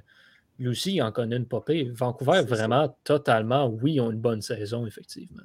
lui 0.59 0.69
aussi, 0.69 0.95
il 0.95 1.03
en 1.03 1.13
connaît 1.13 1.37
une 1.37 1.47
popée. 1.47 1.91
Vancouver, 1.93 2.41
ça. 2.41 2.55
vraiment, 2.55 2.97
totalement, 3.05 3.67
oui, 3.69 3.95
ils 3.95 4.01
ont 4.01 4.11
une 4.11 4.19
bonne 4.21 4.43
saison, 4.43 4.87
effectivement. 4.87 5.43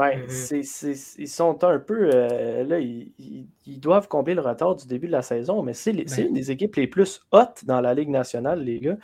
Ben, 0.00 0.22
Mhm. 0.22 0.28
c'est- 0.64 1.14
ils 1.18 1.28
sont 1.28 1.62
un 1.64 1.78
peu. 1.78 2.10
euh, 2.14 2.64
là, 2.64 2.78
ils, 2.78 3.12
ils- 3.18 3.46
ils 3.66 3.78
doivent 3.80 4.08
combler 4.08 4.34
le 4.34 4.40
retard 4.40 4.74
du 4.76 4.86
début 4.86 5.06
de 5.06 5.12
la 5.12 5.22
saison, 5.22 5.62
mais 5.62 5.74
c'est 5.74 5.92
Ben. 5.92 6.06
une 6.28 6.32
des 6.34 6.50
équipes 6.50 6.76
les 6.76 6.86
plus 6.86 7.20
hautes 7.32 7.64
dans 7.66 7.80
la 7.80 7.92
Ligue 7.94 8.08
nationale, 8.08 8.62
les 8.62 8.80
gars. 8.80 8.96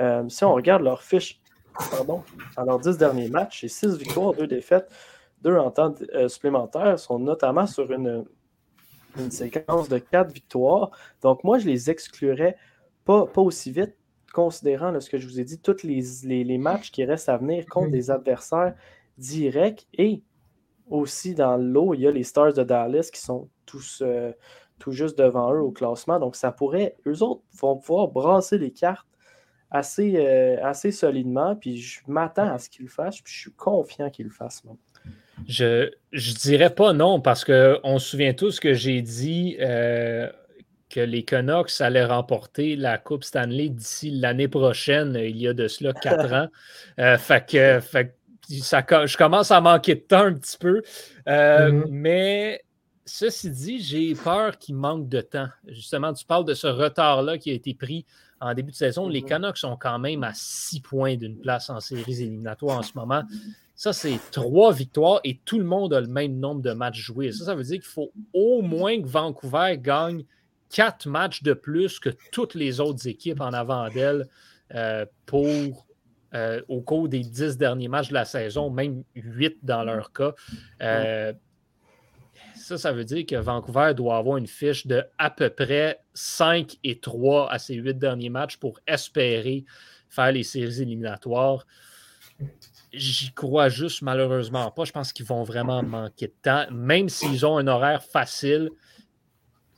Euh, 0.00 0.28
si 0.28 0.44
on 0.44 0.52
regarde 0.54 0.82
leur 0.82 1.02
fiche 1.02 1.40
pardon, 1.90 2.22
dans 2.56 2.64
leurs 2.64 2.78
10 2.80 2.98
derniers 2.98 3.28
matchs, 3.30 3.62
c'est 3.62 3.68
6 3.68 3.96
victoires, 3.96 4.34
2 4.34 4.46
défaites, 4.46 4.90
2 5.42 5.56
en 5.56 5.70
temps 5.70 5.94
euh, 6.14 6.28
supplémentaire, 6.28 6.98
sont 6.98 7.18
notamment 7.18 7.66
sur 7.66 7.90
une, 7.90 8.24
une 9.18 9.30
séquence 9.30 9.88
de 9.88 9.96
4 9.98 10.32
victoires. 10.32 10.90
Donc, 11.22 11.44
moi, 11.44 11.58
je 11.58 11.66
les 11.66 11.88
exclurais 11.90 12.56
pas, 13.06 13.26
pas 13.26 13.40
aussi 13.40 13.70
vite, 13.72 13.94
considérant 14.34 14.90
là, 14.90 15.00
ce 15.00 15.08
que 15.10 15.16
je 15.18 15.26
vous 15.26 15.40
ai 15.40 15.44
dit, 15.44 15.58
tous 15.58 15.82
les, 15.82 16.02
les- 16.24 16.44
les 16.44 16.58
matchs 16.58 16.90
qui 16.90 17.04
restent 17.04 17.28
à 17.30 17.36
venir 17.38 17.64
contre 17.66 17.86
Mhm. 17.88 17.92
des 17.92 18.10
adversaires 18.10 18.74
directs 19.18 19.86
et 19.94 20.22
aussi 20.92 21.34
dans 21.34 21.56
l'eau, 21.56 21.94
il 21.94 22.00
y 22.00 22.06
a 22.06 22.10
les 22.10 22.22
Stars 22.22 22.52
de 22.52 22.62
Dallas 22.62 23.10
qui 23.12 23.20
sont 23.20 23.48
tous 23.66 24.02
euh, 24.04 24.32
tout 24.78 24.92
juste 24.92 25.18
devant 25.18 25.52
eux 25.52 25.60
au 25.60 25.70
classement. 25.70 26.18
Donc, 26.18 26.36
ça 26.36 26.52
pourrait, 26.52 26.96
eux 27.06 27.22
autres 27.22 27.42
vont 27.58 27.76
pouvoir 27.76 28.08
brasser 28.08 28.58
les 28.58 28.72
cartes 28.72 29.06
assez, 29.70 30.14
euh, 30.16 30.56
assez 30.62 30.92
solidement. 30.92 31.56
Puis, 31.56 31.78
je 31.78 32.00
m'attends 32.06 32.52
à 32.52 32.58
ce 32.58 32.68
qu'ils 32.68 32.84
le 32.84 32.90
fassent. 32.90 33.20
Puis, 33.20 33.32
je 33.32 33.40
suis 33.40 33.52
confiant 33.52 34.10
qu'ils 34.10 34.26
le 34.26 34.32
fassent. 34.32 34.62
Je, 35.48 35.90
je 36.12 36.34
dirais 36.34 36.74
pas 36.74 36.92
non, 36.92 37.20
parce 37.20 37.44
qu'on 37.44 37.98
se 37.98 38.10
souvient 38.10 38.34
tous 38.34 38.60
que 38.60 38.74
j'ai 38.74 39.02
dit 39.02 39.56
euh, 39.60 40.30
que 40.90 41.00
les 41.00 41.24
Canucks 41.24 41.80
allaient 41.80 42.04
remporter 42.04 42.76
la 42.76 42.98
Coupe 42.98 43.24
Stanley 43.24 43.70
d'ici 43.70 44.10
l'année 44.10 44.48
prochaine, 44.48 45.14
il 45.16 45.38
y 45.38 45.48
a 45.48 45.54
de 45.54 45.66
cela 45.66 45.92
quatre 45.94 46.32
ans. 46.34 46.48
Euh, 46.98 47.16
fait 47.16 47.46
que, 47.48 47.80
fait 47.80 48.08
que 48.08 48.12
ça, 48.48 48.84
je 49.06 49.16
commence 49.16 49.50
à 49.50 49.60
manquer 49.60 49.94
de 49.94 50.00
temps 50.00 50.24
un 50.26 50.34
petit 50.34 50.58
peu. 50.58 50.82
Euh, 51.28 51.70
Mhm. 51.72 51.86
Mais 51.90 52.62
ceci 53.04 53.50
dit, 53.50 53.80
j'ai 53.80 54.14
peur 54.14 54.58
qu'il 54.58 54.74
manque 54.76 55.08
de 55.08 55.20
temps. 55.20 55.48
Justement, 55.66 56.12
tu 56.12 56.24
parles 56.24 56.44
de 56.44 56.54
ce 56.54 56.66
retard-là 56.66 57.38
qui 57.38 57.50
a 57.50 57.54
été 57.54 57.74
pris 57.74 58.04
en 58.40 58.54
début 58.54 58.72
de 58.72 58.76
saison. 58.76 59.08
Les 59.08 59.22
Mhm. 59.22 59.28
Canucks 59.28 59.58
sont 59.58 59.76
quand 59.76 59.98
même 59.98 60.24
à 60.24 60.32
six 60.34 60.80
points 60.80 61.16
d'une 61.16 61.38
place 61.38 61.70
en 61.70 61.80
séries 61.80 62.22
éliminatoires 62.22 62.78
en 62.78 62.82
ce 62.82 62.92
moment. 62.96 63.22
Ça, 63.74 63.92
c'est 63.92 64.18
trois 64.30 64.72
victoires 64.72 65.20
et 65.24 65.40
tout 65.44 65.58
le 65.58 65.64
monde 65.64 65.94
a 65.94 66.00
le 66.00 66.06
même 66.08 66.38
nombre 66.38 66.62
de 66.62 66.72
matchs 66.72 67.00
joués. 67.00 67.32
Ça, 67.32 67.46
ça 67.46 67.54
veut 67.54 67.62
dire 67.64 67.78
qu'il 67.80 67.88
faut 67.88 68.12
au 68.32 68.62
moins 68.62 69.00
que 69.00 69.06
Vancouver 69.06 69.76
gagne 69.78 70.24
quatre 70.70 71.06
matchs 71.08 71.42
de 71.42 71.52
plus 71.52 71.98
que 71.98 72.10
toutes 72.32 72.54
les 72.54 72.80
autres 72.80 73.06
équipes 73.08 73.40
en 73.40 73.52
avant 73.52 73.88
d'elle 73.90 74.26
euh, 74.74 75.04
pour, 75.26 75.86
euh, 76.34 76.62
au 76.68 76.80
cours 76.80 77.08
des 77.08 77.20
dix 77.20 77.56
derniers 77.56 77.88
matchs 77.88 78.08
de 78.08 78.14
la 78.14 78.24
saison, 78.24 78.70
même 78.70 79.04
huit 79.14 79.58
dans 79.62 79.84
leur 79.84 80.12
cas. 80.12 80.34
Euh, 80.80 81.32
ça, 82.54 82.78
ça 82.78 82.92
veut 82.92 83.04
dire 83.04 83.26
que 83.26 83.36
Vancouver 83.36 83.92
doit 83.94 84.16
avoir 84.16 84.36
une 84.36 84.46
fiche 84.46 84.86
de 84.86 85.04
à 85.18 85.30
peu 85.30 85.50
près 85.50 85.98
5 86.14 86.76
et 86.84 86.98
3 87.00 87.50
à 87.50 87.58
ces 87.58 87.74
huit 87.74 87.98
derniers 87.98 88.30
matchs 88.30 88.56
pour 88.56 88.78
espérer 88.86 89.64
faire 90.08 90.32
les 90.32 90.42
séries 90.42 90.82
éliminatoires. 90.82 91.66
J'y 92.92 93.32
crois 93.32 93.68
juste 93.68 94.02
malheureusement 94.02 94.70
pas. 94.70 94.84
Je 94.84 94.92
pense 94.92 95.12
qu'ils 95.12 95.26
vont 95.26 95.42
vraiment 95.42 95.82
manquer 95.82 96.26
de 96.26 96.34
temps. 96.42 96.66
Même 96.70 97.08
s'ils 97.08 97.46
ont 97.46 97.56
un 97.56 97.66
horaire 97.66 98.02
facile, 98.02 98.70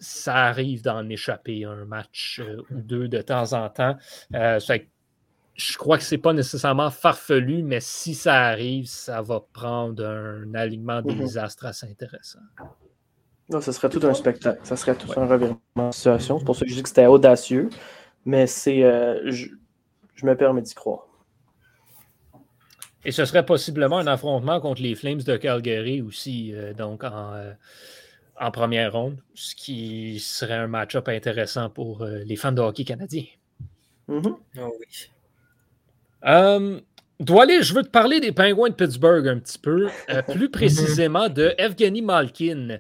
ça 0.01 0.37
arrive 0.47 0.83
d'en 0.83 1.09
échapper 1.09 1.65
un 1.65 1.85
match 1.85 2.41
euh, 2.41 2.63
ou 2.71 2.81
deux 2.81 3.09
de 3.09 3.23
temps 3.23 3.53
en 3.53 3.69
temps. 3.69 3.97
Euh, 4.35 4.61
fait 4.61 4.81
que 4.81 4.87
je 5.55 5.77
crois 5.79 5.99
que 5.99 6.05
c'est 6.05 6.19
pas 6.19 6.33
nécessairement 6.33 6.91
farfelu, 6.91 7.63
mais 7.63 7.81
si 7.81 8.15
ça 8.15 8.35
arrive, 8.47 8.87
ça 8.87 9.23
va 9.23 9.41
prendre 9.53 10.05
un 10.05 10.53
alignement 10.55 11.01
des 11.03 11.15
Mhm. 11.15 11.39
astres 11.39 11.67
assez 11.67 11.87
intéressant. 11.89 12.41
Non, 13.51 13.61
ce 13.61 13.73
serait 13.73 13.89
tout 13.91 14.01
un 14.07 14.15
spectacle. 14.15 14.61
Ça 14.65 14.77
serait 14.77 14.95
tout 14.97 15.09
un 15.17 15.27
revirement 15.27 15.59
de 15.77 15.91
situation. 15.93 16.39
C'est 16.39 16.45
pour 16.45 16.57
ça 16.57 16.65
que 16.65 16.71
je 16.71 16.77
dis 16.77 16.83
que 16.83 16.89
c'était 16.89 17.07
audacieux. 17.07 17.69
Mais 18.25 18.47
c'est. 18.47 18.83
euh, 18.85 19.31
je, 19.31 19.49
je 20.15 20.27
me 20.27 20.35
permets 20.37 20.63
d'y 20.63 20.75
croire. 20.75 21.07
Et 23.05 23.13
ce 23.13 23.27
serait 23.27 23.45
possiblement 23.45 23.99
un 23.99 24.07
affrontement 24.07 24.61
contre 24.61 24.81
les 24.81 24.95
Flames 24.95 25.21
de 25.23 25.37
Calgary 25.37 26.01
aussi, 26.01 26.55
euh, 26.55 26.73
donc 26.73 27.05
en, 27.05 27.35
euh, 27.35 27.53
en 28.41 28.51
première 28.51 28.93
ronde, 28.93 29.19
ce 29.35 29.55
qui 29.55 30.19
serait 30.21 30.55
un 30.55 30.69
match-up 30.69 31.07
intéressant 31.09 31.69
pour 31.69 32.03
euh, 32.03 32.21
les 32.25 32.37
fans 32.37 32.53
de 32.53 32.63
hockey 32.63 32.85
canadiens. 32.85 33.27
Mhm. 34.09 34.37
Ah 34.57 34.69
oui. 34.81 35.11
Euh, 36.27 36.81
Doualé, 37.21 37.63
je 37.63 37.75
veux 37.75 37.83
te 37.85 37.89
parler 37.91 38.19
des 38.21 38.33
Penguins 38.33 38.69
de 38.71 38.75
Pittsburgh 38.75 39.27
un 39.29 39.39
petit 39.39 39.59
peu, 39.59 39.89
euh, 40.11 40.23
plus 40.29 40.51
précisément 40.51 41.29
de 41.29 41.55
Evgeny 41.59 42.03
Malkin. 42.03 42.79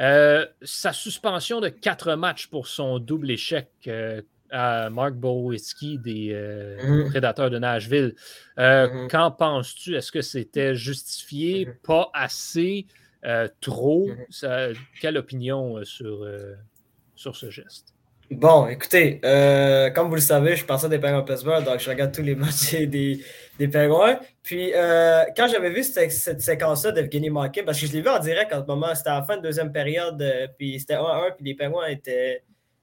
Euh, 0.00 0.46
sa 0.62 0.92
suspension 0.92 1.60
de 1.60 1.68
quatre 1.68 2.14
matchs 2.14 2.46
pour 2.48 2.66
son 2.68 2.98
double 2.98 3.30
échec 3.30 3.68
euh, 3.88 4.22
à 4.50 4.90
Mark 4.90 5.14
Bowitzki 5.14 5.98
des 5.98 6.30
euh, 6.32 6.76
Mhm. 6.82 7.10
Prédateurs 7.10 7.50
de 7.50 7.58
Nashville. 7.58 8.14
Euh, 8.58 8.88
Mhm. 8.88 9.08
Qu'en 9.08 9.30
penses-tu? 9.30 9.94
Est-ce 9.96 10.10
que 10.12 10.22
c'était 10.22 10.74
justifié? 10.74 11.66
Mhm. 11.66 11.74
Pas 11.84 12.10
assez? 12.14 12.86
Euh, 13.24 13.48
trop? 13.60 14.08
Ça- 14.30 14.68
quelle 15.00 15.18
opinion 15.18 15.84
sur, 15.84 16.26
sur 17.16 17.34
ce 17.36 17.50
geste? 17.50 17.94
Bon, 18.30 18.66
écoutez, 18.68 19.20
euh, 19.24 19.88
comme 19.88 20.08
vous 20.08 20.16
le 20.16 20.20
savez, 20.20 20.50
je 20.50 20.56
suis 20.56 20.66
passé 20.66 20.86
des 20.90 20.98
Penguins 20.98 21.22
de 21.22 21.24
Pittsburgh, 21.24 21.64
donc 21.64 21.80
je 21.80 21.88
regarde 21.88 22.12
tous 22.12 22.20
les 22.20 22.34
matchs 22.36 22.74
des, 22.74 23.24
des, 23.58 23.68
Penguins. 23.68 24.20
Puis, 24.42 24.70
euh, 24.74 25.24
quand 25.34 25.48
j'avais 25.48 25.70
vu 25.70 25.82
cette, 25.82 26.12
cette 26.12 26.42
séquence-là 26.42 26.92
d'Evgeny 26.92 27.30
Malkin, 27.30 27.62
parce 27.64 27.80
que 27.80 27.86
je 27.86 27.92
l'ai 27.92 28.02
vu 28.02 28.08
en 28.08 28.18
direct 28.18 28.52
en 28.52 28.60
ce 28.60 28.66
moment, 28.66 28.94
c'était 28.94 29.08
à 29.08 29.20
la 29.20 29.22
fin 29.22 29.38
de 29.38 29.42
deuxième 29.42 29.72
période, 29.72 30.20
euh, 30.20 30.46
puis 30.58 30.78
c'était 30.78 30.96
1-1, 30.96 31.36
puis 31.36 31.46
les 31.46 31.54
Penguins 31.54 31.86
étaient, 31.86 32.42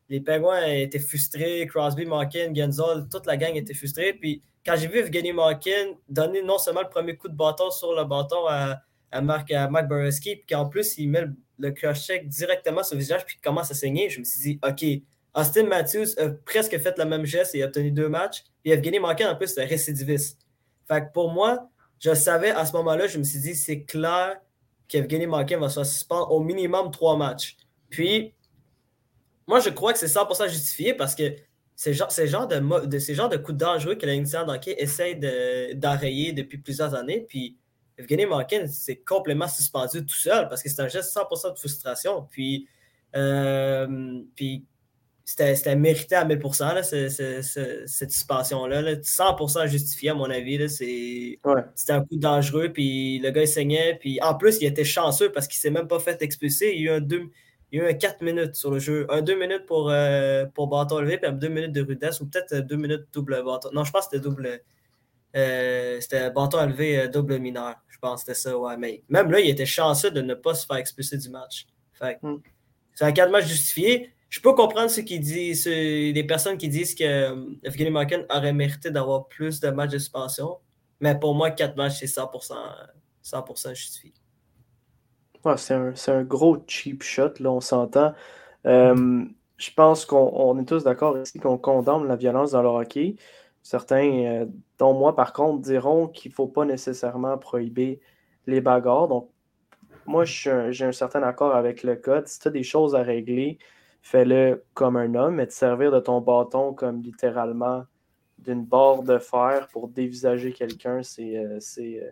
les 0.10 0.20
Penguins 0.20 0.66
étaient 0.66 0.98
frustrés, 0.98 1.68
Crosby, 1.68 2.06
Malkin, 2.06 2.52
Genzol, 2.56 3.08
toute 3.08 3.28
la 3.28 3.38
gang 3.38 3.54
était 3.54 3.76
frustrée. 3.76 4.14
Puis, 4.14 4.42
quand 4.66 4.76
j'ai 4.76 4.88
vu 4.88 4.98
Evgeny 4.98 5.32
Malkin 5.32 5.94
donner 6.10 6.42
non 6.42 6.58
seulement 6.58 6.82
le 6.82 6.90
premier 6.90 7.18
coup 7.18 7.28
de 7.28 7.36
bâton 7.36 7.70
sur 7.70 7.94
le 7.94 8.04
bâton 8.04 8.48
à, 8.48 8.82
à 9.12 9.22
Marc, 9.22 9.52
à 9.52 9.70
puis 9.70 10.44
qu'en 10.50 10.66
plus, 10.66 10.98
il 10.98 11.08
met 11.08 11.22
le, 11.22 11.36
le 11.60 11.72
cross-check 11.72 12.28
directement 12.28 12.82
sur 12.82 12.96
le 12.96 13.02
visage, 13.02 13.24
puis 13.26 13.36
qu'il 13.36 13.44
commence 13.44 13.70
à 13.70 13.76
saigner, 13.76 14.10
je 14.10 14.20
me 14.20 14.26
suis 14.26 14.42
dit, 14.42 14.60
OK, 14.68 14.84
Austin 15.36 15.64
Matthews 15.66 16.18
a 16.18 16.30
presque 16.30 16.78
fait 16.80 16.98
le 16.98 17.06
même 17.06 17.26
geste 17.26 17.56
et 17.56 17.64
a 17.64 17.66
obtenu 17.68 17.92
deux 17.92 18.08
matchs. 18.10 18.44
Et 18.64 18.72
Evgeny 18.72 19.00
Malkin, 19.00 19.30
en 19.30 19.36
plus, 19.36 19.48
c'est 19.48 19.66
récidiviste. 19.66 20.40
Fait 20.88 21.02
que 21.02 21.12
pour 21.14 21.32
moi, 21.32 21.70
je 22.00 22.14
savais 22.14 22.52
à 22.52 22.66
ce 22.66 22.74
moment-là, 22.74 23.08
je 23.08 23.18
me 23.18 23.24
suis 23.24 23.40
dit, 23.40 23.56
c'est 23.56 23.84
clair 23.84 24.40
qu'Evgeny 24.88 25.28
Malkin 25.28 25.58
va 25.60 25.70
se 25.70 25.84
suspendre 25.84 26.32
au 26.32 26.40
minimum 26.40 26.90
trois 26.92 27.18
matchs. 27.18 27.58
Puis, 27.90 28.34
moi, 29.48 29.60
je 29.60 29.70
crois 29.70 29.94
que 29.94 30.00
c'est 30.00 30.08
100% 30.08 30.48
justifié 30.50 30.94
parce 30.94 31.16
que 31.16 31.24
c'est 31.76 31.94
genre, 31.94 32.10
genre 32.10 32.48
de, 32.48 32.56
de, 32.58 33.28
de 33.28 33.38
coups 33.38 33.58
dangereux 33.58 33.96
que 33.96 34.06
la 34.06 34.16
Nintendo 34.16 34.54
d'hockey 34.54 34.76
essaye 34.78 35.18
de- 35.18 35.74
d'enrayer 35.74 36.32
depuis 36.32 36.58
plusieurs 36.58 36.96
années. 36.96 37.26
Puis, 37.28 37.58
Evgeny 37.98 38.26
Malkin 38.26 38.68
s'est 38.68 38.98
complètement 38.98 39.48
suspendu 39.48 40.06
tout 40.06 40.16
seul 40.16 40.48
parce 40.48 40.64
que 40.64 40.70
c'est 40.70 40.82
un 40.82 40.88
geste 40.88 41.14
100% 41.14 41.54
de 41.54 41.58
frustration. 41.58 42.28
Puis, 42.32 42.68
euh, 43.16 44.22
puis 44.36 44.66
c'était 45.26 45.76
mérité 45.76 46.14
à 46.14 46.24
1000%, 46.24 46.76
là, 46.76 46.84
cette 46.84 48.12
suspension-là. 48.12 48.96
100% 48.96 49.68
justifié, 49.68 50.12
à 50.12 50.14
mon 50.14 50.30
avis. 50.30 50.70
C'était 50.70 51.94
un 51.94 52.02
coup 52.02 52.18
dangereux, 52.18 52.70
puis 52.72 53.18
le 53.20 53.32
gars, 53.32 53.42
il 53.42 53.48
saignait. 53.48 53.98
Puis 54.00 54.22
en 54.22 54.36
plus, 54.36 54.60
il 54.62 54.68
était 54.68 54.84
chanceux 54.84 55.32
parce 55.32 55.48
qu'il 55.48 55.58
ne 55.58 55.62
s'est 55.62 55.80
même 55.80 55.88
pas 55.88 56.00
fait 56.00 56.22
expulser. 56.22 56.74
Il 56.76 56.84
y 56.84 56.90
a 56.90 56.94
eu 56.94 56.98
un, 56.98 57.02
deux, 57.02 57.32
il 57.72 57.80
y 57.80 57.82
a 57.82 57.86
eu 57.86 57.90
un 57.90 57.94
4 57.96 58.22
minutes 58.22 58.54
sur 58.54 58.70
le 58.70 58.78
jeu. 58.78 59.08
Un 59.10 59.24
2 59.24 59.36
minutes 59.36 59.66
pour, 59.66 59.90
euh, 59.90 60.46
pour 60.46 60.68
bâton 60.68 61.00
levé, 61.00 61.18
puis 61.18 61.28
un 61.28 61.34
2 61.34 61.48
minutes 61.48 61.74
de 61.74 61.82
rudesse, 61.82 62.22
ou 62.22 62.28
peut-être 62.28 62.60
2 62.60 62.76
minutes 62.76 63.06
double 63.12 63.44
bâton. 63.44 63.70
Non, 63.74 63.84
je 63.84 63.92
pense 63.92 64.08
que 64.08 64.12
c'était 64.18 64.24
double. 64.24 64.62
Euh, 65.36 66.00
c'était 66.02 66.30
bâton 66.30 66.64
élevé 66.64 67.00
euh, 67.00 67.08
double 67.08 67.40
mineur. 67.40 67.76
Je 67.90 67.98
pense 67.98 68.24
que 68.24 68.34
c'était 68.34 68.50
ça, 68.50 68.56
ouais. 68.56 68.78
Mais 68.78 69.02
même 69.10 69.32
là, 69.32 69.40
il 69.40 69.50
était 69.50 69.66
chanceux 69.66 70.12
de 70.12 70.22
ne 70.22 70.36
pas 70.36 70.54
se 70.54 70.68
faire 70.68 70.78
expulser 70.78 71.18
du 71.18 71.30
match. 71.30 71.66
Hmm. 72.22 72.36
C'est 72.94 73.06
un 73.06 73.12
4 73.12 73.32
match 73.32 73.48
justifié 73.48 74.15
je 74.36 74.42
peux 74.42 74.54
comprendre 74.54 74.90
ce 74.90 75.00
qu'ils 75.00 75.22
disent, 75.22 75.66
les 75.66 76.24
personnes 76.28 76.58
qui 76.58 76.68
disent 76.68 76.94
que 76.94 77.06
euh, 77.06 77.58
Evgeny 77.64 77.90
aurait 78.30 78.52
mérité 78.52 78.92
d'avoir 78.92 79.30
plus 79.30 79.62
de 79.62 79.70
matchs 79.70 79.92
de 79.92 79.98
suspension. 79.98 80.58
Mais 81.00 81.18
pour 81.18 81.34
moi, 81.36 81.52
4 81.52 81.78
matchs, 81.78 82.00
c'est 82.00 82.06
100%, 82.08 82.54
100 83.22 83.74
justifié. 83.74 84.14
c'est 85.56 86.12
un, 86.12 86.24
gros 86.24 86.58
cheap 86.68 87.02
shot, 87.02 87.36
là, 87.40 87.50
on 87.50 87.62
s'entend. 87.62 88.14
Euh, 88.66 89.24
je 89.56 89.72
pense 89.74 90.06
qu'on 90.06 90.60
est 90.60 90.66
tous 90.66 90.84
d'accord 90.84 91.18
ici 91.18 91.40
qu'on 91.40 91.58
condamne 91.58 92.06
la 92.06 92.18
violence 92.18 92.52
dans 92.52 92.62
le 92.62 92.68
hockey. 92.68 93.16
Certains, 93.64 94.26
euh, 94.26 94.46
dont 94.80 94.94
moi 94.94 95.16
par 95.16 95.32
contre, 95.32 95.62
diront 95.62 96.10
qu'il 96.10 96.32
ne 96.32 96.36
faut 96.36 96.48
pas 96.48 96.66
nécessairement 96.66 97.38
prohiber 97.38 98.02
les 98.48 98.60
bagarres. 98.60 99.08
Donc, 99.08 99.30
moi, 100.06 100.26
j'ai 100.26 100.52
un 100.52 100.92
certain 100.92 101.24
accord 101.24 101.56
avec 101.56 101.84
le 101.84 101.96
code. 101.96 102.28
Si 102.28 102.38
tu 102.38 102.50
as 102.50 102.52
des 102.52 102.64
choses 102.64 102.96
à 102.96 103.02
régler, 103.02 103.60
fais-le 104.06 104.64
comme 104.76 104.98
un 104.98 105.16
homme, 105.16 105.40
et 105.40 105.48
te 105.48 105.54
servir 105.54 105.92
de 105.92 106.00
ton 106.00 106.22
bâton 106.22 106.76
comme 106.76 107.02
littéralement 107.02 107.86
d'une 108.38 108.64
barre 108.64 109.02
de 109.02 109.18
fer 109.18 109.68
pour 109.74 109.88
dévisager 109.88 110.54
quelqu'un, 110.54 111.02
c'est, 111.02 111.36
euh, 111.38 111.58
euh, 111.80 112.12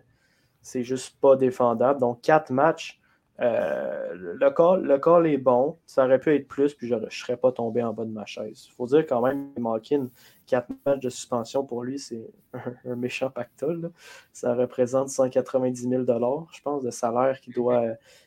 c'est, 0.60 0.82
juste 0.82 1.16
pas 1.20 1.36
défendable. 1.36 2.00
Donc, 2.00 2.20
quatre 2.20 2.50
matchs, 2.50 3.00
euh, 3.38 4.12
le, 4.12 4.50
call, 4.50 4.82
le 4.82 5.30
est 5.30 5.38
bon. 5.38 5.78
Ça 5.86 6.04
aurait 6.04 6.18
pu 6.18 6.34
être 6.34 6.48
plus, 6.48 6.74
puis 6.74 6.88
je 6.88 6.96
ne 6.96 7.08
serais 7.10 7.36
pas 7.36 7.52
tombé 7.52 7.80
en 7.80 7.92
bas 7.92 8.04
de 8.04 8.10
ma 8.10 8.26
chaise. 8.26 8.64
Il 8.66 8.72
faut 8.72 8.86
dire 8.86 9.06
quand 9.06 9.20
même, 9.20 9.52
Malkin, 9.56 10.08
quatre 10.48 10.70
matchs 10.84 11.00
de 11.00 11.10
suspension 11.10 11.64
pour 11.64 11.84
lui, 11.84 12.00
c'est 12.00 12.28
un, 12.84 12.96
méchant 12.96 13.30
pactole. 13.30 13.92
Ça 14.32 14.56
représente 14.56 15.10
190 15.10 15.88
000 15.88 16.02
je 16.02 16.60
pense, 16.60 16.82
de 16.82 16.90
salaire 16.90 17.40
qu'il 17.40 17.54
doit, 17.54 17.84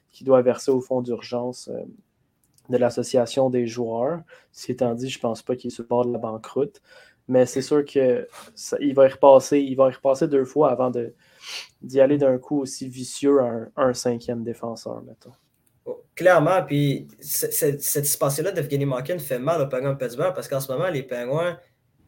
qu'il 0.10 0.26
doit 0.26 0.42
verser 0.42 0.72
au 0.72 0.80
fonds 0.80 1.02
d'urgence 1.02 1.70
de 2.70 2.78
l'association 2.78 3.50
des 3.50 3.68
joueurs. 3.68 4.22
Si 4.52 4.72
étant 4.72 4.94
dit, 4.94 5.10
je 5.10 5.18
ne 5.18 5.22
pense 5.22 5.42
pas 5.42 5.56
qu'il 5.56 5.72
est 5.72 5.80
de 5.80 6.12
la 6.12 6.20
banqueroute. 6.20 6.82
Mais 7.28 7.46
c'est 7.46 7.62
sûr 7.62 7.84
qu'il 7.84 8.26
va 8.96 9.06
y 9.06 9.12
repasser, 9.12 9.60
il 9.60 9.76
va 9.76 9.86
repasser 9.86 10.28
deux 10.28 10.46
fois 10.46 10.72
avant 10.72 10.92
d'y 11.82 12.00
aller 12.00 12.18
d'un 12.18 12.38
coup 12.38 12.62
aussi 12.62 12.88
vicieux 12.88 13.40
à 13.42 13.68
un, 13.76 13.94
cinquième 13.94 14.44
défenseur, 14.44 15.02
mettons. 15.04 15.34
Oh, 15.86 16.04
clairement, 16.16 16.64
puis 16.66 17.08
cette 17.20 17.82
suspension-là 17.82 18.52
d'Evgeny 18.52 18.86
Malkin 18.86 19.20
fait 19.20 19.40
mal 19.40 19.62
aux 19.62 19.68
Penguins 19.68 19.94
de 19.94 19.98
Pittsburgh 19.98 20.34
parce 20.34 20.48
qu'en 20.48 20.62
ce 20.62 20.72
moment, 20.72 20.90
les 20.90 21.04
Penguins 21.04 21.58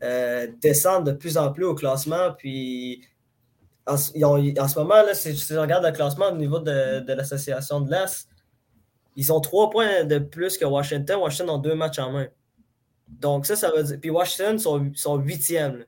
euh, 0.04 0.48
descendent 0.62 1.06
de 1.06 1.12
plus 1.12 1.38
en 1.38 1.52
plus 1.52 1.66
au 1.66 1.76
classement. 1.76 2.32
Puis 2.38 3.06
en, 3.86 3.98
ce 3.98 4.80
moment, 4.80 5.02
là, 5.04 5.14
si 5.14 5.36
je 5.36 5.56
regarde 5.56 5.86
le 5.86 5.92
classement 5.92 6.30
au 6.30 6.36
niveau 6.36 6.60
de, 6.60 7.02
de 7.02 7.14
l'association 7.14 7.82
de 7.82 7.92
l'Est, 7.92 8.30
ils 9.20 9.34
ont 9.34 9.42
trois 9.42 9.70
points 9.70 10.06
de 10.06 10.18
plus 10.18 10.58
que 10.58 10.64
Washington. 10.64 11.20
Washington 11.20 11.56
ont 11.56 11.58
deux 11.58 11.76
matchs 11.76 12.00
en 12.00 12.10
main. 12.10 12.30
Donc, 13.10 13.46
ça, 13.46 13.58
ça 13.58 13.70
veut 13.70 13.84
dire. 13.84 14.00
Puis 14.00 14.10
Washington 14.10 14.58
sont, 14.58 15.18
huitièmes 15.18 15.84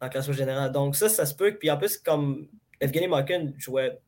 en 0.00 0.08
classement 0.08 0.32
général. 0.32 0.70
Donc, 0.70 0.94
ça, 0.94 1.08
ça 1.08 1.26
se 1.26 1.34
peut. 1.34 1.56
Puis 1.58 1.72
en 1.72 1.76
plus, 1.76 1.98
comme 1.98 2.46
Evgeny 2.78 3.08
Malkin 3.08 3.52
jouait, 3.58 3.98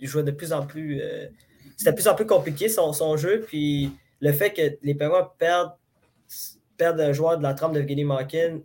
jouait 0.00 0.24
de 0.24 0.32
plus 0.32 0.52
en 0.52 0.66
plus. 0.66 1.00
Euh, 1.00 1.28
c'était 1.76 1.92
de 1.92 1.94
plus 1.94 2.08
en 2.08 2.16
plus 2.16 2.26
compliqué 2.26 2.68
son, 2.68 2.92
son, 2.92 3.16
jeu. 3.16 3.44
Puis 3.46 3.92
le 4.18 4.32
fait 4.32 4.52
que 4.52 4.76
les 4.82 4.96
Penguins 4.96 5.30
perdent, 5.38 5.76
perdent 6.76 7.00
un 7.00 7.12
joueur 7.12 7.38
de 7.38 7.44
la 7.44 7.54
trame 7.54 7.72
d'Evgeny 7.72 8.02
Malkin 8.02 8.58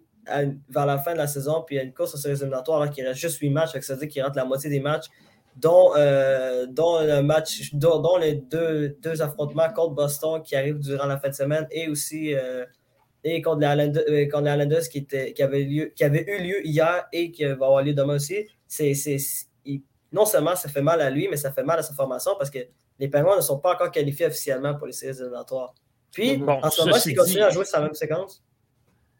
vers 0.69 0.87
la 0.87 0.97
fin 0.97 1.13
de 1.13 1.19
la 1.19 1.27
saison, 1.27 1.63
puis 1.67 1.77
a 1.77 1.83
une 1.83 1.93
course 1.93 2.15
aux 2.15 2.17
séries 2.17 2.37
éliminatoires 2.37 2.81
alors 2.81 2.91
qu'il 2.91 3.05
reste 3.05 3.19
juste 3.19 3.39
huit 3.41 3.51
matchs, 3.51 3.77
ça 3.79 3.93
veut 3.93 3.99
dire 3.99 4.09
qu'il 4.09 4.23
rentre 4.23 4.37
la 4.37 4.45
moitié 4.45 4.71
des 4.71 4.79
matchs 4.79 5.07
dont, 5.55 5.95
euh, 5.95 6.65
dont, 6.67 6.99
le 7.01 7.21
match, 7.21 7.73
dont, 7.73 8.17
les 8.17 8.35
deux, 8.35 8.89
deux, 9.01 9.21
affrontements 9.21 9.71
contre 9.71 9.93
Boston 9.93 10.41
qui 10.41 10.55
arrivent 10.55 10.79
durant 10.79 11.05
la 11.05 11.17
fin 11.17 11.29
de 11.29 11.35
semaine 11.35 11.67
et 11.71 11.87
aussi 11.87 12.33
euh, 12.33 12.65
et 13.23 13.41
contre 13.41 13.59
les 13.61 13.67
Islanders, 13.67 14.83
euh, 14.83 14.89
qui, 14.91 14.97
était, 14.97 15.33
qui, 15.33 15.43
avait 15.43 15.63
lieu, 15.63 15.93
qui 15.95 16.03
avait 16.03 16.25
eu 16.27 16.43
lieu 16.43 16.67
hier 16.67 17.05
et 17.13 17.31
qui 17.31 17.45
va 17.45 17.51
avoir 17.53 17.81
lieu 17.81 17.93
demain 17.93 18.15
aussi. 18.15 18.47
C'est, 18.67 18.93
non 20.11 20.25
seulement 20.25 20.55
ça 20.55 20.69
fait 20.69 20.81
mal 20.81 21.01
à 21.01 21.09
lui, 21.09 21.27
mais 21.27 21.37
ça 21.37 21.51
fait 21.51 21.63
mal 21.63 21.79
à 21.79 21.83
sa 21.83 21.93
formation 21.93 22.33
parce 22.37 22.51
que 22.51 22.59
les 22.99 23.07
Penguins 23.07 23.37
ne 23.37 23.41
sont 23.41 23.59
pas 23.59 23.73
encore 23.73 23.91
qualifiés 23.91 24.27
officiellement 24.27 24.75
pour 24.75 24.87
les 24.87 24.93
séries 24.93 25.17
éliminatoires. 25.17 25.73
Puis, 26.11 26.39
en 26.45 26.69
ce 26.69 26.83
moment, 26.83 26.97
s'ils 26.97 27.15
continuent 27.15 27.43
à 27.43 27.49
jouer 27.49 27.65
sur 27.65 27.79
la 27.79 27.85
même 27.85 27.95
séquence. 27.95 28.43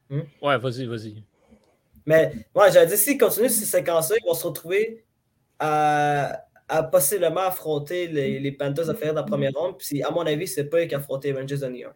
Hmm? 0.09 0.21
Ouais, 0.41 0.57
vas-y, 0.59 0.85
vas-y. 0.85 1.23
Mais 2.05 2.31
moi, 2.53 2.69
j'avais 2.69 2.85
dit, 2.85 2.97
s'ils 2.97 3.17
continuent 3.17 3.47
ces 3.47 3.65
séquences-là, 3.65 4.17
ils 4.21 4.27
vont 4.27 4.35
se 4.35 4.45
retrouver 4.45 5.03
à, 5.59 6.43
possiblement 6.91 7.41
affronter 7.41 8.07
les, 8.07 8.39
les 8.39 8.51
Panthers 8.51 8.89
à 8.89 8.95
faire 8.95 9.13
dans 9.13 9.21
la 9.21 9.27
première 9.27 9.51
ronde. 9.53 9.77
Puis, 9.77 10.01
à 10.01 10.11
mon 10.11 10.25
avis, 10.25 10.47
c'est 10.47 10.65
pas 10.65 10.81
eux 10.81 10.85
qui 10.85 10.95
affrontent 10.95 11.21
les 11.23 11.33
Rangers 11.33 11.57
de 11.57 11.67
New 11.67 11.75
York. 11.75 11.95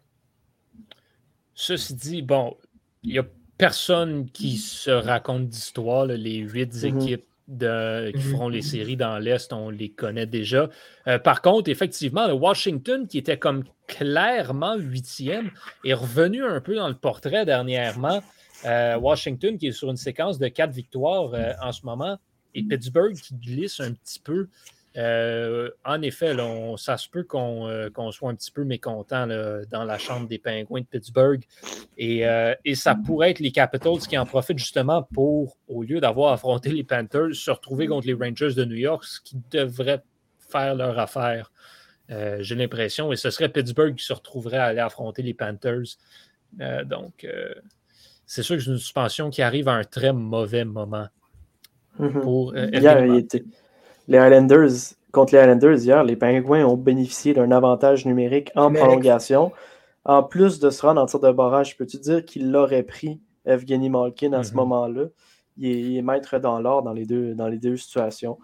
Ceci 1.53 1.95
dit, 1.95 2.21
bon, 2.21 2.55
il 3.03 3.13
n'y 3.13 3.19
a 3.19 3.25
personne 3.57 4.29
qui 4.29 4.57
se 4.57 4.91
raconte 4.91 5.47
d'histoire. 5.47 6.05
Les 6.05 6.37
huit 6.37 6.73
mm-hmm. 6.73 7.01
équipes 7.01 7.25
de, 7.47 8.11
qui 8.11 8.17
mm-hmm. 8.17 8.31
feront 8.31 8.49
les 8.49 8.61
séries 8.61 8.97
dans 8.97 9.17
l'Est, 9.17 9.51
on 9.53 9.69
les 9.69 9.89
connaît 9.89 10.25
déjà. 10.25 10.69
Euh, 11.07 11.17
par 11.17 11.41
contre, 11.41 11.69
effectivement, 11.69 12.27
le 12.27 12.33
Washington, 12.33 13.07
qui 13.07 13.17
était 13.17 13.37
comme 13.37 13.63
clairement 13.87 14.75
huitième, 14.75 15.49
est 15.83 15.93
revenu 15.93 16.43
un 16.43 16.61
peu 16.61 16.75
dans 16.75 16.89
le 16.89 16.95
portrait 16.95 17.45
dernièrement. 17.45 18.21
Euh, 18.65 18.97
Washington, 18.97 19.57
qui 19.57 19.67
est 19.67 19.71
sur 19.71 19.89
une 19.89 19.97
séquence 19.97 20.39
de 20.39 20.47
quatre 20.47 20.71
victoires 20.71 21.33
euh, 21.33 21.53
en 21.61 21.71
ce 21.71 21.85
moment, 21.85 22.17
et 22.55 22.63
Pittsburgh 22.63 23.15
qui 23.15 23.35
glisse 23.35 23.79
un 23.79 23.93
petit 23.93 24.19
peu. 24.19 24.47
Euh, 24.97 25.69
en 25.85 26.01
effet, 26.01 26.35
ça 26.77 26.97
se 26.97 27.07
peut 27.07 27.25
euh, 27.35 27.89
qu'on 27.91 28.11
soit 28.11 28.31
un 28.31 28.35
petit 28.35 28.51
peu 28.51 28.63
mécontent 28.63 29.27
dans 29.27 29.83
la 29.83 29.97
chambre 29.99 30.27
des 30.27 30.39
pingouins 30.39 30.81
de 30.81 30.85
Pittsburgh. 30.85 31.43
Euh, 32.01 32.55
et, 32.65 32.75
ça 32.75 32.95
pourrait 32.95 33.31
être 33.31 33.39
les 33.39 33.51
Capitals 33.51 33.99
qui 33.99 34.17
en 34.17 34.25
profitent 34.25 34.57
justement 34.57 35.03
pour, 35.13 35.57
au 35.67 35.83
lieu 35.83 35.99
d'avoir 35.99 36.33
affronté 36.33 36.71
les 36.71 36.83
Panthers, 36.83 37.35
se 37.35 37.51
retrouver 37.51 37.87
contre 37.87 38.07
les 38.07 38.13
Rangers 38.13 38.53
de 38.53 38.65
New 38.65 38.75
York, 38.75 39.03
ce 39.03 39.21
qui 39.21 39.37
devrait 39.51 40.01
faire 40.39 40.75
leur 40.75 40.97
affaire. 40.97 41.51
J'ai 42.09 42.55
l'impression. 42.55 43.11
Et 43.11 43.17
ce 43.17 43.29
serait 43.29 43.49
Pittsburgh 43.49 43.95
qui 43.95 44.05
se 44.05 44.13
retrouverait 44.13 44.57
à 44.57 44.65
aller 44.65 44.79
affronter 44.79 45.21
les 45.21 45.33
Panthers. 45.33 45.97
donc, 46.85 47.27
c'est 48.25 48.43
sûr 48.43 48.55
que 48.55 48.63
c'est 48.63 48.71
une 48.71 48.77
suspension 48.77 49.29
qui 49.29 49.41
arrive 49.41 49.67
à 49.67 49.73
un 49.73 49.83
très 49.83 50.13
mauvais 50.13 50.65
moment. 50.65 51.07
Mhm. 51.99 52.21
Euh, 52.55 52.69
hier, 52.73 53.05
les 54.07 54.17
Highlanders, 54.17 54.93
contre 55.11 55.33
les 55.33 55.39
Highlanders, 55.39 55.79
hier, 55.79 56.03
les 56.03 56.15
Pingouins 56.15 56.65
ont 56.65 56.77
bénéficié 56.77 57.33
d'un 57.33 57.51
avantage 57.51 58.05
numérique 58.05 58.51
en 58.55 58.71
prolongation. 58.71 59.51
En 60.05 60.23
plus 60.23 60.59
de 60.59 60.69
se 60.69 60.85
rendre 60.85 61.01
en 61.01 61.05
tir 61.05 61.19
de 61.19 61.31
barrage, 61.31 61.77
peux-tu 61.77 61.97
dire 61.97 62.23
qu'il 62.23 62.51
l'aurait 62.51 62.83
pris, 62.83 63.19
Evgeny 63.45 63.89
Malkin, 63.89 64.33
à 64.33 64.43
ce 64.43 64.51
mhm. 64.51 64.57
moment-là? 64.57 65.05
Il 65.57 65.97
est, 65.97 66.01
maître 66.03 66.37
dans 66.37 66.59
l'or 66.59 66.83
dans, 66.83 66.93
les 66.93 67.05
deux, 67.05 67.33
dans 67.33 67.47
les 67.47 67.57
deux 67.57 67.77
situations. 67.77 68.37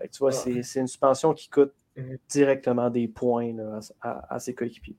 tu 0.00 0.18
vois, 0.18 0.32
c'est 0.32 0.52
une 0.52 0.86
suspension 0.86 1.32
qui 1.32 1.48
coûte 1.48 1.72
mhm. 1.96 2.18
directement 2.28 2.90
des 2.90 3.08
points 3.08 3.54
à, 4.02 4.38
ses 4.38 4.54
coéquipiers. 4.54 4.96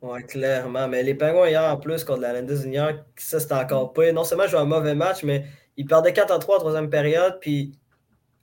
Oui, 0.00 0.24
clairement. 0.24 0.88
Mais 0.88 1.02
les 1.02 1.14
Pingouins 1.14 1.48
hier, 1.48 1.62
en 1.62 1.76
plus, 1.76 2.02
contre 2.02 2.22
les 2.22 2.26
Highlanders 2.28 2.66
hier, 2.66 3.04
ça, 3.16 3.38
c'était 3.38 3.54
encore 3.54 3.92
pas. 3.92 4.10
Non 4.10 4.24
seulement 4.24 4.48
joué 4.48 4.58
un 4.58 4.64
mauvais 4.64 4.96
match, 4.96 5.22
mais 5.22 5.44
il 5.76 5.86
perdait 5.86 6.12
4 6.12 6.32
à 6.32 6.38
3 6.38 6.56
en 6.56 6.58
troisième 6.58 6.90
période, 6.90 7.38
puis 7.40 7.72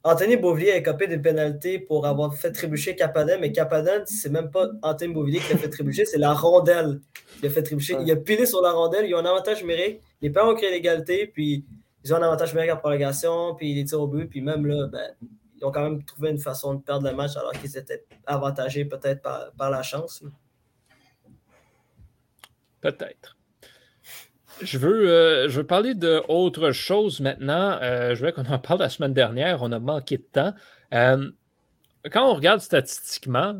Anthony 0.04 0.38
Beauvillier 0.38 0.72
a 0.72 0.82
copé 0.82 1.08
des 1.08 1.20
pénalités 1.20 1.78
pour 1.78 2.08
avoir 2.08 2.34
fait 2.34 2.52
trébucher 2.52 2.96
Capaden, 2.96 3.40
mais 3.42 3.52
Capaden, 3.52 4.04
c'est 4.06 4.30
même 4.30 4.50
pas 4.50 4.70
Anthony 4.82 5.14
Beauvillier 5.14 5.40
qui 5.40 5.54
l'a 5.54 5.60
fait 5.60 5.70
trébucher, 5.70 6.06
c'est 6.06 6.18
la 6.18 6.34
rondelle 6.34 7.02
qui 7.38 7.44
l'a 7.44 7.50
fait 7.50 7.64
trébucher. 7.64 7.98
Il 8.02 8.12
a 8.12 8.16
pilé 8.16 8.46
sur 8.46 8.62
la 8.62 8.72
rondelle, 8.72 9.06
il 9.06 9.14
a 9.14 9.20
un 9.20 9.26
avantage 9.26 9.62
numérique, 9.62 10.02
les 10.22 10.30
Pères 10.30 10.48
ont 10.48 10.56
créé 10.56 10.72
l'égalité, 10.72 11.28
puis 11.28 11.66
ils 12.04 12.14
ont 12.14 12.18
un 12.18 12.22
avantage 12.22 12.54
numérique 12.54 12.72
en 12.72 12.78
prolongation, 12.78 13.56
puis 13.56 13.74
les 13.74 13.84
tirs 13.84 14.02
au 14.02 14.08
but, 14.08 14.28
puis 14.28 14.42
même 14.42 14.66
là, 14.66 14.88
ben, 14.88 15.12
ils 15.58 15.66
ont 15.66 15.72
quand 15.72 15.84
même 15.84 16.02
trouvé 16.04 16.30
une 16.30 16.40
façon 16.40 16.76
de 16.76 16.82
perdre 16.82 17.10
le 17.10 17.16
match 17.16 17.36
alors 17.36 17.52
qu'ils 17.52 17.78
étaient 17.78 18.06
avantagés 18.26 18.86
peut-être 18.86 19.22
par, 19.22 19.52
par 19.58 19.70
la 19.70 19.84
chance. 19.84 20.24
Peut-être. 22.80 23.39
Je 24.62 24.78
veux, 24.78 25.10
euh, 25.10 25.50
je 25.50 25.58
veux 25.58 25.66
parler 25.66 25.94
d'autre 25.94 26.72
chose 26.72 27.20
maintenant. 27.22 27.78
Euh, 27.82 28.16
je 28.16 28.26
veux 28.26 28.32
qu'on 28.32 28.46
en 28.46 28.60
parle 28.60 28.80
la 28.80 28.90
semaine 28.90 29.14
dernière. 29.14 29.62
On 29.62 29.72
a 29.72 29.80
manqué 29.80 30.18
de 30.18 30.26
temps. 30.32 30.54
Euh, 30.94 31.30
quand 32.12 32.30
on 32.30 32.34
regarde 32.34 32.60
statistiquement, 32.60 33.56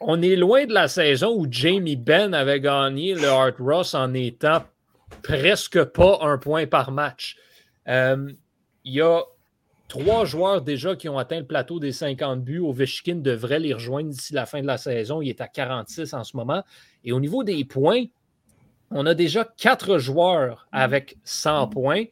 on 0.00 0.22
est 0.22 0.36
loin 0.36 0.66
de 0.66 0.72
la 0.72 0.88
saison 0.88 1.34
où 1.36 1.46
Jamie 1.50 1.96
Benn 1.96 2.34
avait 2.34 2.60
gagné 2.60 3.14
le 3.14 3.26
Hart 3.26 3.56
Ross 3.58 3.94
en 3.94 4.14
étant 4.14 4.62
presque 5.22 5.82
pas 5.84 6.18
un 6.22 6.38
point 6.38 6.66
par 6.66 6.92
match. 6.92 7.36
Il 7.86 8.36
y 8.84 9.00
a 9.00 9.22
trois 9.88 10.24
joueurs 10.24 10.62
déjà 10.62 10.96
qui 10.96 11.08
ont 11.08 11.18
atteint 11.18 11.40
le 11.40 11.46
plateau 11.46 11.80
des 11.80 11.92
50 11.92 12.42
buts. 12.42 12.60
Ovechkin 12.60 13.16
devrait 13.16 13.60
les 13.60 13.72
rejoindre 13.72 14.10
d'ici 14.10 14.34
la 14.34 14.46
fin 14.46 14.60
de 14.60 14.66
la 14.66 14.78
saison. 14.78 15.22
Il 15.22 15.28
est 15.28 15.40
à 15.40 15.48
46 15.48 16.12
en 16.14 16.24
ce 16.24 16.36
moment. 16.36 16.62
Et 17.04 17.12
au 17.12 17.20
niveau 17.20 17.42
des 17.42 17.64
points, 17.64 18.04
on 18.90 19.06
a 19.06 19.14
déjà 19.14 19.44
quatre 19.56 19.98
joueurs 19.98 20.68
avec 20.72 21.16
100 21.24 21.68
points. 21.68 22.04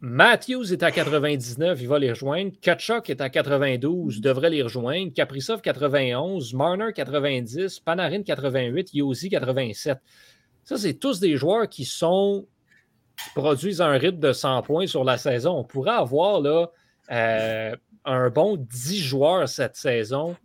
Matthews 0.00 0.72
est 0.72 0.82
à 0.82 0.90
99, 0.90 1.80
il 1.80 1.88
va 1.88 1.98
les 1.98 2.10
rejoindre. 2.10 2.52
Kachuk 2.60 3.10
est 3.10 3.20
à 3.20 3.28
92, 3.28 4.20
devrait 4.20 4.50
les 4.50 4.62
rejoindre. 4.62 5.12
Kaprizov 5.12 5.60
91, 5.60 6.54
Marner 6.54 6.92
90, 6.94 7.80
Panarin 7.80 8.22
88, 8.22 8.94
Yosi 8.94 9.28
87. 9.28 9.98
Ça, 10.64 10.78
c'est 10.78 10.94
tous 10.94 11.20
des 11.20 11.36
joueurs 11.36 11.68
qui 11.68 11.84
sont 11.84 12.46
produisent 13.34 13.80
un 13.80 13.92
rythme 13.92 14.20
de 14.20 14.32
100 14.32 14.62
points 14.62 14.86
sur 14.86 15.04
la 15.04 15.18
saison. 15.18 15.56
On 15.58 15.64
pourrait 15.64 15.92
avoir 15.92 16.40
là, 16.40 16.66
euh, 17.10 17.74
un 18.04 18.30
bon 18.30 18.56
10 18.56 19.00
joueurs 19.00 19.48
cette 19.48 19.76
saison 19.76 20.36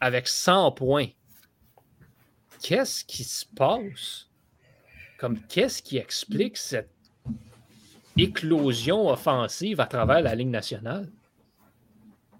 avec 0.00 0.28
100 0.28 0.72
points. 0.72 1.08
Qu'est-ce 2.62 3.04
qui 3.04 3.24
se 3.24 3.44
passe? 3.54 4.28
Comme 5.24 5.38
qu'est-ce 5.48 5.80
qui 5.80 5.96
explique 5.96 6.58
cette 6.58 6.90
éclosion 8.14 9.08
offensive 9.08 9.80
à 9.80 9.86
travers 9.86 10.20
la 10.20 10.34
Ligue 10.34 10.50
nationale? 10.50 11.08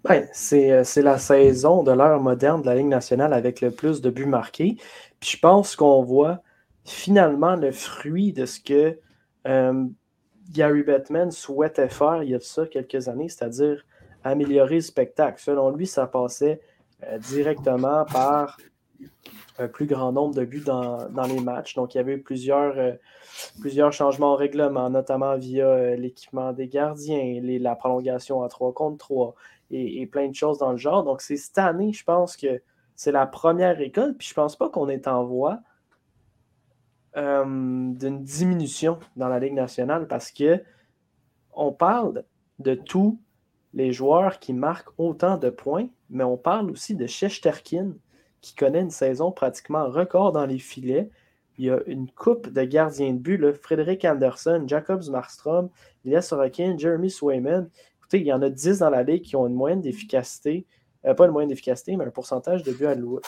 Ben, 0.03 0.27
c'est 0.33 1.01
la 1.01 1.17
saison 1.17 1.81
de 1.81 1.91
l'ère 1.91 2.19
moderne 2.19 2.61
de 2.61 2.67
la 2.67 2.75
Ligue 2.75 2.85
nationale 2.85 3.33
avec 3.33 3.59
le 3.61 3.71
plus 3.71 4.01
de 4.01 4.11
buts 4.11 4.27
marqués. 4.27 4.77
Puis 5.19 5.31
je 5.31 5.39
pense 5.39 5.75
qu'on 5.75 6.03
voit 6.03 6.43
finalement 6.83 7.55
le 7.55 7.71
fruit 7.71 8.33
de 8.33 8.45
ce 8.45 8.59
que 8.59 8.99
euh, 9.47 9.85
Gary 10.51 10.83
Bettman 10.83 11.31
souhaitait 11.31 11.89
faire 11.89 12.21
il 12.21 12.29
y 12.29 12.35
a 12.35 12.39
ça 12.39 12.67
quelques 12.67 13.07
années, 13.07 13.29
c'est-à-dire 13.29 13.83
améliorer 14.23 14.75
le 14.75 14.81
spectacle. 14.81 15.41
Selon 15.41 15.71
lui, 15.71 15.87
ça 15.87 16.05
passait 16.05 16.61
euh, 17.01 17.17
directement 17.17 18.05
par 18.05 18.57
un 19.57 19.67
plus 19.67 19.85
grand 19.85 20.11
nombre 20.11 20.35
de 20.35 20.45
buts 20.45 20.63
dans, 20.65 21.07
les 21.27 21.39
matchs. 21.39 21.75
Donc, 21.75 21.95
il 21.95 21.97
y 21.97 22.01
avait 22.01 22.17
plusieurs, 22.17 22.77
euh, 22.77 22.93
plusieurs 23.61 23.93
changements 23.93 24.33
au 24.33 24.35
règlement, 24.35 24.89
notamment 24.89 25.37
via 25.37 25.95
l'équipement 25.95 26.53
des 26.53 26.67
gardiens, 26.67 27.39
la 27.41 27.75
prolongation 27.75 28.43
à 28.43 28.49
3 28.49 28.73
contre 28.73 28.97
3 28.97 29.35
et, 29.71 30.05
plein 30.07 30.27
de 30.27 30.35
choses 30.35 30.57
dans 30.57 30.71
le 30.71 30.77
genre. 30.77 31.03
Donc, 31.03 31.21
c'est 31.21 31.37
cette 31.37 31.57
année, 31.57 31.93
je 31.93 32.03
pense 32.03 32.37
que 32.37 32.61
c'est 32.95 33.11
la 33.11 33.27
première 33.27 33.79
école, 33.81 34.15
puis 34.15 34.27
je 34.27 34.33
pense 34.33 34.55
pas 34.55 34.69
qu'on 34.69 34.89
est 34.89 35.07
en 35.07 35.25
voie 35.25 35.59
euh, 37.17 37.43
d'une 37.45 38.23
diminution 38.23 38.99
dans 39.15 39.27
la 39.27 39.39
Ligue 39.39 39.53
nationale 39.53 40.07
parce 40.07 40.31
que 40.31 40.61
on 41.53 41.71
parle 41.71 42.25
de 42.59 42.75
tous 42.75 43.19
les 43.73 43.93
joueurs 43.93 44.39
qui 44.39 44.53
marquent 44.53 44.91
autant 44.97 45.37
de 45.37 45.49
points, 45.49 45.87
mais 46.09 46.23
on 46.23 46.37
parle 46.37 46.71
aussi 46.71 46.95
de 46.95 47.07
Shesterkin 47.07 47.93
qui 48.45 48.53
connaît 48.53 48.81
une 48.81 48.91
saison 48.91 49.31
pratiquement 49.31 49.89
record 49.89 50.31
dans 50.31 50.45
les 50.45 50.59
filets. 50.59 51.09
Il 51.57 51.65
y 51.65 51.71
a 51.71 51.79
une 51.87 52.07
coupe 52.07 52.47
de 52.47 52.63
gardiens 52.63 53.11
de 53.11 53.17
but, 53.17 53.53
Frédéric 53.53 54.05
Anderson, 54.05 54.65
Jacobs 54.67 55.09
Markstrom, 55.09 55.69
Elias 56.05 56.21
Sorokin, 56.21 56.77
Jeremy 56.77 57.09
Swayman. 57.09 57.67
Écoutez, 57.97 58.19
il 58.19 58.27
y 58.27 58.31
en 58.31 58.43
a 58.43 58.49
10 58.51 58.79
dans 58.79 58.91
la 58.91 59.01
ligue 59.01 59.23
qui 59.23 59.35
ont 59.35 59.47
une 59.47 59.55
moyenne 59.55 59.81
d'efficacité, 59.81 60.67
euh, 61.05 61.15
pas 61.15 61.25
une 61.25 61.31
moyenne 61.31 61.49
d'efficacité, 61.49 61.95
mais 61.97 62.05
un 62.05 62.11
pourcentage 62.11 62.61
de 62.61 62.71
buts 62.71 62.85
alloués, 62.85 63.21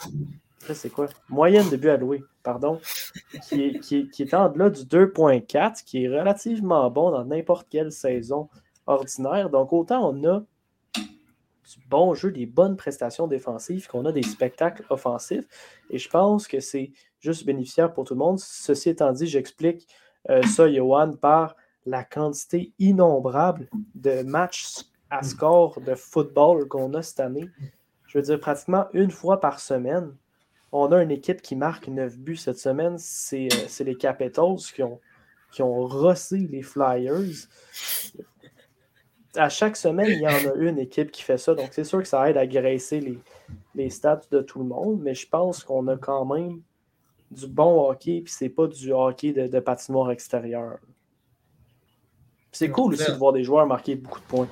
c'est 0.72 0.90
quoi? 0.90 1.08
Moyenne 1.28 1.68
de 1.68 1.76
but 1.76 1.88
alloué, 1.88 2.22
pardon, 2.44 2.78
qui 3.48 3.64
est, 3.64 3.80
qui, 3.80 4.22
est, 4.22 4.34
en 4.34 4.50
delà 4.50 4.70
du 4.70 4.82
2.4, 4.82 5.82
qui 5.84 6.04
est 6.04 6.08
relativement 6.08 6.88
bon 6.92 7.10
dans 7.10 7.24
n'importe 7.24 7.66
quelle 7.68 7.90
saison 7.90 8.48
ordinaire. 8.86 9.50
Donc, 9.50 9.72
autant 9.72 10.14
on 10.14 10.24
a 10.28 10.44
du 11.76 11.86
bon 11.88 12.14
jeu, 12.14 12.30
des 12.30 12.46
bonnes 12.46 12.76
prestations 12.76 13.26
défensives, 13.26 13.86
qu'on 13.88 14.04
a 14.04 14.12
des 14.12 14.22
spectacles 14.22 14.84
offensifs. 14.90 15.44
Et 15.90 15.98
je 15.98 16.08
pense 16.08 16.48
que 16.48 16.60
c'est 16.60 16.92
juste 17.20 17.44
bénéficiaire 17.44 17.92
pour 17.92 18.04
tout 18.04 18.14
le 18.14 18.18
monde. 18.18 18.38
Ceci 18.38 18.90
étant 18.90 19.12
dit, 19.12 19.26
j'explique 19.26 19.86
euh, 20.30 20.42
ça, 20.42 20.70
Johan, 20.70 21.12
par 21.12 21.56
la 21.86 22.04
quantité 22.04 22.72
innombrable 22.78 23.68
de 23.94 24.22
matchs 24.22 24.84
à 25.10 25.22
score 25.22 25.80
de 25.80 25.94
football 25.94 26.68
qu'on 26.68 26.92
a 26.94 27.02
cette 27.02 27.20
année. 27.20 27.48
Je 28.06 28.18
veux 28.18 28.22
dire, 28.22 28.40
pratiquement 28.40 28.86
une 28.92 29.10
fois 29.10 29.40
par 29.40 29.60
semaine, 29.60 30.14
on 30.72 30.92
a 30.92 31.02
une 31.02 31.10
équipe 31.10 31.40
qui 31.40 31.56
marque 31.56 31.88
9 31.88 32.18
buts 32.18 32.36
cette 32.36 32.58
semaine. 32.58 32.96
C'est 32.98 33.48
euh, 33.52 33.84
les 33.84 33.96
Capitals 33.96 34.56
qui 34.74 34.82
ont, 34.82 35.00
qui 35.50 35.62
ont 35.62 35.86
rossé 35.86 36.38
les 36.38 36.62
Flyers. 36.62 37.48
À 39.36 39.48
chaque 39.48 39.76
semaine, 39.76 40.08
il 40.10 40.20
y 40.20 40.26
en 40.26 40.50
a 40.50 40.54
une 40.56 40.78
équipe 40.78 41.10
qui 41.10 41.22
fait 41.22 41.38
ça. 41.38 41.54
Donc, 41.54 41.68
c'est 41.72 41.84
sûr 41.84 42.00
que 42.00 42.08
ça 42.08 42.28
aide 42.28 42.36
à 42.36 42.46
graisser 42.46 43.00
les, 43.00 43.18
les 43.74 43.90
stats 43.90 44.22
de 44.30 44.40
tout 44.40 44.58
le 44.58 44.64
monde. 44.64 45.00
Mais 45.02 45.14
je 45.14 45.28
pense 45.28 45.62
qu'on 45.64 45.86
a 45.88 45.96
quand 45.96 46.24
même 46.24 46.62
du 47.30 47.46
bon 47.46 47.88
hockey. 47.88 48.22
Puis, 48.24 48.32
c'est 48.36 48.48
pas 48.48 48.66
du 48.66 48.92
hockey 48.92 49.32
de, 49.32 49.46
de 49.46 49.60
patinoire 49.60 50.10
extérieur. 50.10 50.78
C'est 52.52 52.70
cool 52.70 52.94
aussi 52.94 53.10
de 53.10 53.16
voir 53.16 53.32
des 53.32 53.44
joueurs 53.44 53.66
marquer 53.66 53.94
beaucoup 53.94 54.20
de 54.20 54.24
points. 54.24 54.48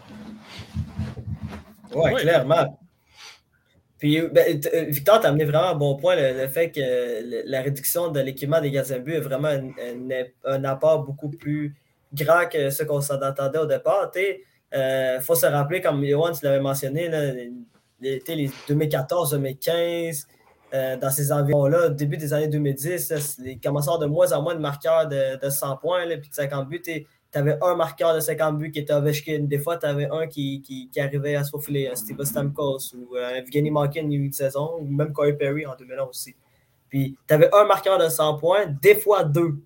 Oui, 1.94 2.14
clairement. 2.16 2.78
Puis, 3.98 4.20
ben, 4.20 4.60
euh, 4.74 4.84
Victor, 4.88 5.20
tu 5.20 5.26
as 5.26 5.30
amené 5.30 5.44
vraiment 5.44 5.70
un 5.70 5.74
bon 5.74 5.96
point, 5.96 6.16
le, 6.16 6.46
fait 6.48 6.70
que 6.70 7.48
la 7.48 7.62
réduction 7.62 8.08
de 8.08 8.20
l'équipement 8.20 8.60
des 8.60 8.70
gardiens 8.70 8.98
de 8.98 9.02
but 9.02 9.14
est 9.14 9.20
vraiment 9.20 9.48
un, 10.44 10.64
apport 10.64 11.04
beaucoup 11.04 11.30
plus 11.30 11.74
grand 12.12 12.46
que 12.46 12.70
ce 12.70 12.82
qu'on 12.82 13.00
s'en 13.00 13.20
attendait 13.22 13.58
au 13.58 13.66
départ. 13.66 14.10
Il 14.72 14.78
euh, 14.78 15.20
faut 15.20 15.34
se 15.34 15.46
rappeler, 15.46 15.80
comme 15.80 16.04
Johan, 16.04 16.32
tu 16.32 16.44
l'avais 16.44 16.60
mentionné, 16.60 17.08
là, 17.08 17.32
les, 18.00 18.48
2014-2015, 18.68 20.26
euh, 20.74 20.96
dans 20.96 21.10
ces 21.10 21.32
environs-là, 21.32 21.88
début 21.88 22.16
des 22.16 22.32
années 22.32 22.48
2010, 22.48 23.38
les 23.38 23.56
commençaient 23.56 23.98
de 24.00 24.06
moins 24.06 24.32
en 24.32 24.42
moins 24.42 24.54
de 24.54 24.60
marqueurs 24.60 25.08
de, 25.08 25.48
100 25.48 25.76
points, 25.78 26.04
là, 26.04 26.16
puis 26.18 26.28
de 26.28 26.34
50 26.34 26.68
buts 26.68 26.82
tu 27.32 27.38
avais 27.38 27.58
un 27.62 27.74
marqueur 27.74 28.14
de 28.14 28.20
50 28.20 28.58
buts 28.58 28.70
qui 28.70 28.78
était 28.78 28.92
Ovechkin. 28.92 29.40
Des 29.42 29.58
fois, 29.58 29.76
tu 29.76 29.86
avais 29.86 30.08
un 30.10 30.26
qui, 30.26 30.62
qui, 30.62 31.00
arrivait 31.00 31.34
à 31.34 31.44
se 31.44 31.50
faufiler, 31.50 31.90
Steve 31.94 32.22
Stamkos 32.24 32.94
ou 32.94 33.16
euh, 33.16 33.36
Evgeny 33.36 33.70
Malkin 33.70 34.02
il 34.04 34.12
y 34.12 34.16
a 34.16 34.24
une 34.24 34.32
saison, 34.32 34.78
ou 34.80 34.86
même 34.86 35.12
Corey 35.12 35.34
Perry 35.34 35.66
en 35.66 35.74
2011 35.76 36.08
aussi. 36.08 36.34
Puis, 36.88 37.16
tu 37.26 37.34
avais 37.34 37.50
un 37.52 37.64
marqueur 37.64 37.98
de 37.98 38.08
100 38.08 38.38
points, 38.38 38.66
des 38.80 38.94
fois 38.94 39.24
deux. 39.24 39.56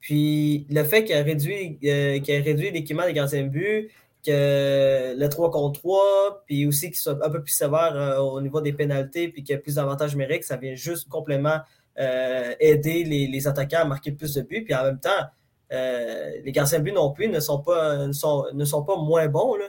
Puis, 0.00 0.66
le 0.70 0.84
fait 0.84 1.04
qu'il 1.04 1.16
a 1.16 1.22
réduit, 1.22 1.78
euh, 1.84 2.18
réduit 2.26 2.70
l'équipement 2.70 3.04
des 3.04 3.12
gardiens 3.12 3.42
de 3.42 3.48
but, 3.48 3.90
que 4.24 5.14
le 5.16 5.28
3 5.28 5.50
contre 5.50 5.80
3, 5.80 6.44
puis 6.46 6.66
aussi 6.66 6.90
qu'il 6.90 7.00
soit 7.00 7.24
un 7.24 7.30
peu 7.30 7.42
plus 7.42 7.52
sévère 7.52 7.94
euh, 7.94 8.18
au 8.18 8.40
niveau 8.40 8.60
des 8.60 8.72
pénalités, 8.72 9.28
puis 9.28 9.42
qu'il 9.42 9.54
y 9.54 9.58
ait 9.58 9.60
plus 9.62 9.76
d'avantages 9.76 10.12
numériques, 10.12 10.44
ça 10.44 10.56
vient 10.56 10.74
juste 10.74 11.08
complètement 11.08 11.60
aider 11.96 13.04
les, 13.04 13.28
les, 13.28 13.46
attaquants 13.46 13.82
à 13.82 13.84
marquer 13.84 14.10
plus 14.10 14.34
de 14.34 14.42
buts. 14.42 14.64
Puis 14.64 14.74
en 14.74 14.82
même 14.82 14.98
temps, 14.98 15.28
euh, 15.72 16.30
les 16.44 16.52
gardiens 16.52 16.78
de 16.78 16.84
but 16.84 16.92
non 16.92 17.12
plus 17.12 17.28
ne 17.28 17.40
sont 17.40 17.58
pas, 17.60 18.06
ne 18.06 18.12
sont, 18.12 18.46
ne 18.52 18.64
sont 18.64 18.84
pas 18.84 18.96
moins 18.96 19.28
bons. 19.28 19.56
Là. 19.56 19.66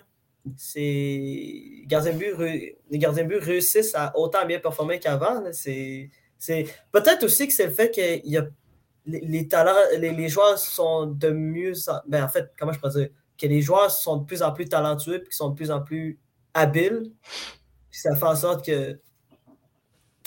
Les 0.75 1.83
gardiens, 1.87 2.13
de 2.13 2.17
but, 2.17 2.75
les 2.91 2.99
gardiens 2.99 3.23
but 3.23 3.39
réussissent 3.39 3.95
à 3.95 4.15
autant 4.17 4.45
bien 4.45 4.59
performer 4.59 4.99
qu'avant. 4.99 5.41
Peut-être 5.41 7.23
aussi 7.23 7.47
que 7.47 7.53
c'est 7.53 7.65
le 7.65 7.71
fait 7.71 7.89
que 7.89 8.27
y 8.27 8.37
a, 8.37 8.45
les, 9.07 9.47
talents, 9.47 9.73
les, 9.97 10.29
joueurs 10.29 10.59
sont 10.59 11.07
de 11.07 11.29
mieux. 11.29 11.73
Ben, 12.07 12.23
en 12.23 12.27
fait, 12.27 12.51
comment 12.59 12.73
je 12.73 12.79
peux 12.79 12.89
dire? 12.89 13.09
Que 13.37 13.47
les 13.47 13.61
joueurs 13.61 13.91
sont 13.91 14.17
de 14.17 14.25
plus 14.25 14.41
en 14.41 14.51
plus 14.51 14.65
talentueux 14.65 15.15
et 15.15 15.23
qui 15.23 15.35
sont 15.35 15.49
de 15.49 15.55
plus 15.55 15.71
en 15.71 15.81
plus 15.81 16.19
habiles. 16.53 17.11
ça 17.91 18.15
fait 18.15 18.25
en 18.25 18.35
sorte 18.35 18.65
que 18.65 18.99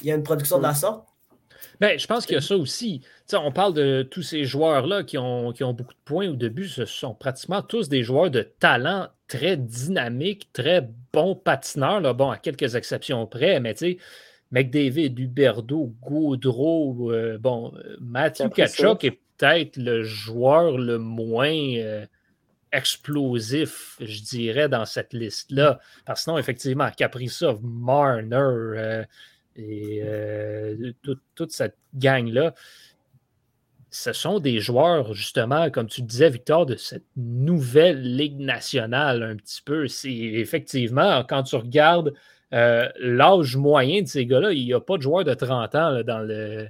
il 0.00 0.06
y 0.06 0.12
a 0.12 0.14
une 0.14 0.22
production 0.22 0.58
de 0.58 0.62
la 0.62 0.74
sorte. 0.74 1.08
Ben, 1.80 1.98
je 1.98 2.06
pense 2.06 2.24
qu'il 2.26 2.34
y 2.34 2.38
a 2.38 2.40
ça 2.40 2.56
aussi. 2.56 3.02
on 3.32 3.52
parle 3.52 3.74
de 3.74 4.02
tous 4.02 4.22
ces 4.22 4.44
joueurs-là 4.44 5.02
qui 5.02 5.18
ont, 5.18 5.52
qui 5.52 5.64
ont 5.64 5.72
beaucoup 5.72 5.92
de 5.92 5.98
points 6.04 6.28
au 6.28 6.34
début. 6.34 6.68
Ce 6.68 6.84
sont 6.84 7.14
pratiquement 7.14 7.62
tous 7.62 7.88
des 7.88 8.02
joueurs 8.02 8.30
de 8.30 8.42
talent 8.42 9.08
très 9.26 9.56
dynamiques, 9.56 10.52
très 10.52 10.88
bons 11.12 11.34
patineurs. 11.34 12.00
Là. 12.00 12.12
Bon, 12.12 12.30
à 12.30 12.38
quelques 12.38 12.74
exceptions 12.74 13.26
près, 13.26 13.60
mais 13.60 13.74
tu 13.74 13.78
sais, 13.78 13.98
McDavid, 14.50 15.14
Huberdo, 15.18 15.92
Gaudreau, 16.00 17.12
euh, 17.12 17.38
bon, 17.38 17.72
euh, 17.76 17.96
Matthew 18.00 18.48
Kachuk 18.48 19.04
est 19.04 19.20
peut-être 19.36 19.76
le 19.76 20.02
joueur 20.02 20.78
le 20.78 20.98
moins 20.98 21.76
euh, 21.76 22.06
explosif, 22.72 23.96
je 24.00 24.22
dirais, 24.22 24.68
dans 24.68 24.84
cette 24.84 25.12
liste-là. 25.12 25.80
Parce 26.04 26.20
que 26.20 26.24
sinon, 26.24 26.38
effectivement, 26.38 26.90
Kaprizov, 26.96 27.60
Marner, 27.62 29.04
et 29.58 30.00
euh, 30.04 30.92
toute 31.34 31.50
cette 31.50 31.76
gang-là, 31.94 32.54
ce 33.90 34.12
sont 34.12 34.38
des 34.38 34.60
joueurs, 34.60 35.14
justement, 35.14 35.70
comme 35.70 35.88
tu 35.88 36.02
disais, 36.02 36.30
Victor, 36.30 36.66
de 36.66 36.76
cette 36.76 37.06
nouvelle 37.16 38.16
Ligue 38.16 38.38
nationale, 38.38 39.22
un 39.22 39.36
petit 39.36 39.62
peu. 39.62 39.88
C'est 39.88 40.12
effectivement, 40.12 41.24
quand 41.24 41.42
tu 41.42 41.56
regardes 41.56 42.12
euh, 42.52 42.88
l'âge 43.00 43.56
moyen 43.56 44.02
de 44.02 44.06
ces 44.06 44.26
gars-là, 44.26 44.52
il 44.52 44.64
n'y 44.64 44.74
a 44.74 44.80
pas 44.80 44.96
de 44.96 45.02
joueur 45.02 45.24
de 45.24 45.34
30 45.34 45.74
ans 45.74 46.02
dans 46.02 46.20
le. 46.20 46.68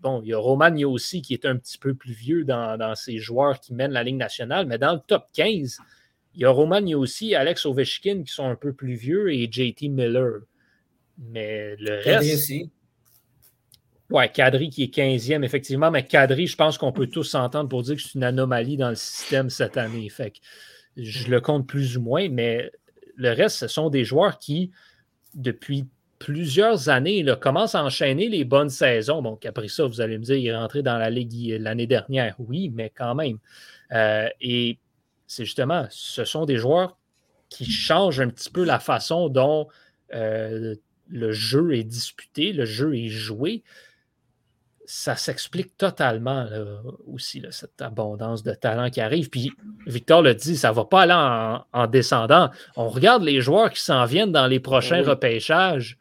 Bon, 0.00 0.22
il 0.22 0.28
y 0.28 0.34
a 0.34 0.38
Roman 0.38 0.74
aussi 0.84 1.22
qui 1.22 1.34
est 1.34 1.44
un 1.44 1.56
petit 1.56 1.78
peu 1.78 1.94
plus 1.94 2.12
vieux 2.12 2.44
dans, 2.44 2.94
ces 2.94 3.18
joueurs 3.18 3.60
qui 3.60 3.74
mènent 3.74 3.92
la 3.92 4.02
Ligue 4.02 4.16
nationale, 4.16 4.66
mais 4.66 4.78
dans 4.78 4.94
le 4.94 5.00
top 5.06 5.26
15, 5.32 5.78
il 6.34 6.42
y 6.42 6.44
a 6.44 6.50
Roman 6.50 6.84
aussi, 6.94 7.34
Alex 7.34 7.66
Ovechkin 7.66 8.22
qui 8.24 8.32
sont 8.32 8.46
un 8.46 8.56
peu 8.56 8.72
plus 8.72 8.94
vieux 8.94 9.32
et 9.32 9.48
JT 9.50 9.88
Miller. 9.88 10.40
Mais 11.18 11.74
le 11.76 12.00
reste. 12.00 12.34
Aussi. 12.34 12.70
Ouais, 14.10 14.30
Kadri 14.30 14.70
qui 14.70 14.84
est 14.84 14.94
15e, 14.94 15.44
effectivement, 15.44 15.90
mais 15.90 16.04
Kadri, 16.04 16.46
je 16.46 16.56
pense 16.56 16.78
qu'on 16.78 16.92
peut 16.92 17.08
tous 17.08 17.24
s'entendre 17.24 17.68
pour 17.68 17.82
dire 17.82 17.96
que 17.96 18.02
c'est 18.02 18.14
une 18.14 18.24
anomalie 18.24 18.78
dans 18.78 18.88
le 18.88 18.94
système 18.94 19.50
cette 19.50 19.76
année. 19.76 20.08
Fait 20.08 20.30
que 20.30 20.38
je 20.96 21.28
le 21.28 21.40
compte 21.40 21.66
plus 21.66 21.98
ou 21.98 22.02
moins, 22.02 22.28
mais 22.30 22.70
le 23.16 23.32
reste, 23.32 23.58
ce 23.58 23.68
sont 23.68 23.90
des 23.90 24.04
joueurs 24.04 24.38
qui, 24.38 24.70
depuis 25.34 25.86
plusieurs 26.18 26.88
années, 26.88 27.22
là, 27.22 27.36
commencent 27.36 27.74
à 27.74 27.84
enchaîner 27.84 28.28
les 28.28 28.44
bonnes 28.44 28.70
saisons. 28.70 29.22
Donc, 29.22 29.46
après 29.46 29.68
ça, 29.68 29.86
vous 29.86 30.00
allez 30.00 30.18
me 30.18 30.24
dire, 30.24 30.36
il 30.36 30.46
est 30.46 30.56
rentré 30.56 30.82
dans 30.82 30.98
la 30.98 31.10
Ligue 31.10 31.56
l'année 31.60 31.86
dernière. 31.86 32.34
Oui, 32.38 32.70
mais 32.74 32.90
quand 32.94 33.14
même. 33.14 33.38
Euh, 33.92 34.28
et 34.40 34.78
c'est 35.26 35.44
justement, 35.44 35.86
ce 35.90 36.24
sont 36.24 36.44
des 36.44 36.56
joueurs 36.56 36.96
qui 37.48 37.70
changent 37.70 38.20
un 38.20 38.28
petit 38.28 38.50
peu 38.50 38.64
la 38.64 38.78
façon 38.78 39.28
dont 39.28 39.68
euh, 40.14 40.74
le 41.08 41.32
jeu 41.32 41.74
est 41.74 41.84
disputé, 41.84 42.52
le 42.52 42.64
jeu 42.64 42.94
est 42.96 43.08
joué 43.08 43.62
ça 44.90 45.16
s'explique 45.16 45.76
totalement 45.76 46.46
aussi, 47.06 47.44
cette 47.50 47.82
abondance 47.82 48.42
de 48.42 48.54
talent 48.54 48.88
qui 48.88 49.02
arrive. 49.02 49.28
Puis 49.28 49.52
Victor 49.86 50.22
le 50.22 50.34
dit, 50.34 50.56
ça 50.56 50.70
ne 50.70 50.74
va 50.74 50.86
pas 50.86 51.02
aller 51.02 51.62
en, 51.74 51.86
descendant. 51.88 52.48
On 52.74 52.88
regarde 52.88 53.22
les 53.22 53.42
joueurs 53.42 53.70
qui 53.70 53.82
s'en 53.82 54.06
viennent 54.06 54.32
dans 54.32 54.46
les 54.46 54.60
prochains 54.60 55.02
repêchages. 55.02 55.97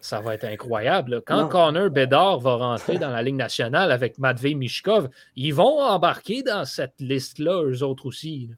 Ça 0.00 0.20
va 0.20 0.34
être 0.34 0.44
incroyable. 0.44 1.22
Quand 1.26 1.48
Connor 1.48 1.90
Bedard 1.90 2.40
va 2.40 2.56
rentrer 2.56 2.98
dans 2.98 3.10
la 3.10 3.22
Ligue 3.22 3.36
nationale 3.36 3.92
avec 3.92 4.18
Matvey 4.18 4.54
Mishkov, 4.54 5.10
ils 5.36 5.52
vont 5.52 5.80
embarquer 5.80 6.42
dans 6.42 6.64
cette 6.64 7.00
liste-là, 7.00 7.62
eux 7.64 7.82
autres 7.82 8.06
aussi. 8.06 8.50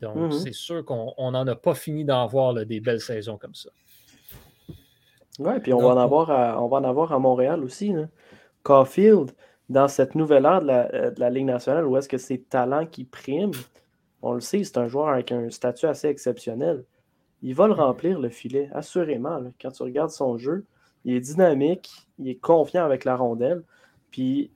Donc, 0.00 0.16
mm-hmm. 0.16 0.42
c'est 0.42 0.54
sûr 0.54 0.84
qu'on 0.84 1.30
n'en 1.30 1.46
a 1.46 1.54
pas 1.54 1.74
fini 1.74 2.04
d'en 2.04 2.26
voir 2.26 2.54
des 2.54 2.80
belles 2.80 3.00
saisons 3.00 3.36
comme 3.36 3.54
ça. 3.54 3.68
Oui, 5.38 5.60
puis 5.62 5.72
on, 5.72 5.78
va 5.78 5.88
en 5.88 5.98
avoir 5.98 6.62
on 6.62 6.68
va 6.68 6.78
en 6.78 6.84
avoir 6.84 7.12
à 7.12 7.18
Montréal 7.18 7.62
aussi. 7.62 7.92
Là. 7.92 8.06
Caulfield, 8.62 9.32
dans 9.68 9.88
cette 9.88 10.14
nouvelle 10.14 10.44
ère 10.44 10.62
euh, 10.68 11.10
de 11.10 11.20
la, 11.20 11.30
Ligue 11.30 11.46
nationale, 11.46 11.86
où 11.86 11.96
est-ce 11.96 12.08
que 12.08 12.18
c'est 12.18 12.48
talent 12.48 12.86
qui 12.86 13.04
prime, 13.04 13.52
on 14.22 14.32
le 14.32 14.40
sait, 14.40 14.64
c'est 14.64 14.78
un 14.78 14.88
joueur 14.88 15.08
avec 15.08 15.32
un 15.32 15.48
statut 15.50 15.86
assez 15.86 16.08
exceptionnel. 16.08 16.84
Il 17.42 17.54
va 17.54 17.66
le 17.66 17.72
remplir, 17.72 18.18
le 18.18 18.28
filet, 18.28 18.68
assurément. 18.72 19.40
Quand 19.60 19.70
tu 19.70 19.82
regardes 19.82 20.10
son 20.10 20.36
jeu, 20.36 20.64
il 21.04 21.14
est 21.14 21.20
dynamique, 21.20 21.90
il 22.18 22.28
est 22.28 22.34
confiant 22.34 22.84
avec 22.84 23.04
la 23.04 23.16
rondelle. 23.16 23.62
Puis, 24.10 24.50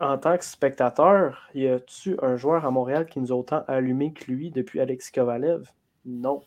en 0.00 0.18
tant 0.18 0.36
que 0.36 0.44
spectateur, 0.44 1.48
y 1.54 1.66
a-tu 1.66 2.16
un 2.20 2.36
joueur 2.36 2.66
à 2.66 2.70
Montréal 2.70 3.06
qui 3.06 3.20
nous 3.20 3.32
a 3.32 3.36
autant 3.36 3.64
allumé 3.66 4.12
que 4.12 4.30
lui 4.30 4.50
depuis 4.50 4.80
Alexis 4.80 5.12
Kovalev? 5.12 5.70
Non. 6.04 6.42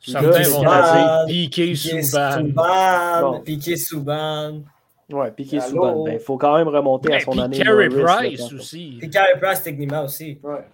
Certains 0.00 0.42
vont 0.48 0.62
dire 0.62 1.24
Piqué 1.28 1.76
Souban. 1.76 3.40
Piqué 3.44 3.76
Souban. 3.76 4.62
Ouais, 5.10 5.30
Piqué 5.30 5.60
souvent. 5.60 6.06
Il 6.06 6.18
faut 6.18 6.38
quand 6.38 6.56
même 6.56 6.68
remonter 6.68 7.14
à 7.14 7.20
son 7.20 7.38
année. 7.38 7.58
Carey 7.58 7.88
Price 7.88 8.52
aussi. 8.52 8.98
Et 9.00 9.10
Carey 9.10 9.38
Price 9.40 9.62
techniquement 9.62 10.04
aussi. 10.04 10.40
Ouais. 10.42 10.64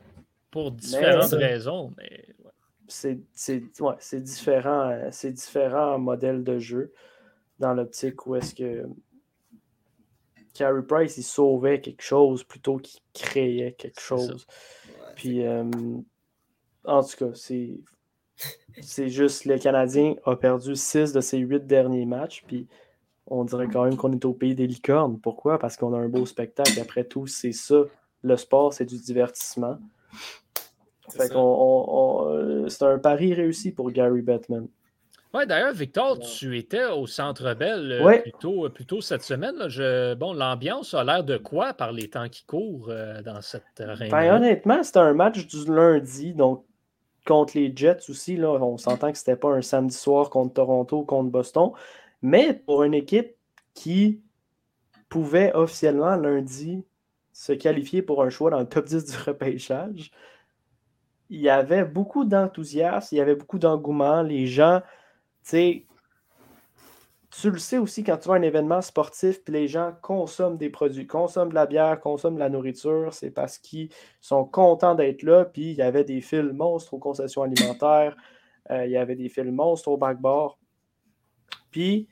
Pour 0.50 0.70
différentes 0.70 1.32
raisons. 1.32 1.92
Mais... 1.98 2.24
C'est 2.88 3.20
ouais, 3.80 4.20
différent, 4.20 4.90
euh, 4.90 5.08
c'est 5.12 5.32
différents 5.32 5.98
modèles 5.98 6.42
de 6.42 6.58
jeu 6.58 6.92
dans 7.58 7.74
l'optique 7.74 8.26
où 8.26 8.34
est-ce 8.34 8.54
que 8.54 8.86
Carey 10.54 10.82
Price 10.82 11.16
il 11.18 11.22
sauvait 11.22 11.80
quelque 11.80 12.02
chose 12.02 12.42
plutôt 12.44 12.78
qu'il 12.78 13.00
créait 13.12 13.74
quelque 13.78 14.00
chose. 14.00 14.46
Puis 15.14 15.44
euh, 15.44 15.64
en 16.84 17.02
tout 17.04 17.16
cas, 17.16 17.34
c'est 17.34 17.78
c'est 18.80 19.08
juste 19.08 19.44
le 19.44 19.58
Canadien 19.58 20.14
a 20.24 20.36
perdu 20.36 20.76
six 20.76 21.12
de 21.12 21.20
ses 21.20 21.38
huit 21.38 21.66
derniers 21.66 22.06
matchs. 22.06 22.44
Puis 22.46 22.66
on 23.26 23.44
dirait 23.44 23.68
quand 23.68 23.84
même 23.84 23.96
qu'on 23.96 24.12
est 24.12 24.24
au 24.24 24.32
pays 24.32 24.54
des 24.54 24.66
licornes. 24.66 25.18
Pourquoi? 25.20 25.58
Parce 25.58 25.76
qu'on 25.76 25.92
a 25.94 25.98
un 25.98 26.08
beau 26.08 26.24
spectacle. 26.26 26.80
Après 26.80 27.04
tout, 27.04 27.26
c'est 27.26 27.52
ça. 27.52 27.82
Le 28.22 28.36
sport, 28.36 28.72
c'est 28.72 28.84
du 28.84 28.98
divertissement. 28.98 29.78
Fait 31.12 31.28
qu'on, 31.28 32.66
c'est 32.68 32.84
un 32.84 32.98
pari 32.98 33.34
réussi 33.34 33.72
pour 33.72 33.90
Gary 33.90 34.22
Bettman. 34.22 34.68
Oui, 35.34 35.46
d'ailleurs, 35.46 35.74
Victor, 35.74 36.18
tu 36.18 36.56
étais 36.56 36.86
au 36.86 37.06
Centre 37.06 37.52
Bell 37.52 37.92
euh, 37.92 38.18
euh, 38.44 38.68
plutôt, 38.70 39.00
cette 39.02 39.22
semaine. 39.22 39.56
bon, 40.16 40.32
l'ambiance 40.32 40.94
a 40.94 41.04
l'air 41.04 41.22
de 41.22 41.36
quoi 41.36 41.74
par 41.74 41.92
les 41.92 42.08
temps 42.08 42.30
qui 42.30 42.44
courent 42.46 42.88
euh, 42.88 43.20
dans 43.20 43.42
cette 43.42 43.62
réunion? 43.78 44.16
Ben, 44.16 44.34
honnêtement, 44.34 44.82
c'était 44.82 45.00
un 45.00 45.12
match 45.12 45.46
du 45.46 45.70
lundi, 45.70 46.32
donc 46.32 46.64
contre 47.26 47.58
les 47.58 47.70
Jets 47.76 48.08
aussi. 48.08 48.36
Là, 48.36 48.52
on 48.52 48.78
s'entend 48.78 49.12
que 49.12 49.18
c'était 49.18 49.36
pas 49.36 49.50
un 49.50 49.60
samedi 49.60 49.94
soir 49.94 50.30
contre 50.30 50.54
Toronto 50.54 51.00
ou 51.00 51.04
contre 51.04 51.30
Boston. 51.30 51.72
Mais 52.22 52.54
pour 52.54 52.82
une 52.84 52.94
équipe 52.94 53.36
qui 53.74 54.22
pouvait 55.10 55.52
officiellement 55.52 56.16
lundi 56.16 56.84
se 57.34 57.52
qualifier 57.52 58.00
pour 58.00 58.22
un 58.22 58.30
choix 58.30 58.50
dans 58.50 58.60
le 58.60 58.66
top 58.66 58.86
10 58.86 59.04
du 59.04 59.16
repêchage, 59.26 60.10
il 61.30 61.40
y 61.40 61.48
avait 61.48 61.84
beaucoup 61.84 62.24
d'enthousiasme, 62.24 63.14
il 63.14 63.18
y 63.18 63.20
avait 63.20 63.34
beaucoup 63.34 63.58
d'engouement. 63.58 64.22
Les 64.22 64.46
gens, 64.46 64.80
tu 65.44 65.50
sais, 65.50 65.86
tu 67.30 67.50
le 67.50 67.58
sais 67.58 67.78
aussi 67.78 68.02
quand 68.02 68.16
tu 68.16 68.30
as 68.30 68.34
un 68.34 68.42
événement 68.42 68.80
sportif, 68.80 69.44
puis 69.44 69.52
les 69.52 69.68
gens 69.68 69.92
consomment 70.02 70.56
des 70.56 70.70
produits, 70.70 71.06
consomment 71.06 71.50
de 71.50 71.54
la 71.54 71.66
bière, 71.66 72.00
consomment 72.00 72.36
de 72.36 72.40
la 72.40 72.48
nourriture, 72.48 73.12
c'est 73.12 73.30
parce 73.30 73.58
qu'ils 73.58 73.90
sont 74.20 74.44
contents 74.44 74.94
d'être 74.94 75.22
là. 75.22 75.44
Puis 75.44 75.70
il 75.72 75.76
y 75.76 75.82
avait 75.82 76.04
des 76.04 76.20
fils 76.20 76.52
monstres 76.52 76.94
aux 76.94 76.98
concessions 76.98 77.42
alimentaires, 77.42 78.16
euh, 78.70 78.86
il 78.86 78.92
y 78.92 78.96
avait 78.96 79.16
des 79.16 79.28
fils 79.28 79.44
monstres 79.52 79.88
au 79.88 79.96
backboard. 79.96 80.54
Puis, 81.70 82.08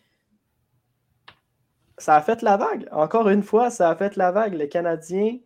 ça 1.99 2.17
a 2.17 2.21
fait 2.21 2.43
la 2.43 2.57
vague. 2.57 2.87
Encore 2.93 3.29
une 3.29 3.43
fois, 3.43 3.71
ça 3.71 3.91
a 3.91 3.97
fait 3.97 4.17
la 4.17 4.31
vague. 4.31 4.55
Le 4.55 4.67
Canadien 4.67 5.39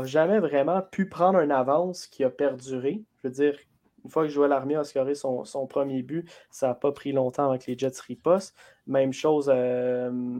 n'a 0.00 0.06
jamais 0.06 0.38
vraiment 0.38 0.82
pu 0.82 1.08
prendre 1.08 1.38
une 1.38 1.52
avance 1.52 2.06
qui 2.06 2.24
a 2.24 2.30
perduré. 2.30 3.02
Je 3.22 3.28
veux 3.28 3.34
dire, 3.34 3.58
une 4.04 4.10
fois 4.10 4.22
que 4.24 4.28
Joël 4.28 4.52
Armia 4.52 4.80
a 4.80 4.84
scoré 4.84 5.14
son, 5.14 5.66
premier 5.68 6.02
but, 6.02 6.30
ça 6.50 6.68
n'a 6.68 6.74
pas 6.74 6.92
pris 6.92 7.12
longtemps 7.12 7.50
avec 7.50 7.66
les 7.66 7.76
Jets 7.76 8.00
riposte. 8.06 8.56
Même 8.86 9.12
chose 9.12 9.50
euh, 9.52 10.38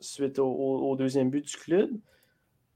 suite 0.00 0.38
au, 0.38 0.94
deuxième 0.96 1.30
but 1.30 1.44
du 1.44 1.56
club. 1.56 1.90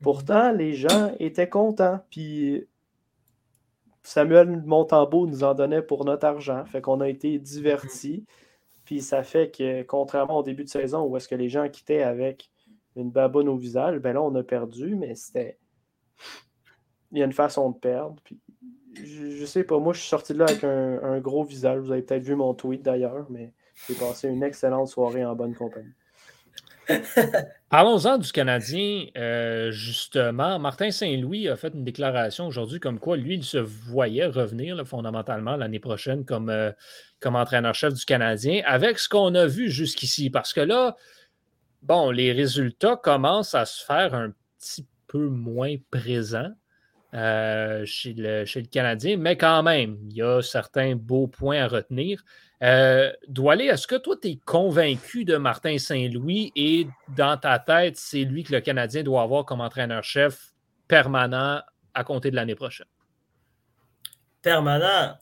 Pourtant, 0.00 0.52
les 0.52 0.72
gens 0.72 1.14
étaient 1.18 1.48
contents. 1.48 2.00
Puis 2.10 2.66
Samuel 4.02 4.62
Montembeau 4.62 5.26
nous 5.26 5.44
en 5.44 5.54
donnait 5.54 5.82
pour 5.82 6.04
notre 6.04 6.26
argent. 6.26 6.64
Fait 6.64 6.80
qu'on 6.80 7.00
a 7.00 7.08
été 7.08 7.38
divertis. 7.38 8.24
Puis 8.84 9.00
ça 9.00 9.22
fait 9.22 9.50
que, 9.50 9.82
contrairement 9.82 10.38
au 10.38 10.42
début 10.42 10.64
de 10.64 10.68
saison 10.68 11.04
où 11.04 11.16
est-ce 11.16 11.28
que 11.28 11.34
les 11.34 11.48
gens 11.48 11.68
quittaient 11.68 12.02
avec 12.02 12.50
une 12.96 13.10
baboune 13.10 13.48
au 13.48 13.56
visage, 13.56 13.98
ben 13.98 14.14
là, 14.14 14.22
on 14.22 14.34
a 14.34 14.42
perdu, 14.42 14.96
mais 14.96 15.14
c'était. 15.14 15.58
Il 17.12 17.18
y 17.18 17.22
a 17.22 17.24
une 17.24 17.32
façon 17.32 17.70
de 17.70 17.78
perdre. 17.78 18.16
Puis 18.24 18.38
je, 18.94 19.44
sais 19.44 19.64
pas, 19.64 19.78
moi, 19.78 19.92
je 19.92 20.00
suis 20.00 20.08
sorti 20.08 20.32
de 20.32 20.38
là 20.38 20.46
avec 20.48 20.64
un, 20.64 21.18
gros 21.20 21.44
visage. 21.44 21.80
Vous 21.80 21.92
avez 21.92 22.02
peut-être 22.02 22.22
vu 22.22 22.34
mon 22.34 22.54
tweet 22.54 22.82
d'ailleurs, 22.82 23.26
mais 23.30 23.52
j'ai 23.88 23.94
passé 23.94 24.28
une 24.28 24.42
excellente 24.42 24.88
soirée 24.88 25.24
en 25.24 25.34
bonne 25.34 25.54
compagnie. 25.54 25.92
Parlons-en 27.70 28.18
du 28.18 28.32
Canadien, 28.32 29.06
euh, 29.16 29.70
justement. 29.70 30.58
Martin 30.58 30.90
Saint-Louis 30.90 31.48
a 31.48 31.56
fait 31.56 31.72
une 31.72 31.84
déclaration 31.84 32.46
aujourd'hui 32.46 32.80
comme 32.80 32.98
quoi 32.98 33.16
lui, 33.16 33.36
il 33.36 33.44
se 33.44 33.58
voyait 33.58 34.26
revenir 34.26 34.84
fondamentalement 34.86 35.56
l'année 35.56 35.78
prochaine 35.78 36.24
comme, 36.24 36.50
euh, 36.50 36.72
comme 37.20 37.36
entraîneur-chef 37.36 37.94
du 37.94 38.04
Canadien 38.04 38.62
avec 38.66 38.98
ce 38.98 39.08
qu'on 39.08 39.34
a 39.34 39.46
vu 39.46 39.70
jusqu'ici. 39.70 40.28
Parce 40.28 40.52
que 40.52 40.60
là, 40.60 40.96
bon, 41.82 42.10
les 42.10 42.32
résultats 42.32 42.96
commencent 42.96 43.54
à 43.54 43.64
se 43.64 43.84
faire 43.84 44.14
un 44.14 44.32
petit 44.58 44.86
peu 45.12 45.28
moins 45.28 45.76
présents. 45.90 46.50
Euh, 47.14 47.84
chez, 47.84 48.14
le, 48.14 48.46
chez, 48.46 48.62
le, 48.62 48.68
Canadien, 48.68 49.18
mais 49.18 49.36
quand 49.36 49.62
même, 49.62 49.98
il 50.08 50.16
y 50.16 50.22
a 50.22 50.40
certains 50.40 50.96
beaux 50.96 51.26
points 51.26 51.62
à 51.62 51.68
retenir. 51.68 52.24
Euh, 52.62 53.12
Doualé, 53.28 53.66
est-ce 53.66 53.86
que 53.86 53.96
toi, 53.96 54.16
tu 54.16 54.28
es 54.28 54.36
convaincu 54.46 55.26
de 55.26 55.36
Martin 55.36 55.76
Saint-Louis 55.76 56.52
et 56.56 56.86
dans 57.14 57.36
ta 57.36 57.58
tête, 57.58 57.98
c'est 57.98 58.24
lui 58.24 58.44
que 58.44 58.54
le 58.54 58.62
Canadien 58.62 59.02
doit 59.02 59.20
avoir 59.20 59.44
comme 59.44 59.60
entraîneur-chef 59.60 60.54
permanent 60.88 61.60
à 61.92 62.02
compter 62.02 62.30
de 62.30 62.36
l'année 62.36 62.54
prochaine? 62.54 62.86
Permanent, 64.40 65.18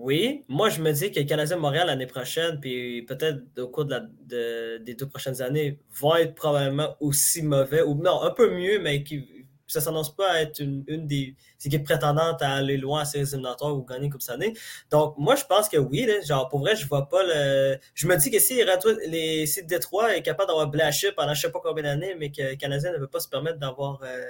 oui. 0.00 0.44
Moi, 0.48 0.68
je 0.70 0.80
me 0.80 0.92
dis 0.92 1.10
que 1.12 1.20
le 1.20 1.26
Canadien 1.26 1.56
Montréal 1.56 1.86
l'année 1.86 2.06
prochaine, 2.06 2.58
puis 2.60 3.02
peut-être 3.02 3.40
au 3.58 3.68
cours 3.68 3.84
de 3.84 4.78
des 4.78 4.94
deux 4.94 5.08
prochaines 5.08 5.42
années, 5.42 5.78
va 6.00 6.22
être 6.22 6.34
probablement 6.34 6.96
aussi 7.00 7.42
mauvais, 7.42 7.82
ou 7.82 7.94
non, 7.94 8.22
un 8.22 8.30
peu 8.30 8.50
mieux, 8.50 8.78
mais 8.80 9.02
qui 9.04 9.42
ça 9.72 9.80
ne 9.80 9.84
s'annonce 9.84 10.14
pas 10.14 10.30
à 10.30 10.40
être 10.42 10.60
une, 10.60 10.84
des 11.06 11.34
équipes 11.64 11.84
prétendantes 11.84 12.42
à 12.42 12.52
aller 12.52 12.76
loin 12.76 13.00
à 13.00 13.04
ces 13.04 13.32
éliminatoires 13.32 13.74
ou 13.74 13.84
gagner 13.84 14.10
Coupe 14.10 14.22
année. 14.28 14.54
Donc, 14.90 15.16
moi, 15.16 15.34
je 15.34 15.44
pense 15.44 15.68
que 15.68 15.78
oui. 15.78 16.06
genre, 16.26 16.48
pour 16.48 16.60
vrai, 16.60 16.76
je 16.76 16.86
vois 16.86 17.08
pas 17.08 17.22
le. 17.22 17.78
Je 17.94 18.06
me 18.06 18.16
dis 18.16 18.30
que 18.30 18.38
si, 18.38 18.62
les, 19.06 19.46
si 19.46 19.64
Détroit 19.64 20.16
est 20.16 20.22
capable 20.22 20.48
d'avoir 20.48 20.68
Blanchard 20.68 21.14
pendant 21.16 21.34
je 21.34 21.40
sais 21.42 21.52
pas 21.52 21.60
combien 21.62 21.84
d'années, 21.84 22.14
mais 22.18 22.30
que 22.30 22.42
le 22.42 22.56
Canadien 22.56 22.92
ne 22.92 22.98
veut 22.98 23.08
pas 23.08 23.20
se 23.20 23.28
permettre 23.28 23.58
d'avoir. 23.58 24.02
Euh, 24.02 24.22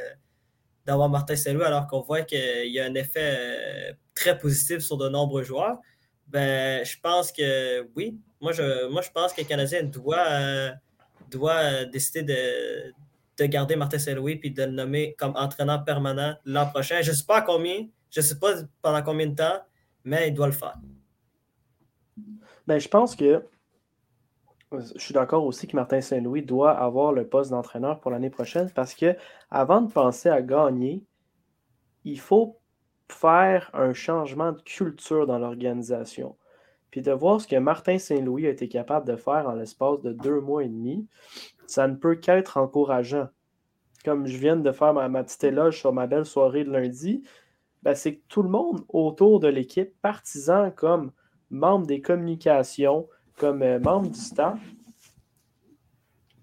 d'avoir 0.87 1.09
Martin 1.09 1.37
Saint-Louis 1.37 1.65
alors 1.65 1.87
qu'on 1.87 2.01
voit 2.01 2.23
qu'il 2.23 2.71
y 2.71 2.81
a 2.81 2.85
un 2.85 2.95
effet 2.95 3.37
euh, 3.39 3.93
très 4.15 4.39
positif 4.39 4.81
sur 4.81 4.97
de 4.97 5.09
nombreux 5.09 5.43
joueurs, 5.43 5.79
ben, 6.29 6.85
je 6.85 6.97
pense 7.01 7.31
que 7.31 7.87
oui. 7.95 8.19
Moi, 8.41 8.53
je, 8.53 8.89
moi, 8.89 9.03
je 9.03 9.11
pense 9.11 9.33
que 9.33 9.43
le 9.43 9.47
Canadien 9.47 9.85
doit, 9.85 10.27
euh, 10.31 10.71
doit 11.31 11.85
décider 11.85 12.23
de, 12.23 12.93
de 13.39 13.47
garder 13.47 13.77
Martin 13.77 13.99
Saint-Louis 13.99 14.41
et 14.43 14.51
de 14.51 14.65
le 14.65 14.73
nommer 14.73 15.15
comme 15.19 15.35
entraîneur 15.37 15.85
permanent 15.85 16.35
l'an 16.45 16.67
prochain. 16.69 17.03
Je 17.03 17.11
ne 17.11 17.17
sais 17.17 17.25
pas 17.25 17.43
combien, 17.43 17.87
je 18.11 18.21
ne 18.21 18.25
sais 18.25 18.39
pas 18.39 18.55
pendant 18.81 19.03
combien 19.03 19.27
de 19.27 19.37
temps, 19.37 19.61
mais 20.05 20.29
il 20.29 20.35
doit 20.35 20.47
le 20.47 20.53
faire. 20.53 20.77
Ben, 22.67 22.79
je 22.79 22.89
pense 22.89 23.15
que 23.15 23.43
je 24.81 24.99
suis 24.99 25.15
d'accord 25.15 25.45
aussi 25.45 25.67
que 25.67 25.77
Martin 25.77 26.01
Saint-Louis 26.01 26.43
doit 26.43 26.73
avoir 26.73 27.13
le 27.13 27.27
poste 27.27 27.51
d'entraîneur 27.51 28.01
pour 28.01 28.11
l'année 28.11 28.31
prochaine 28.31 28.71
parce 28.75 28.95
que 28.95 29.17
avant 29.51 29.83
de 29.83 29.93
penser 29.93 30.29
à 30.29 30.43
gagner, 30.43 31.05
il 32.05 32.19
faut 32.19 32.59
faire 33.09 33.71
un 33.75 33.93
changement 33.93 34.53
de 34.53 34.61
culture 34.63 35.27
dans 35.27 35.39
l'organisation. 35.39 36.37
Puis 36.91 37.03
de 37.03 37.13
voir 37.13 37.41
ce 37.41 37.47
que 37.47 37.57
Martin 37.57 37.99
Saint-Louis 37.99 38.47
a 38.47 38.51
été 38.51 38.69
capable 38.69 39.07
de 39.07 39.17
faire 39.17 39.49
en 39.49 39.55
l'espace 39.55 40.01
de 40.03 40.13
deux 40.13 40.41
mois 40.41 40.65
et 40.65 40.69
demi, 40.69 41.07
ça 41.67 41.89
ne 41.89 41.97
peut 41.97 42.17
qu'être 42.17 42.57
encourageant. 42.57 43.29
Comme 44.05 44.27
je 44.27 44.37
viens 44.37 44.57
de 44.57 44.73
faire 44.73 44.93
ma, 44.93 45.23
petite 45.23 45.45
éloge 45.45 45.79
sur 45.79 45.93
ma 45.93 46.07
belle 46.07 46.27
soirée 46.27 46.65
de 46.65 46.71
lundi, 46.71 47.23
ben 47.83 47.95
c'est 47.95 48.17
que 48.17 48.23
tout 48.29 48.43
le 48.43 48.49
monde 48.49 48.85
autour 48.89 49.41
de 49.41 49.49
l'équipe, 49.49 49.95
partisans 50.03 50.73
comme 50.75 51.13
membres 51.51 51.87
des 51.87 52.01
communications, 52.01 53.09
comme 53.37 53.63
euh, 53.63 53.79
membre 53.79 54.11
du 54.11 54.19
staff, 54.19 54.59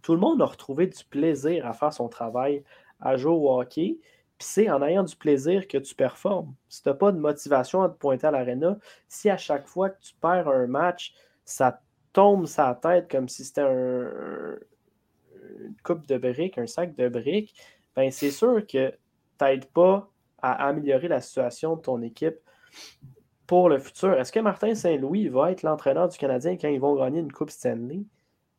tout 0.01 0.13
le 0.13 0.19
monde 0.19 0.41
a 0.41 0.45
retrouvé 0.45 0.87
du 0.87 1.03
plaisir 1.03 1.65
à 1.65 1.73
faire 1.73 1.93
son 1.93 2.09
travail, 2.09 2.63
à 2.99 3.17
jouer 3.17 3.33
au 3.33 3.59
hockey. 3.59 3.99
Puis 4.37 4.47
c'est 4.47 4.69
en 4.69 4.81
ayant 4.81 5.03
du 5.03 5.15
plaisir 5.15 5.67
que 5.67 5.77
tu 5.77 5.93
performes. 5.93 6.55
Si 6.69 6.81
tu 6.81 6.89
n'as 6.89 6.95
pas 6.95 7.11
de 7.11 7.19
motivation 7.19 7.83
à 7.83 7.89
te 7.89 7.97
pointer 7.97 8.27
à 8.27 8.31
l'aréna, 8.31 8.77
si 9.07 9.29
à 9.29 9.37
chaque 9.37 9.67
fois 9.67 9.89
que 9.89 9.99
tu 10.01 10.13
perds 10.15 10.47
un 10.47 10.67
match, 10.67 11.13
ça 11.43 11.81
tombe 12.13 12.45
sa 12.45 12.73
tête 12.73 13.09
comme 13.11 13.27
si 13.27 13.43
c'était 13.43 13.61
un, 13.61 14.57
une 15.59 15.75
coupe 15.83 16.07
de 16.07 16.17
briques, 16.17 16.57
un 16.57 16.67
sac 16.67 16.95
de 16.95 17.09
briques, 17.09 17.53
ben 17.95 18.09
c'est 18.11 18.31
sûr 18.31 18.65
que 18.65 18.91
tu 18.91 19.45
n'aides 19.45 19.65
pas 19.65 20.09
à 20.41 20.67
améliorer 20.67 21.07
la 21.07 21.21
situation 21.21 21.75
de 21.75 21.81
ton 21.81 22.01
équipe 22.01 22.39
pour 23.49 23.67
le 23.67 23.79
futur. 23.79 24.13
Est-ce 24.13 24.31
que 24.31 24.39
Martin 24.39 24.75
Saint-Louis 24.75 25.27
va 25.27 25.51
être 25.51 25.63
l'entraîneur 25.63 26.07
du 26.07 26.15
Canadien 26.19 26.55
quand 26.55 26.67
ils 26.67 26.79
vont 26.79 26.95
gagner 26.95 27.19
une 27.19 27.31
Coupe 27.31 27.49
Stanley? 27.49 28.03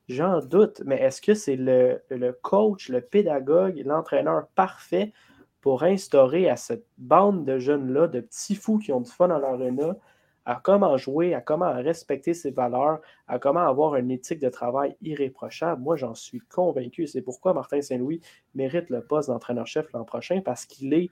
J'en 0.08 0.40
doute, 0.40 0.82
mais 0.84 0.96
est-ce 0.96 1.22
que 1.22 1.32
c'est 1.32 1.54
le, 1.54 2.02
coach, 2.42 2.88
le 2.88 3.00
pédagogue, 3.00 3.80
l'entraîneur 3.86 4.48
parfait 4.56 5.12
pour 5.60 5.84
instaurer 5.84 6.50
à 6.50 6.56
cette 6.56 6.84
bande 6.98 7.44
de 7.44 7.60
jeunes-là, 7.60 8.08
de 8.08 8.18
petits 8.18 8.56
fous 8.56 8.78
qui 8.78 8.90
ont 8.90 9.00
du 9.00 9.08
fun 9.12 9.28
dans 9.28 9.38
l'aréna, 9.38 9.94
à 10.44 10.60
comment 10.60 10.96
jouer, 10.96 11.34
à 11.34 11.40
comment 11.40 11.72
respecter 11.72 12.34
ses 12.34 12.50
valeurs, 12.50 12.98
à 13.28 13.38
comment 13.38 13.60
avoir 13.60 13.94
une 13.94 14.10
éthique 14.10 14.40
de 14.40 14.48
travail 14.48 14.96
irréprochable? 15.02 15.80
Moi, 15.80 15.94
j'en 15.94 16.16
suis 16.16 16.40
convaincu. 16.40 17.06
C'est 17.06 17.22
pourquoi 17.22 17.54
Martin 17.54 17.80
Saint-Louis 17.80 18.22
mérite 18.56 18.90
le 18.90 19.02
poste 19.02 19.28
d'entraîneur-chef 19.28 19.92
l'an 19.92 20.02
prochain, 20.02 20.40
parce 20.44 20.66
qu'il 20.66 20.92
est 20.94 21.10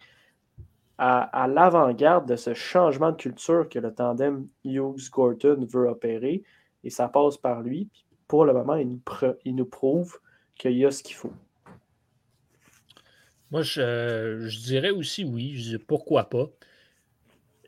à, 0.99 1.47
l'avant-garde 1.49 2.29
de 2.29 2.37
ce 2.37 2.55
changement 2.55 3.13
de 3.13 3.17
culture 3.17 3.69
que 3.69 3.79
le 3.79 3.95
tandem 3.95 4.49
Hughes-Gorton 4.65 5.65
veut 5.69 5.89
opérer. 5.89 6.43
Et 6.85 6.91
ça 6.91 7.09
passe 7.09 7.37
par 7.37 7.63
lui. 7.63 7.89
pour 8.27 8.45
le 8.45 8.53
moment, 8.53 8.77
il 8.77 9.55
nous, 9.55 9.65
prouve 9.65 10.19
qu'il 10.57 10.73
y 10.73 10.85
a 10.85 10.91
ce 10.91 11.03
qu'il 11.03 11.17
faut. 11.17 11.33
Moi, 13.51 13.63
je, 13.63 14.67
dirais 14.67 14.91
aussi 14.91 15.25
oui. 15.25 15.77
pourquoi 15.87 16.29
pas. 16.29 16.47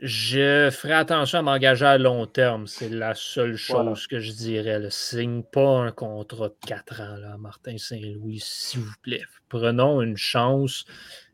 Je 0.03 0.71
ferai 0.71 0.95
attention 0.95 1.41
à 1.41 1.43
m'engager 1.43 1.85
à 1.85 1.99
long 1.99 2.25
terme. 2.25 2.67
C'est 2.67 2.89
la 2.89 3.15
seule 3.15 3.57
chose 3.57 4.07
que 4.07 4.19
je 4.19 4.33
dirais. 4.33 4.79
Ne 4.79 4.89
Signe 4.89 5.43
pas 5.43 5.81
un 5.81 5.93
contrat 5.93 6.49
de 6.49 6.55
4 6.67 7.01
ans, 7.03 7.17
là, 7.17 7.37
Martin 7.39 7.77
Saint-Louis, 7.77 8.41
s'il 8.43 8.81
vous 8.81 8.95
plaît. 9.03 9.23
Prenons 9.51 10.01
une 10.01 10.17
chance. 10.17 10.87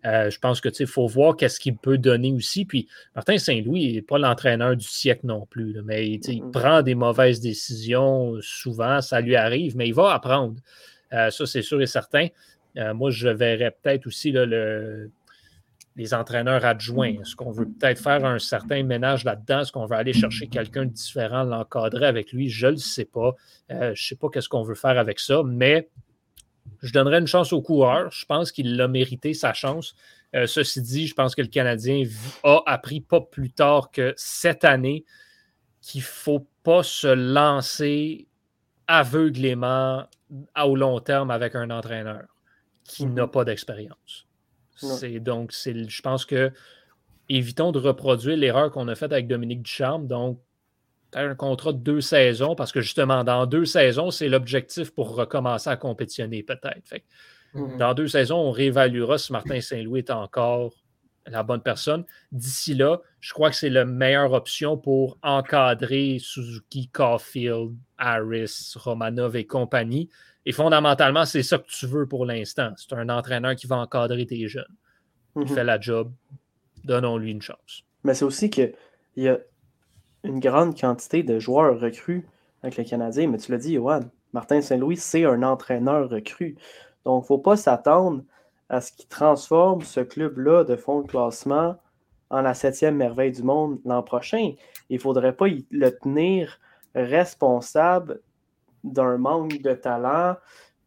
Euh, 0.05 0.31
je 0.31 0.39
pense 0.41 0.61
que 0.61 0.69
il 0.81 0.87
faut 0.89 1.07
voir 1.07 1.37
qu'est-ce 1.37 1.61
qu'il 1.61 1.77
peut 1.77 1.99
donner 1.99 2.33
aussi. 2.33 2.65
Puis 2.65 2.89
Martin 3.15 3.39
Saint-Louis 3.39 3.95
n'est 3.95 4.03
pas 4.03 4.19
l'entraîneur 4.19 4.77
du 4.77 4.87
siècle 4.87 5.27
non 5.27 5.47
plus, 5.47 5.81
mais 5.85 6.09
il 6.09 6.43
prend 6.53 6.83
des 6.83 6.97
mauvaises 6.97 7.41
décisions 7.41 8.35
souvent, 8.41 9.01
ça 9.01 9.21
lui 9.21 9.37
arrive, 9.37 9.77
mais 9.77 9.87
il 9.87 9.95
va 9.95 10.13
apprendre. 10.13 10.57
Euh, 11.13 11.31
ça, 11.31 11.47
c'est 11.47 11.63
sûr 11.63 11.81
et 11.81 11.87
certain. 11.87 12.29
Euh, 12.79 12.95
moi, 12.95 13.11
je 13.11 13.29
verrais 13.29 13.71
peut-être 13.83 14.07
aussi 14.07 14.33
le, 14.33 15.11
les 15.97 16.15
entraîneurs 16.15 16.65
adjoints. 16.65 17.15
Est-ce 17.21 17.35
qu'on 17.35 17.51
veut 17.51 17.67
peut-être 17.67 18.01
faire 18.01 18.25
un 18.25 18.39
certain 18.39 18.83
ménage 18.83 19.25
là-dedans? 19.25 19.61
Est-ce 19.61 19.73
qu'on 19.73 19.87
veut 19.87 19.97
aller 19.97 20.13
chercher 20.13 20.47
quelqu'un 20.47 20.85
de 20.85 20.91
différent, 20.91 21.43
l'encadrer 21.43 22.07
avec 22.07 22.33
lui? 22.33 22.49
Je 22.49 22.67
ne 22.67 22.73
le 22.73 22.77
sais 22.77 23.07
pas. 23.07 23.35
je 23.71 23.75
ne 23.91 23.95
sais 23.95 24.17
pas 24.17 24.29
qu'est-ce 24.29 24.49
qu'on 24.49 24.63
veut 24.63 24.75
faire 24.75 24.99
avec 24.99 25.19
ça, 25.19 25.43
mais 25.45 25.89
je 26.83 26.93
donnerais 26.93 27.19
une 27.19 27.27
chance 27.27 27.53
au 27.53 27.63
coureur. 27.63 28.11
Je 28.11 28.27
pense 28.27 28.53
qu'il 28.53 28.81
a 28.81 28.89
mérité 28.89 29.35
sa 29.35 29.53
chance. 29.53 29.95
Euh, 30.35 30.47
ceci 30.47 30.83
dit, 30.83 31.07
je 31.07 31.15
pense 31.15 31.35
que 31.35 31.43
le 31.43 31.49
Canadien 31.49 32.03
a 32.43 32.63
appris 32.67 33.01
pas 33.01 33.21
plus 33.21 33.51
tard 33.51 33.91
que 33.91 34.13
cette 34.17 34.65
année 34.65 35.05
qu'il 35.81 36.01
ne 36.01 36.07
faut 36.07 36.47
pas 36.63 36.83
se 36.83 37.07
lancer 37.07 38.27
aveuglément 38.89 40.05
au 40.63 40.77
long 40.77 41.01
terme 41.01 41.31
avec 41.31 41.55
un 41.55 41.71
entraîneur 41.71 42.25
qui 42.85 43.07
n'a 43.07 43.25
mhm. 43.25 43.31
pas 43.31 43.45
d'expérience. 43.45 44.26
C'est 44.77 45.21
donc, 45.21 45.53
je 45.53 46.03
pense 46.03 46.25
que 46.25 46.53
évitons 47.29 47.73
de 47.73 47.79
reproduire 47.79 48.37
l'erreur 48.37 48.71
qu'on 48.71 48.89
a 48.89 48.95
faite 48.95 49.13
avec 49.13 49.27
Dominique 49.27 49.63
Ducharme. 49.63 50.07
Donc, 50.07 50.41
un 51.15 51.35
contrat 51.35 51.73
de 51.73 51.79
deux 51.79 52.01
saisons 52.01 52.55
parce 52.55 52.73
que 52.73 52.81
justement, 52.81 53.25
dans 53.25 53.47
deux 53.47 53.65
saisons, 53.65 54.11
c'est 54.11 54.29
l'objectif 54.29 54.91
pour 54.91 55.15
recommencer 55.15 55.71
à 55.71 55.77
compétitionner 55.77 56.43
peut-être. 56.43 57.03
Mhm. 57.55 57.79
Dans 57.79 57.95
deux 57.95 58.09
saisons, 58.09 58.37
on 58.37 58.51
réévaluera 58.51 59.19
si 59.19 59.33
Martin 59.33 59.61
Saint-Louis 59.61 60.01
est 60.01 60.11
encore 60.11 60.75
la 61.27 61.43
bonne 61.43 61.63
personne. 61.63 62.05
D'ici 62.33 62.75
là, 62.75 63.01
je 63.21 63.33
crois 63.33 63.51
que 63.51 63.57
c'est 63.57 63.71
la 63.71 63.85
meilleure 63.85 64.33
option 64.33 64.77
pour 64.77 65.19
encadrer 65.23 66.19
Suzuki, 66.21 66.89
Caulfield, 66.89 67.75
Harris, 67.99 68.75
Romanov 68.77 69.37
et 69.37 69.47
compagnie. 69.47 70.09
Et 70.47 70.53
fondamentalement, 70.53 71.25
c'est 71.25 71.43
ça 71.43 71.59
que 71.59 71.67
tu 71.67 71.87
veux 71.87 72.07
pour 72.07 72.25
l'instant. 72.25 72.73
C'est 72.77 72.93
un 72.93 73.09
entraîneur 73.09 73.57
qui 73.57 73.67
va 73.67 73.79
encadrer 73.79 74.27
tes 74.27 74.47
jeunes. 74.47 74.65
Il 75.35 75.43
mhm. 75.43 75.49
fait 75.49 75.65
la 75.65 75.81
job. 75.81 76.13
Donnons-lui 76.85 77.33
une 77.33 77.43
chance. 77.43 77.83
Mais 78.05 78.15
c'est 78.15 78.25
aussi 78.25 78.49
qu'il 78.49 78.73
y 79.17 79.29
a 79.29 79.39
une 80.23 80.39
grande 80.39 80.79
quantité 80.81 81.25
de 81.25 81.41
joueurs 81.41 81.81
recrues 81.81 82.29
avec 82.63 82.77
les 82.77 82.85
Canadiens. 82.85 83.27
Mais 83.27 83.39
tu 83.39 83.51
l'as 83.51 83.59
dit, 83.59 83.75
Johan, 83.75 84.03
Martin 84.33 84.61
Saint-Louis, 84.61 84.97
c'est 84.97 85.25
un 85.25 85.43
entraîneur 85.43 86.09
recru. 86.09 86.57
Donc, 87.05 87.23
il 87.23 87.25
ne 87.25 87.27
faut 87.27 87.39
pas 87.39 87.57
s'attendre 87.57 88.23
à 88.69 88.81
ce 88.81 88.93
qu'il 88.93 89.09
transforme 89.09 89.83
ce 89.83 90.01
club-là 90.01 90.63
de 90.63 90.77
fond 90.77 91.03
de 91.03 91.09
classement 91.09 91.77
en 92.31 92.43
la 92.43 92.55
septième 92.55 92.97
merveille 92.97 93.33
du 93.33 93.43
monde 93.43 93.81
l'an 93.85 94.03
prochain. 94.03 94.53
Il 94.91 94.97
ne 94.97 95.01
faudrait 95.01 95.35
pas 95.35 95.47
le 95.71 95.91
tenir 95.91 96.61
responsable 96.95 98.21
d'un 98.87 99.19
manque 99.19 99.61
de 99.63 99.75
talent 99.75 100.37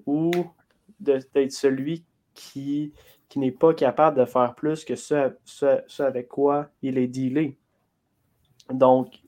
ou 0.06 0.32
d'être 1.00 1.52
celui 1.52 2.04
qui, 2.34 2.94
qui 3.28 3.40
n'est 3.40 3.52
pas 3.52 3.74
capable 3.74 4.18
de 4.18 4.26
faire 4.26 4.56
plus 4.56 4.84
que 4.84 4.96
ce, 4.96 5.32
ce 5.46 6.04
avec 6.04 6.28
quoi 6.28 6.68
il 6.82 6.98
est 6.98 7.08
dealé. 7.08 7.58
Donc, 8.72 9.22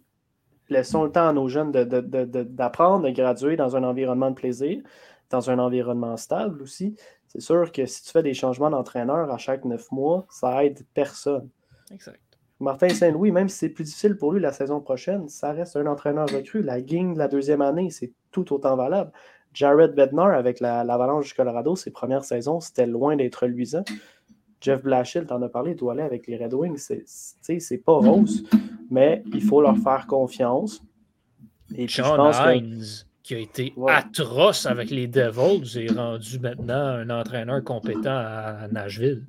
laissons 0.69 1.03
le 1.03 1.11
temps 1.11 1.27
à 1.27 1.33
nos 1.33 1.47
jeunes 1.47 1.71
d'apprendre, 1.71 3.05
de, 3.05 3.11
graduer 3.11 3.55
dans 3.55 3.75
un 3.75 3.83
environnement 3.83 4.29
de 4.29 4.35
plaisir, 4.35 4.81
dans 5.29 5.49
un 5.49 5.59
environnement 5.59 6.17
stable 6.17 6.61
aussi. 6.61 6.95
C'est 7.27 7.41
sûr 7.41 7.71
que 7.71 7.85
si 7.85 8.03
tu 8.03 8.11
fais 8.11 8.23
des 8.23 8.33
changements 8.33 8.69
d'entraîneur 8.69 9.31
à 9.31 9.37
chaque 9.37 9.65
neuf 9.65 9.91
mois, 9.91 10.25
ça 10.29 10.65
aide 10.65 10.81
personne. 10.93 11.49
Exact. 11.91 12.19
Martin 12.59 12.89
Saint-Louis, 12.89 13.31
même 13.31 13.49
si 13.49 13.57
c'est 13.57 13.69
plus 13.69 13.85
difficile 13.85 14.15
pour 14.15 14.33
lui 14.33 14.39
la 14.39 14.51
saison 14.51 14.81
prochaine, 14.81 15.27
ça 15.29 15.51
reste 15.51 15.75
un 15.77 15.87
entraîneur 15.87 16.29
recru. 16.29 16.61
La 16.61 16.79
gang 16.81 17.13
de 17.13 17.17
la 17.17 17.27
deuxième 17.27 17.61
année, 17.61 17.89
c'est 17.89 18.13
tout 18.31 18.53
autant 18.53 18.75
valable. 18.75 19.11
Jared 19.53 19.95
Bednar 19.95 20.33
avec 20.33 20.59
l'Avalanche 20.59 21.27
du 21.27 21.33
Colorado, 21.33 21.75
ses 21.75 21.91
premières 21.91 22.23
saisons, 22.23 22.59
c'était 22.59 22.85
loin 22.85 23.15
d'être 23.15 23.45
luisant. 23.47 23.83
Jeff 24.61 24.83
Blashill, 24.83 25.25
t'en 25.25 25.41
as 25.41 25.49
parlé, 25.49 25.75
doit 25.75 25.93
aller 25.93 26.03
avec 26.03 26.27
les 26.27 26.37
Red 26.37 26.53
Wings. 26.53 26.87
C'est 27.41 27.77
pas 27.79 27.93
rose, 27.93 28.43
mais 28.89 29.23
il 29.33 29.43
faut 29.43 29.61
leur 29.61 29.77
faire 29.77 30.05
confiance. 30.07 30.81
Et 31.75 31.87
John 31.87 32.31
Hines, 32.33 33.05
qui 33.23 33.35
a 33.35 33.39
été 33.39 33.73
atroce 33.87 34.65
avec 34.65 34.91
les 34.91 35.07
Devils, 35.07 35.77
est 35.79 35.91
rendu 35.91 36.39
maintenant 36.39 36.75
un 36.75 37.09
entraîneur 37.09 37.63
compétent 37.63 38.15
à 38.15 38.67
Nashville. 38.71 39.25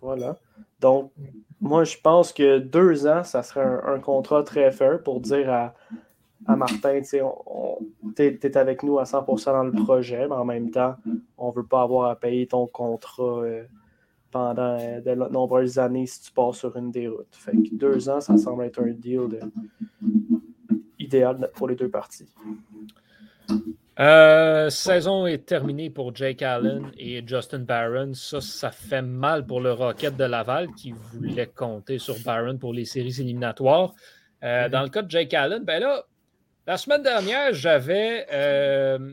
Voilà. 0.00 0.36
Donc, 0.80 1.12
moi, 1.60 1.84
je 1.84 1.96
pense 2.02 2.32
que 2.32 2.58
deux 2.58 3.06
ans, 3.06 3.24
ça 3.24 3.42
serait 3.42 3.64
un, 3.64 3.94
un 3.94 3.98
contrat 3.98 4.42
très 4.42 4.70
fair 4.70 5.02
pour 5.02 5.20
dire 5.20 5.52
à, 5.52 5.74
à 6.44 6.56
Martin, 6.56 7.00
tu 7.00 7.16
es, 8.18 8.56
avec 8.56 8.82
nous 8.82 8.98
à 8.98 9.04
100% 9.04 9.44
dans 9.46 9.64
le 9.64 9.72
projet, 9.72 10.26
mais 10.28 10.34
en 10.34 10.44
même 10.44 10.70
temps, 10.70 10.96
on 11.38 11.50
ne 11.50 11.54
veut 11.54 11.66
pas 11.66 11.82
avoir 11.82 12.10
à 12.10 12.16
payer 12.16 12.46
ton 12.46 12.66
contrat 12.66 13.40
euh, 13.42 13.64
pendant 14.30 14.78
euh, 14.78 15.00
de 15.00 15.14
nombreuses 15.14 15.78
années 15.78 16.06
si 16.06 16.22
tu 16.22 16.32
passes 16.32 16.58
sur 16.58 16.76
une 16.76 16.90
des 16.90 17.08
routes. 17.08 17.36
Deux 17.72 18.08
ans, 18.08 18.20
ça 18.20 18.36
semble 18.36 18.64
être 18.64 18.80
un 18.80 18.90
deal 18.90 19.40
idéal 20.98 21.50
pour 21.54 21.68
les 21.68 21.74
deux 21.74 21.88
parties. 21.88 22.28
Euh, 23.98 24.68
saison 24.68 25.26
est 25.26 25.46
terminée 25.46 25.88
pour 25.88 26.14
Jake 26.14 26.42
Allen 26.42 26.92
et 26.98 27.26
Justin 27.26 27.60
Barron. 27.60 28.12
Ça, 28.12 28.42
ça 28.42 28.70
fait 28.70 29.00
mal 29.00 29.46
pour 29.46 29.60
le 29.62 29.72
Rocket 29.72 30.16
de 30.16 30.24
Laval 30.24 30.68
qui 30.74 30.92
voulait 30.92 31.46
compter 31.46 31.98
sur 31.98 32.16
Barron 32.22 32.58
pour 32.58 32.74
les 32.74 32.84
séries 32.84 33.20
éliminatoires. 33.20 33.94
Dans 34.42 34.82
le 34.82 34.90
cas 34.90 35.02
de 35.02 35.10
Jake 35.10 35.32
Allen, 35.34 35.64
ben 35.64 35.80
là, 35.80 36.04
la 36.66 36.76
semaine 36.76 37.02
dernière, 37.02 37.52
j'avais 37.52 38.26
euh, 38.32 39.12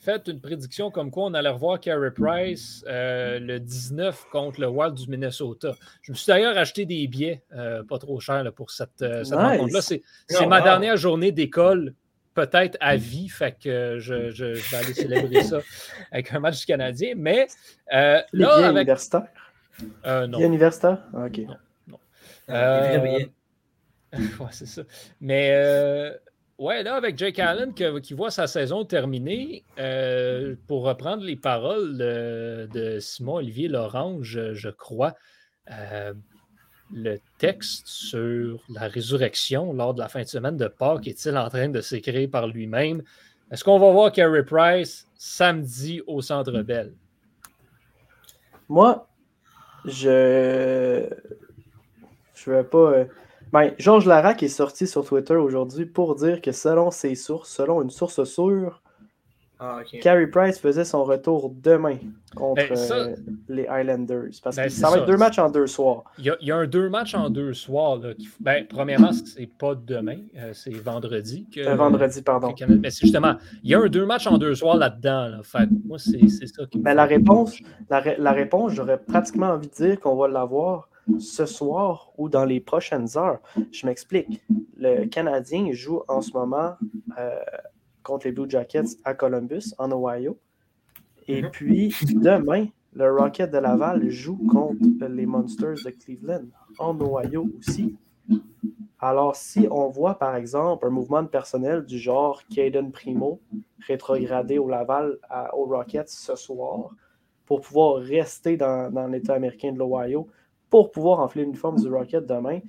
fait 0.00 0.26
une 0.26 0.40
prédiction 0.40 0.90
comme 0.90 1.10
quoi 1.10 1.26
on 1.26 1.34
allait 1.34 1.48
revoir 1.48 1.78
Carey 1.78 2.10
Price 2.10 2.84
euh, 2.88 3.38
le 3.38 3.60
19 3.60 4.26
contre 4.32 4.60
le 4.60 4.66
Wild 4.68 4.94
du 4.94 5.08
Minnesota. 5.08 5.74
Je 6.02 6.10
me 6.10 6.16
suis 6.16 6.26
d'ailleurs 6.26 6.58
acheté 6.58 6.84
des 6.84 7.06
billets 7.06 7.42
euh, 7.54 7.84
pas 7.84 7.98
trop 7.98 8.18
chers 8.18 8.52
pour 8.52 8.72
cette, 8.72 9.04
rencontre-là. 9.30 9.80
C'est 9.82 10.02
oh, 10.40 10.48
ma 10.48 10.60
dernière 10.60 10.96
journée 10.96 11.30
d'école, 11.30 11.94
peut-être 12.34 12.76
à 12.80 12.96
vie, 12.96 13.28
fait 13.28 13.56
que 13.62 13.98
je, 14.00 14.14
vais 14.14 14.76
aller 14.76 14.94
célébrer 14.94 15.42
ça 15.44 15.60
avec 16.10 16.32
un 16.34 16.40
match 16.40 16.58
du 16.58 16.66
Canadien. 16.66 17.12
Mais 17.16 17.46
Les 17.92 18.22
là, 18.32 18.54
avec... 18.54 18.70
universitaires? 18.70 19.28
non. 20.06 20.40
universitaire? 20.40 20.98
Ah, 21.14 21.26
ok. 21.26 21.38
Non. 21.38 21.98
non. 22.48 23.18
ouais, 24.40 24.48
c'est 24.50 24.66
ça. 24.66 24.82
Mais 25.20 25.52
Ouais, 26.58 26.82
là, 26.82 26.96
avec 26.96 27.16
Jake 27.16 27.38
Allen 27.38 27.72
qui 27.72 28.14
voit 28.14 28.32
sa 28.32 28.48
saison 28.48 28.84
terminée, 28.84 29.64
euh, 29.78 30.56
pour 30.66 30.82
reprendre 30.82 31.22
les 31.22 31.36
paroles 31.36 31.96
de, 31.96 32.98
Simon-Olivier 32.98 33.68
Lorange, 33.68 34.52
je, 34.54 34.68
crois, 34.68 35.14
euh, 35.70 36.12
le 36.92 37.18
texte 37.38 37.86
sur 37.86 38.60
la 38.70 38.88
résurrection 38.88 39.72
lors 39.72 39.94
de 39.94 40.00
la 40.00 40.08
fin 40.08 40.22
de 40.22 40.26
semaine 40.26 40.56
de 40.56 40.66
Pâques 40.66 41.06
est-il 41.06 41.36
en 41.38 41.48
train 41.48 41.68
de 41.68 41.80
s'écrire 41.80 42.28
par 42.28 42.48
lui-même? 42.48 43.04
Est-ce 43.52 43.62
qu'on 43.62 43.78
va 43.78 43.92
voir 43.92 44.10
Carey 44.10 44.42
Price 44.42 45.06
samedi 45.14 46.02
au 46.08 46.22
Centre 46.22 46.62
Bell? 46.62 46.92
Moi, 48.68 49.08
je 49.84 51.08
je 52.34 52.50
vais 52.50 52.64
pas. 52.64 53.04
Euh, 53.48 53.50
ben, 53.52 53.72
Georges 53.78 54.06
Larac 54.06 54.42
est 54.42 54.48
sorti 54.48 54.86
sur 54.86 55.04
Twitter 55.04 55.36
aujourd'hui 55.36 55.86
pour 55.86 56.14
dire 56.14 56.40
que 56.40 56.52
selon 56.52 56.90
ses 56.90 57.14
sources, 57.14 57.50
selon 57.50 57.82
une 57.82 57.90
source 57.90 58.24
sûre, 58.24 58.82
ah, 59.60 59.80
Carey 60.02 60.28
Price 60.28 60.60
faisait 60.60 60.84
son 60.84 61.02
retour 61.02 61.52
demain 61.52 61.96
contre 62.36 62.62
ben, 62.68 62.92
euh, 62.92 63.16
les 63.48 63.66
Highlanders. 63.66 64.30
Parce 64.44 64.54
ben, 64.54 64.64
que 64.64 64.68
ça 64.68 64.88
va 64.88 64.98
être 64.98 65.06
deux 65.06 65.16
matchs 65.16 65.40
en 65.40 65.50
deux 65.50 65.66
soirs. 65.66 66.04
Il 66.18 66.32
y 66.42 66.52
a, 66.52 66.56
un 66.56 66.68
deux 66.68 66.88
matchs 66.88 67.16
en 67.16 67.28
deux 67.28 67.52
soirs. 67.54 67.96
Là, 67.96 68.10
ben, 68.38 68.64
premièrement, 68.68 69.10
c'est 69.12 69.50
pas 69.58 69.74
demain, 69.74 70.18
euh, 70.36 70.52
c'est 70.54 70.70
vendredi. 70.70 71.48
Que, 71.52 71.74
vendredi, 71.74 72.22
pardon. 72.22 72.54
mais 72.68 72.90
c'est 72.90 73.06
justement, 73.06 73.34
il 73.64 73.70
y 73.70 73.74
a 73.74 73.80
un 73.80 73.88
deux 73.88 74.06
matchs 74.06 74.28
en 74.28 74.38
deux 74.38 74.54
soirs 74.54 74.76
là-dedans. 74.76 75.40
Fait, 75.42 75.68
moi, 75.84 75.98
c'est 75.98 76.28
ça 76.28 76.64
qui 76.70 76.80
la 76.80 77.04
réponse, 77.04 77.58
la, 77.90 78.16
la 78.16 78.32
réponse, 78.32 78.74
j'aurais 78.74 78.98
pratiquement 78.98 79.48
envie 79.48 79.68
de 79.68 79.74
dire 79.74 80.00
qu'on 80.00 80.14
va 80.14 80.28
l'avoir 80.28 80.88
ce 81.18 81.46
soir 81.46 82.12
ou 82.16 82.28
dans 82.28 82.44
les 82.44 82.60
prochaines 82.60 83.16
heures. 83.16 83.40
Je 83.72 83.86
m'explique. 83.86 84.42
Le 84.76 85.06
Canadien 85.06 85.72
joue 85.72 86.02
en 86.08 86.20
ce 86.20 86.32
moment 86.32 86.74
euh, 87.18 87.38
contre 88.02 88.26
les 88.26 88.32
Blue 88.32 88.48
Jackets 88.48 88.96
à 89.04 89.14
Columbus, 89.14 89.74
en 89.78 89.90
Ohio. 89.92 90.38
Et 91.26 91.42
mhm. 91.42 91.50
puis, 91.50 91.94
demain, 92.14 92.66
le 92.92 93.12
Rocket 93.12 93.50
de 93.50 93.58
Laval 93.58 94.08
joue 94.08 94.38
contre 94.48 95.06
les 95.06 95.26
Monsters 95.26 95.76
de 95.84 95.90
Cleveland, 95.90 96.46
en 96.78 96.98
Ohio 97.00 97.48
aussi. 97.58 97.96
Alors, 98.98 99.36
si 99.36 99.68
on 99.70 99.88
voit, 99.88 100.18
par 100.18 100.34
exemple, 100.34 100.86
un 100.86 100.90
mouvement 100.90 101.22
de 101.22 101.28
personnel 101.28 101.84
du 101.84 101.98
genre 101.98 102.42
Caden 102.52 102.90
Primo 102.90 103.40
rétrogradé 103.86 104.58
au 104.58 104.68
Laval 104.68 105.18
au 105.52 105.66
Rocket 105.66 106.08
ce 106.08 106.34
soir, 106.34 106.90
pour 107.46 107.60
pouvoir 107.60 108.02
rester 108.02 108.56
dans, 108.56 108.92
dans 108.92 109.06
l'État 109.06 109.34
américain 109.34 109.72
de 109.72 109.78
l'Ohio, 109.78 110.28
pour 110.70 110.90
pouvoir 110.90 111.20
enfler 111.20 111.42
l'uniforme 111.42 111.76
du 111.76 111.88
Rocket 111.88 112.26
demain, 112.26 112.60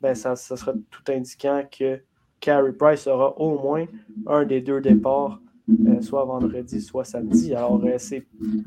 ben 0.00 0.14
ça, 0.14 0.34
sera 0.36 0.72
tout 0.90 1.12
indiquant 1.12 1.62
que 1.70 2.00
Carey 2.40 2.72
Price 2.72 3.06
aura 3.06 3.38
au 3.38 3.58
moins 3.58 3.86
un 4.26 4.44
des 4.44 4.60
deux 4.60 4.80
départs, 4.80 5.40
euh, 5.70 6.00
soit 6.00 6.24
vendredi, 6.24 6.80
soit 6.80 7.04
samedi. 7.04 7.54
Alors, 7.54 7.80
euh, 7.84 7.98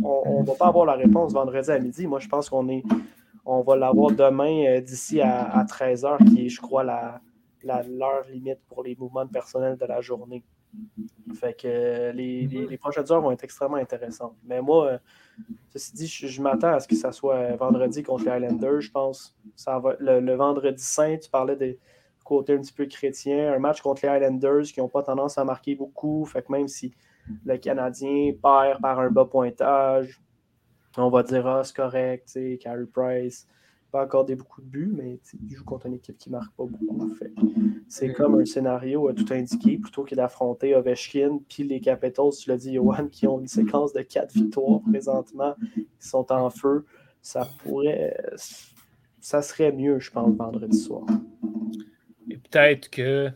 on 0.02 0.42
ne 0.42 0.46
va 0.46 0.54
pas 0.54 0.68
avoir 0.68 0.86
la 0.86 0.94
réponse 0.94 1.34
vendredi 1.34 1.70
à 1.70 1.80
midi. 1.80 2.08
Moi, 2.08 2.20
je 2.20 2.30
pense 2.30 2.50
qu'on 2.50 2.70
est 2.70 2.84
on 3.46 3.62
va 3.62 3.76
l'avoir 3.76 4.12
demain 4.12 4.66
euh, 4.66 4.82
d'ici 4.82 5.22
à, 5.22 5.64
13h, 5.66 6.18
qui 6.26 6.46
est, 6.46 6.50
je 6.50 6.60
crois, 6.60 6.84
la, 6.84 7.22
l'heure 7.64 8.26
limite 8.32 8.60
pour 8.68 8.84
les 8.84 8.96
mouvements 8.96 9.26
de 9.26 9.30
personnel 9.30 9.78
de 9.78 9.86
la 9.86 10.02
journée. 10.02 10.44
Fait 11.36 11.54
que 11.54 12.12
les, 12.12 12.48
les, 12.48 12.78
prochaines 12.78 13.10
heures 13.12 13.22
vont 13.22 13.32
être 13.32 13.44
extrêmement 13.44 13.78
intéressantes. 13.78 14.36
Mais 14.44 14.62
moi, 14.62 15.00
Ceci 15.72 15.94
dit, 15.94 16.08
je, 16.08 16.42
m'attends 16.42 16.74
à 16.74 16.80
ce 16.80 16.88
que 16.88 16.96
ça 16.96 17.12
soit 17.12 17.56
vendredi 17.56 18.02
contre 18.04 18.26
les 18.26 18.32
Highlanders. 18.32 18.82
Je 18.82 18.92
pense 18.92 19.36
le, 20.00 20.36
vendredi 20.36 20.82
saint, 20.82 21.18
tu 21.18 21.30
parlais 21.30 21.56
des 21.56 21.80
côtés 22.24 22.54
un 22.54 22.60
petit 22.60 22.74
peu 22.74 22.86
chrétiens. 22.86 23.54
Un 23.54 23.60
match 23.60 23.82
contre 23.82 24.06
les 24.06 24.10
Highlanders 24.10 24.64
qui 24.64 24.80
n'ont 24.80 24.90
pas 24.90 25.04
tendance 25.04 25.38
à 25.38 25.44
marquer 25.44 25.76
beaucoup. 25.76 26.26
Fait 26.26 26.50
même 26.50 26.68
si 26.68 26.94
le 27.44 27.58
Canadien 27.58 28.34
perd 28.42 28.82
par 28.82 29.00
un 29.00 29.10
bas 29.10 29.26
pointage, 29.26 30.22
on 30.98 31.10
va 31.10 31.24
dire 31.24 31.46
ah, 31.46 31.64
c'est 31.64 31.76
correct, 31.76 32.40
Carey 32.62 32.86
Price 32.92 33.48
pas 33.96 34.02
accordé 34.02 34.36
beaucoup 34.36 34.62
de 34.62 34.68
buts, 34.68 34.94
mais 34.94 35.22
il 35.42 35.56
joue 35.56 35.64
contre 35.64 35.86
une 35.86 35.94
équipe 35.94 36.18
qui 36.18 36.30
ne 36.30 36.36
marque 36.36 36.54
pas 36.54 36.66
beaucoup. 36.66 37.16
C'est 37.88 38.14
comme 38.14 38.40
un 38.40 38.46
scénario 38.46 39.08
à 39.08 39.14
tout 39.14 39.26
indiqué, 39.32 39.78
plutôt 39.78 40.04
que 40.04 40.16
d'affronter 40.16 40.76
Ovechkin 40.76 41.40
puis 41.48 41.64
les 41.64 41.80
Capitals, 41.80 42.32
tu 42.40 42.50
l'as 42.50 42.58
dit, 42.58 42.74
Johan, 42.74 43.08
qui 43.08 43.28
ont 43.28 43.40
une 43.40 43.48
séquence 43.48 43.94
de 43.94 44.02
quatre 44.02 44.34
victoires 44.34 44.82
présentement, 44.90 45.56
qui 45.74 46.08
sont 46.08 46.32
en 46.32 46.50
feu. 46.50 46.86
Ça 47.22 47.48
pourrait. 47.64 48.18
Ça 49.20 49.42
serait 49.42 49.72
mieux, 49.72 50.00
je 50.00 50.12
pense, 50.12 50.36
vendredi 50.36 50.78
soir. 50.78 51.06
Et 52.30 52.38
peut-être 52.38 52.90
que 52.90 53.32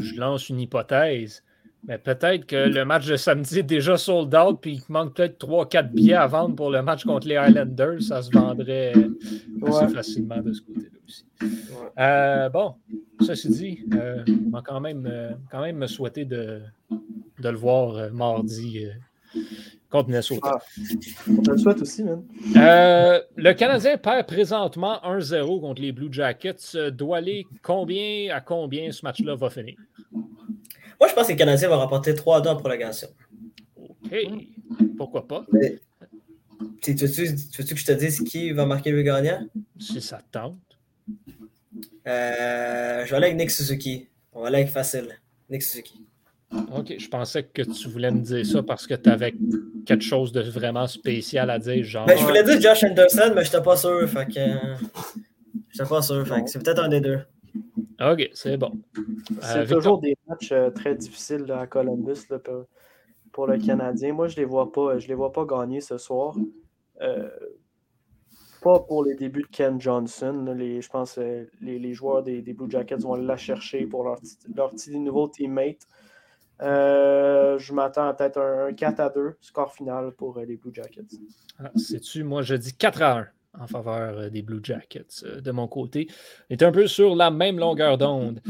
je 0.00 0.18
lance 0.18 0.48
une 0.48 0.60
hypothèse. 0.60 1.42
Mais 1.84 1.98
peut-être 1.98 2.46
que 2.46 2.68
le 2.68 2.84
match 2.84 3.06
de 3.06 3.16
samedi 3.16 3.58
est 3.58 3.64
déjà 3.64 3.96
sold 3.96 4.32
out, 4.34 4.58
puis 4.60 4.74
il 4.88 4.92
manque 4.92 5.14
peut-être 5.14 5.44
3-4 5.44 5.90
billets 5.90 6.14
à 6.14 6.28
vendre 6.28 6.54
pour 6.54 6.70
le 6.70 6.80
match 6.80 7.04
contre 7.04 7.26
les 7.26 7.36
Highlanders. 7.36 8.02
Ça 8.02 8.22
se 8.22 8.30
vendrait 8.30 8.92
assez 9.66 9.88
facilement 9.88 10.40
de 10.40 10.52
ce 10.52 10.60
côté-là 10.62 10.98
aussi. 11.06 11.24
Euh, 11.98 12.48
bon, 12.50 12.74
ceci 13.20 13.48
dit, 13.50 13.84
euh, 13.94 14.24
on 14.46 14.50
va 14.50 14.62
quand 14.62 14.80
même, 14.80 15.08
euh, 15.10 15.32
quand 15.50 15.60
même 15.60 15.76
me 15.76 15.88
souhaiter 15.88 16.24
de, 16.24 16.60
de 17.40 17.48
le 17.48 17.56
voir 17.56 18.12
mardi 18.12 18.86
contre 19.90 20.08
Minnesota. 20.08 20.58
Ah, 20.58 20.58
on 21.28 21.42
te 21.42 21.50
le 21.50 21.58
souhaite 21.58 21.82
aussi, 21.82 22.04
même. 22.04 22.22
le 22.54 23.52
Canadien 23.54 23.98
perd 23.98 24.26
présentement 24.26 25.00
1-0 25.02 25.60
contre 25.60 25.82
les 25.82 25.90
Blue 25.90 26.12
Jackets. 26.12 26.90
Doit 26.92 27.16
aller 27.16 27.44
combien 27.62 28.32
à 28.32 28.40
combien 28.40 28.92
ce 28.92 29.04
match-là 29.04 29.34
va 29.34 29.50
finir? 29.50 29.74
Moi, 31.02 31.08
je 31.08 31.14
pense 31.14 31.26
que 31.26 31.32
les 31.32 31.36
Canadiens 31.36 31.68
vont 31.68 31.80
remporter 31.80 32.12
3-2 32.12 32.46
en 32.46 32.56
prolongation. 32.56 33.08
OK. 33.76 34.14
Pourquoi 34.96 35.26
pas? 35.26 35.44
tu, 36.80 36.92
veux 36.92 37.64
que 37.64 37.76
je 37.76 37.84
te 37.84 37.90
dise 37.90 38.20
qui 38.20 38.52
va 38.52 38.66
marquer 38.66 38.92
le 38.92 39.02
gagnant? 39.02 39.44
Si 39.80 40.00
ça 40.00 40.20
tente. 40.30 40.60
Euh, 42.06 43.04
je 43.04 43.10
vais 43.10 43.16
aller 43.16 43.26
avec 43.26 43.36
Nick 43.36 43.50
Suzuki. 43.50 44.06
On 44.32 44.42
va 44.42 44.46
aller 44.46 44.58
avec 44.58 44.68
facile. 44.68 45.08
Nick 45.50 45.64
Suzuki. 45.64 46.06
OK, 46.72 46.94
je 46.96 47.08
pensais 47.08 47.42
que 47.42 47.62
tu 47.62 47.88
voulais 47.88 48.12
me 48.12 48.20
dire 48.20 48.46
ça 48.46 48.62
parce 48.62 48.86
que 48.86 48.94
tu 48.94 49.10
avais 49.10 49.34
quelque 49.84 50.04
chose 50.04 50.30
de 50.30 50.42
vraiment 50.42 50.86
spécial 50.86 51.50
à 51.50 51.58
dire, 51.58 51.82
genre. 51.82 52.06
Ben, 52.06 52.16
je 52.16 52.22
voulais 52.22 52.44
dire 52.44 52.60
Josh 52.60 52.84
Anderson, 52.84 53.32
mais 53.34 53.44
je 53.44 53.50
n'étais 53.50 53.62
pas 53.64 53.76
sûr. 53.76 54.08
Fait 54.08 54.26
que. 54.26 54.34
Je 55.68 55.82
n'étais 55.82 55.88
pas 55.88 56.00
sûr. 56.00 56.24
Fait 56.28 56.46
c'est 56.46 56.62
peut-être 56.62 56.84
un 56.84 56.88
des 56.88 57.00
deux. 57.00 57.18
OK, 58.00 58.30
c'est 58.34 58.56
bon. 58.56 58.72
C'est 59.42 59.58
euh, 59.58 59.66
toujours 59.66 60.00
des 60.00 60.16
euh, 60.50 60.70
très 60.70 60.94
difficiles 60.94 61.50
à 61.52 61.66
Columbus 61.66 62.26
pour, 63.32 63.46
le 63.46 63.58
Canadien. 63.58 64.12
Moi, 64.12 64.28
je 64.28 64.36
ne 64.36 64.40
les, 64.40 64.44
vois 64.44 64.72
pas, 64.72 64.98
je 64.98 65.08
les 65.08 65.14
vois 65.14 65.32
pas 65.32 65.44
gagner 65.44 65.80
ce 65.80 65.98
soir. 65.98 66.34
Euh, 67.00 67.28
pas 68.62 68.80
pour 68.80 69.04
les 69.04 69.14
débuts 69.14 69.42
de 69.42 69.48
Ken 69.48 69.80
Johnson. 69.80 70.44
je 70.58 70.88
pense 70.88 71.14
que 71.14 71.48
les, 71.60 71.94
joueurs 71.94 72.22
des, 72.22 72.40
Blue 72.40 72.70
Jackets 72.70 72.98
vont 72.98 73.14
la 73.14 73.36
chercher 73.36 73.86
pour 73.86 74.04
leur, 74.04 74.18
leur 74.54 74.70
petit 74.70 74.98
nouveau 74.98 75.28
teammate. 75.28 75.86
je 76.60 77.72
m'attends 77.72 78.08
à 78.08 78.14
peut-être 78.14 78.38
un, 78.40 78.72
4 78.72 79.00
à 79.00 79.08
2 79.10 79.36
score 79.40 79.72
final 79.72 80.12
pour 80.12 80.38
les 80.38 80.56
Blue 80.56 80.72
Jackets. 80.72 81.16
Ah, 81.58 81.70
Sais-tu, 81.76 82.22
moi 82.24 82.42
je 82.42 82.54
dis 82.54 82.74
4 82.74 83.02
à 83.02 83.18
1 83.18 83.26
en 83.58 83.66
faveur 83.66 84.30
des 84.30 84.42
Blue 84.42 84.60
Jackets 84.62 85.24
de 85.42 85.50
mon 85.50 85.68
côté. 85.68 86.08
On 86.48 86.54
est 86.54 86.62
un 86.62 86.72
peu 86.72 86.86
sur 86.86 87.14
la 87.14 87.30
même 87.30 87.58
longueur 87.58 87.98
d'onde. 87.98 88.40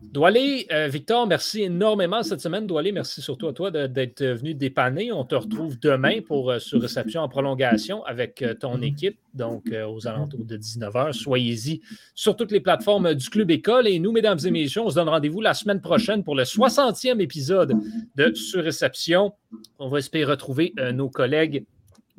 Doualé, 0.00 0.66
Victor, 0.88 1.26
merci 1.26 1.62
énormément 1.62 2.22
cette 2.22 2.40
semaine. 2.40 2.66
Doualé, 2.66 2.90
merci 2.90 3.22
surtout 3.22 3.46
à 3.46 3.52
toi 3.52 3.70
d'être 3.70 4.24
venu 4.24 4.52
dépanner. 4.54 5.12
On 5.12 5.24
te 5.24 5.34
retrouve 5.36 5.78
demain 5.78 6.20
pour 6.20 6.54
sur 6.60 6.80
réception 6.80 7.22
en 7.22 7.28
prolongation 7.28 8.04
avec 8.04 8.44
ton 8.60 8.82
équipe, 8.82 9.16
donc 9.32 9.72
aux 9.88 10.06
alentours 10.06 10.44
de 10.44 10.56
19h. 10.56 11.12
Soyez-y 11.12 11.80
sur 12.14 12.36
toutes 12.36 12.50
les 12.50 12.60
plateformes 12.60 13.14
du 13.14 13.30
Club 13.30 13.50
École. 13.50 13.86
Et 13.86 13.98
nous, 14.00 14.12
mesdames 14.12 14.38
et 14.44 14.50
messieurs, 14.50 14.82
on 14.82 14.90
se 14.90 14.96
donne 14.96 15.08
rendez-vous 15.08 15.40
la 15.40 15.54
semaine 15.54 15.80
prochaine 15.80 16.24
pour 16.24 16.34
le 16.34 16.42
60e 16.42 17.20
épisode 17.20 17.74
de 18.16 18.34
Surréception. 18.34 19.32
On 19.78 19.88
va 19.88 19.98
espérer 19.98 20.32
retrouver 20.32 20.74
nos 20.92 21.08
collègues 21.08 21.64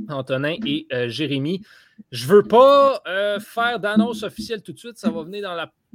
Antonin 0.09 0.55
et 0.65 0.87
Jérémy. 1.07 1.61
Je 2.11 2.27
ne 2.27 2.33
veux 2.33 2.43
pas 2.43 3.01
euh, 3.07 3.39
faire 3.39 3.79
d'annonce 3.79 4.23
officielle 4.23 4.61
tout 4.61 4.73
de 4.73 4.79
suite, 4.79 4.97
ça 4.97 5.09
va 5.09 5.23
venir 5.23 5.49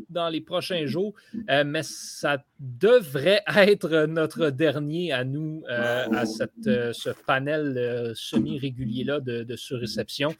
dans, 0.09 0.29
les 0.29 0.41
prochains 0.41 0.87
jours, 0.87 1.15
euh, 1.49 1.65
mais 1.65 1.83
ça 1.83 2.43
devrait 2.59 3.43
être 3.57 4.07
notre 4.07 4.51
dernier 4.51 5.13
à 5.13 5.25
nous, 5.25 5.63
euh, 5.71 6.07
à 6.13 6.27
ce 6.27 7.11
panel 7.27 8.13
semi-régulier-là 8.15 9.21
de, 9.21 9.45
de 9.45 9.57
surréception. 9.57 10.35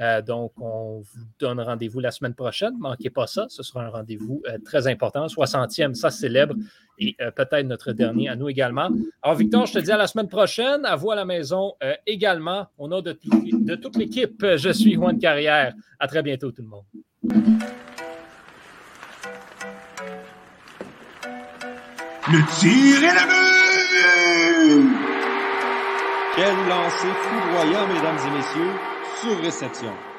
Euh, 0.00 0.22
donc, 0.22 0.52
on 0.58 1.00
vous 1.00 1.24
donne 1.38 1.60
rendez-vous 1.60 2.00
la 2.00 2.10
semaine 2.10 2.34
prochaine. 2.34 2.74
Ne 2.74 2.80
manquez 2.80 3.10
pas 3.10 3.26
ça. 3.26 3.46
Ce 3.48 3.62
sera 3.62 3.84
un 3.84 3.90
rendez-vous 3.90 4.42
euh, 4.48 4.58
très 4.64 4.86
important. 4.86 5.26
60e, 5.26 5.94
ça 5.94 6.10
célèbre. 6.10 6.54
Et 6.98 7.14
euh, 7.20 7.30
peut-être 7.30 7.66
notre 7.66 7.92
dernier 7.92 8.28
à 8.28 8.36
nous 8.36 8.48
également. 8.48 8.90
Alors, 9.22 9.36
Victor, 9.36 9.66
je 9.66 9.74
te 9.74 9.78
dis 9.80 9.92
à 9.92 9.96
la 9.96 10.06
semaine 10.06 10.28
prochaine. 10.28 10.84
À 10.84 10.96
vous 10.96 11.10
à 11.10 11.16
la 11.16 11.24
maison 11.24 11.74
également. 12.06 12.66
Au 12.78 12.88
nom 12.88 13.02
de, 13.02 13.18
de 13.22 13.74
toute 13.74 13.96
l'équipe, 13.96 14.44
je 14.56 14.70
suis 14.70 14.94
Juan 14.94 15.18
Carrière. 15.18 15.74
À 15.98 16.06
très 16.06 16.22
bientôt, 16.22 16.50
tout 16.52 16.62
le 16.62 16.68
monde. 16.68 16.84
Le 22.30 22.38
tir 22.60 23.02
est 23.02 23.14
le 23.14 23.26
but! 23.28 23.42
Quel 26.34 26.54
lancer 26.66 27.12
foudroyant, 27.24 27.86
mesdames 27.88 28.16
et 28.26 28.30
messieurs 28.38 28.91
sur 29.22 29.38
réception. 29.38 30.11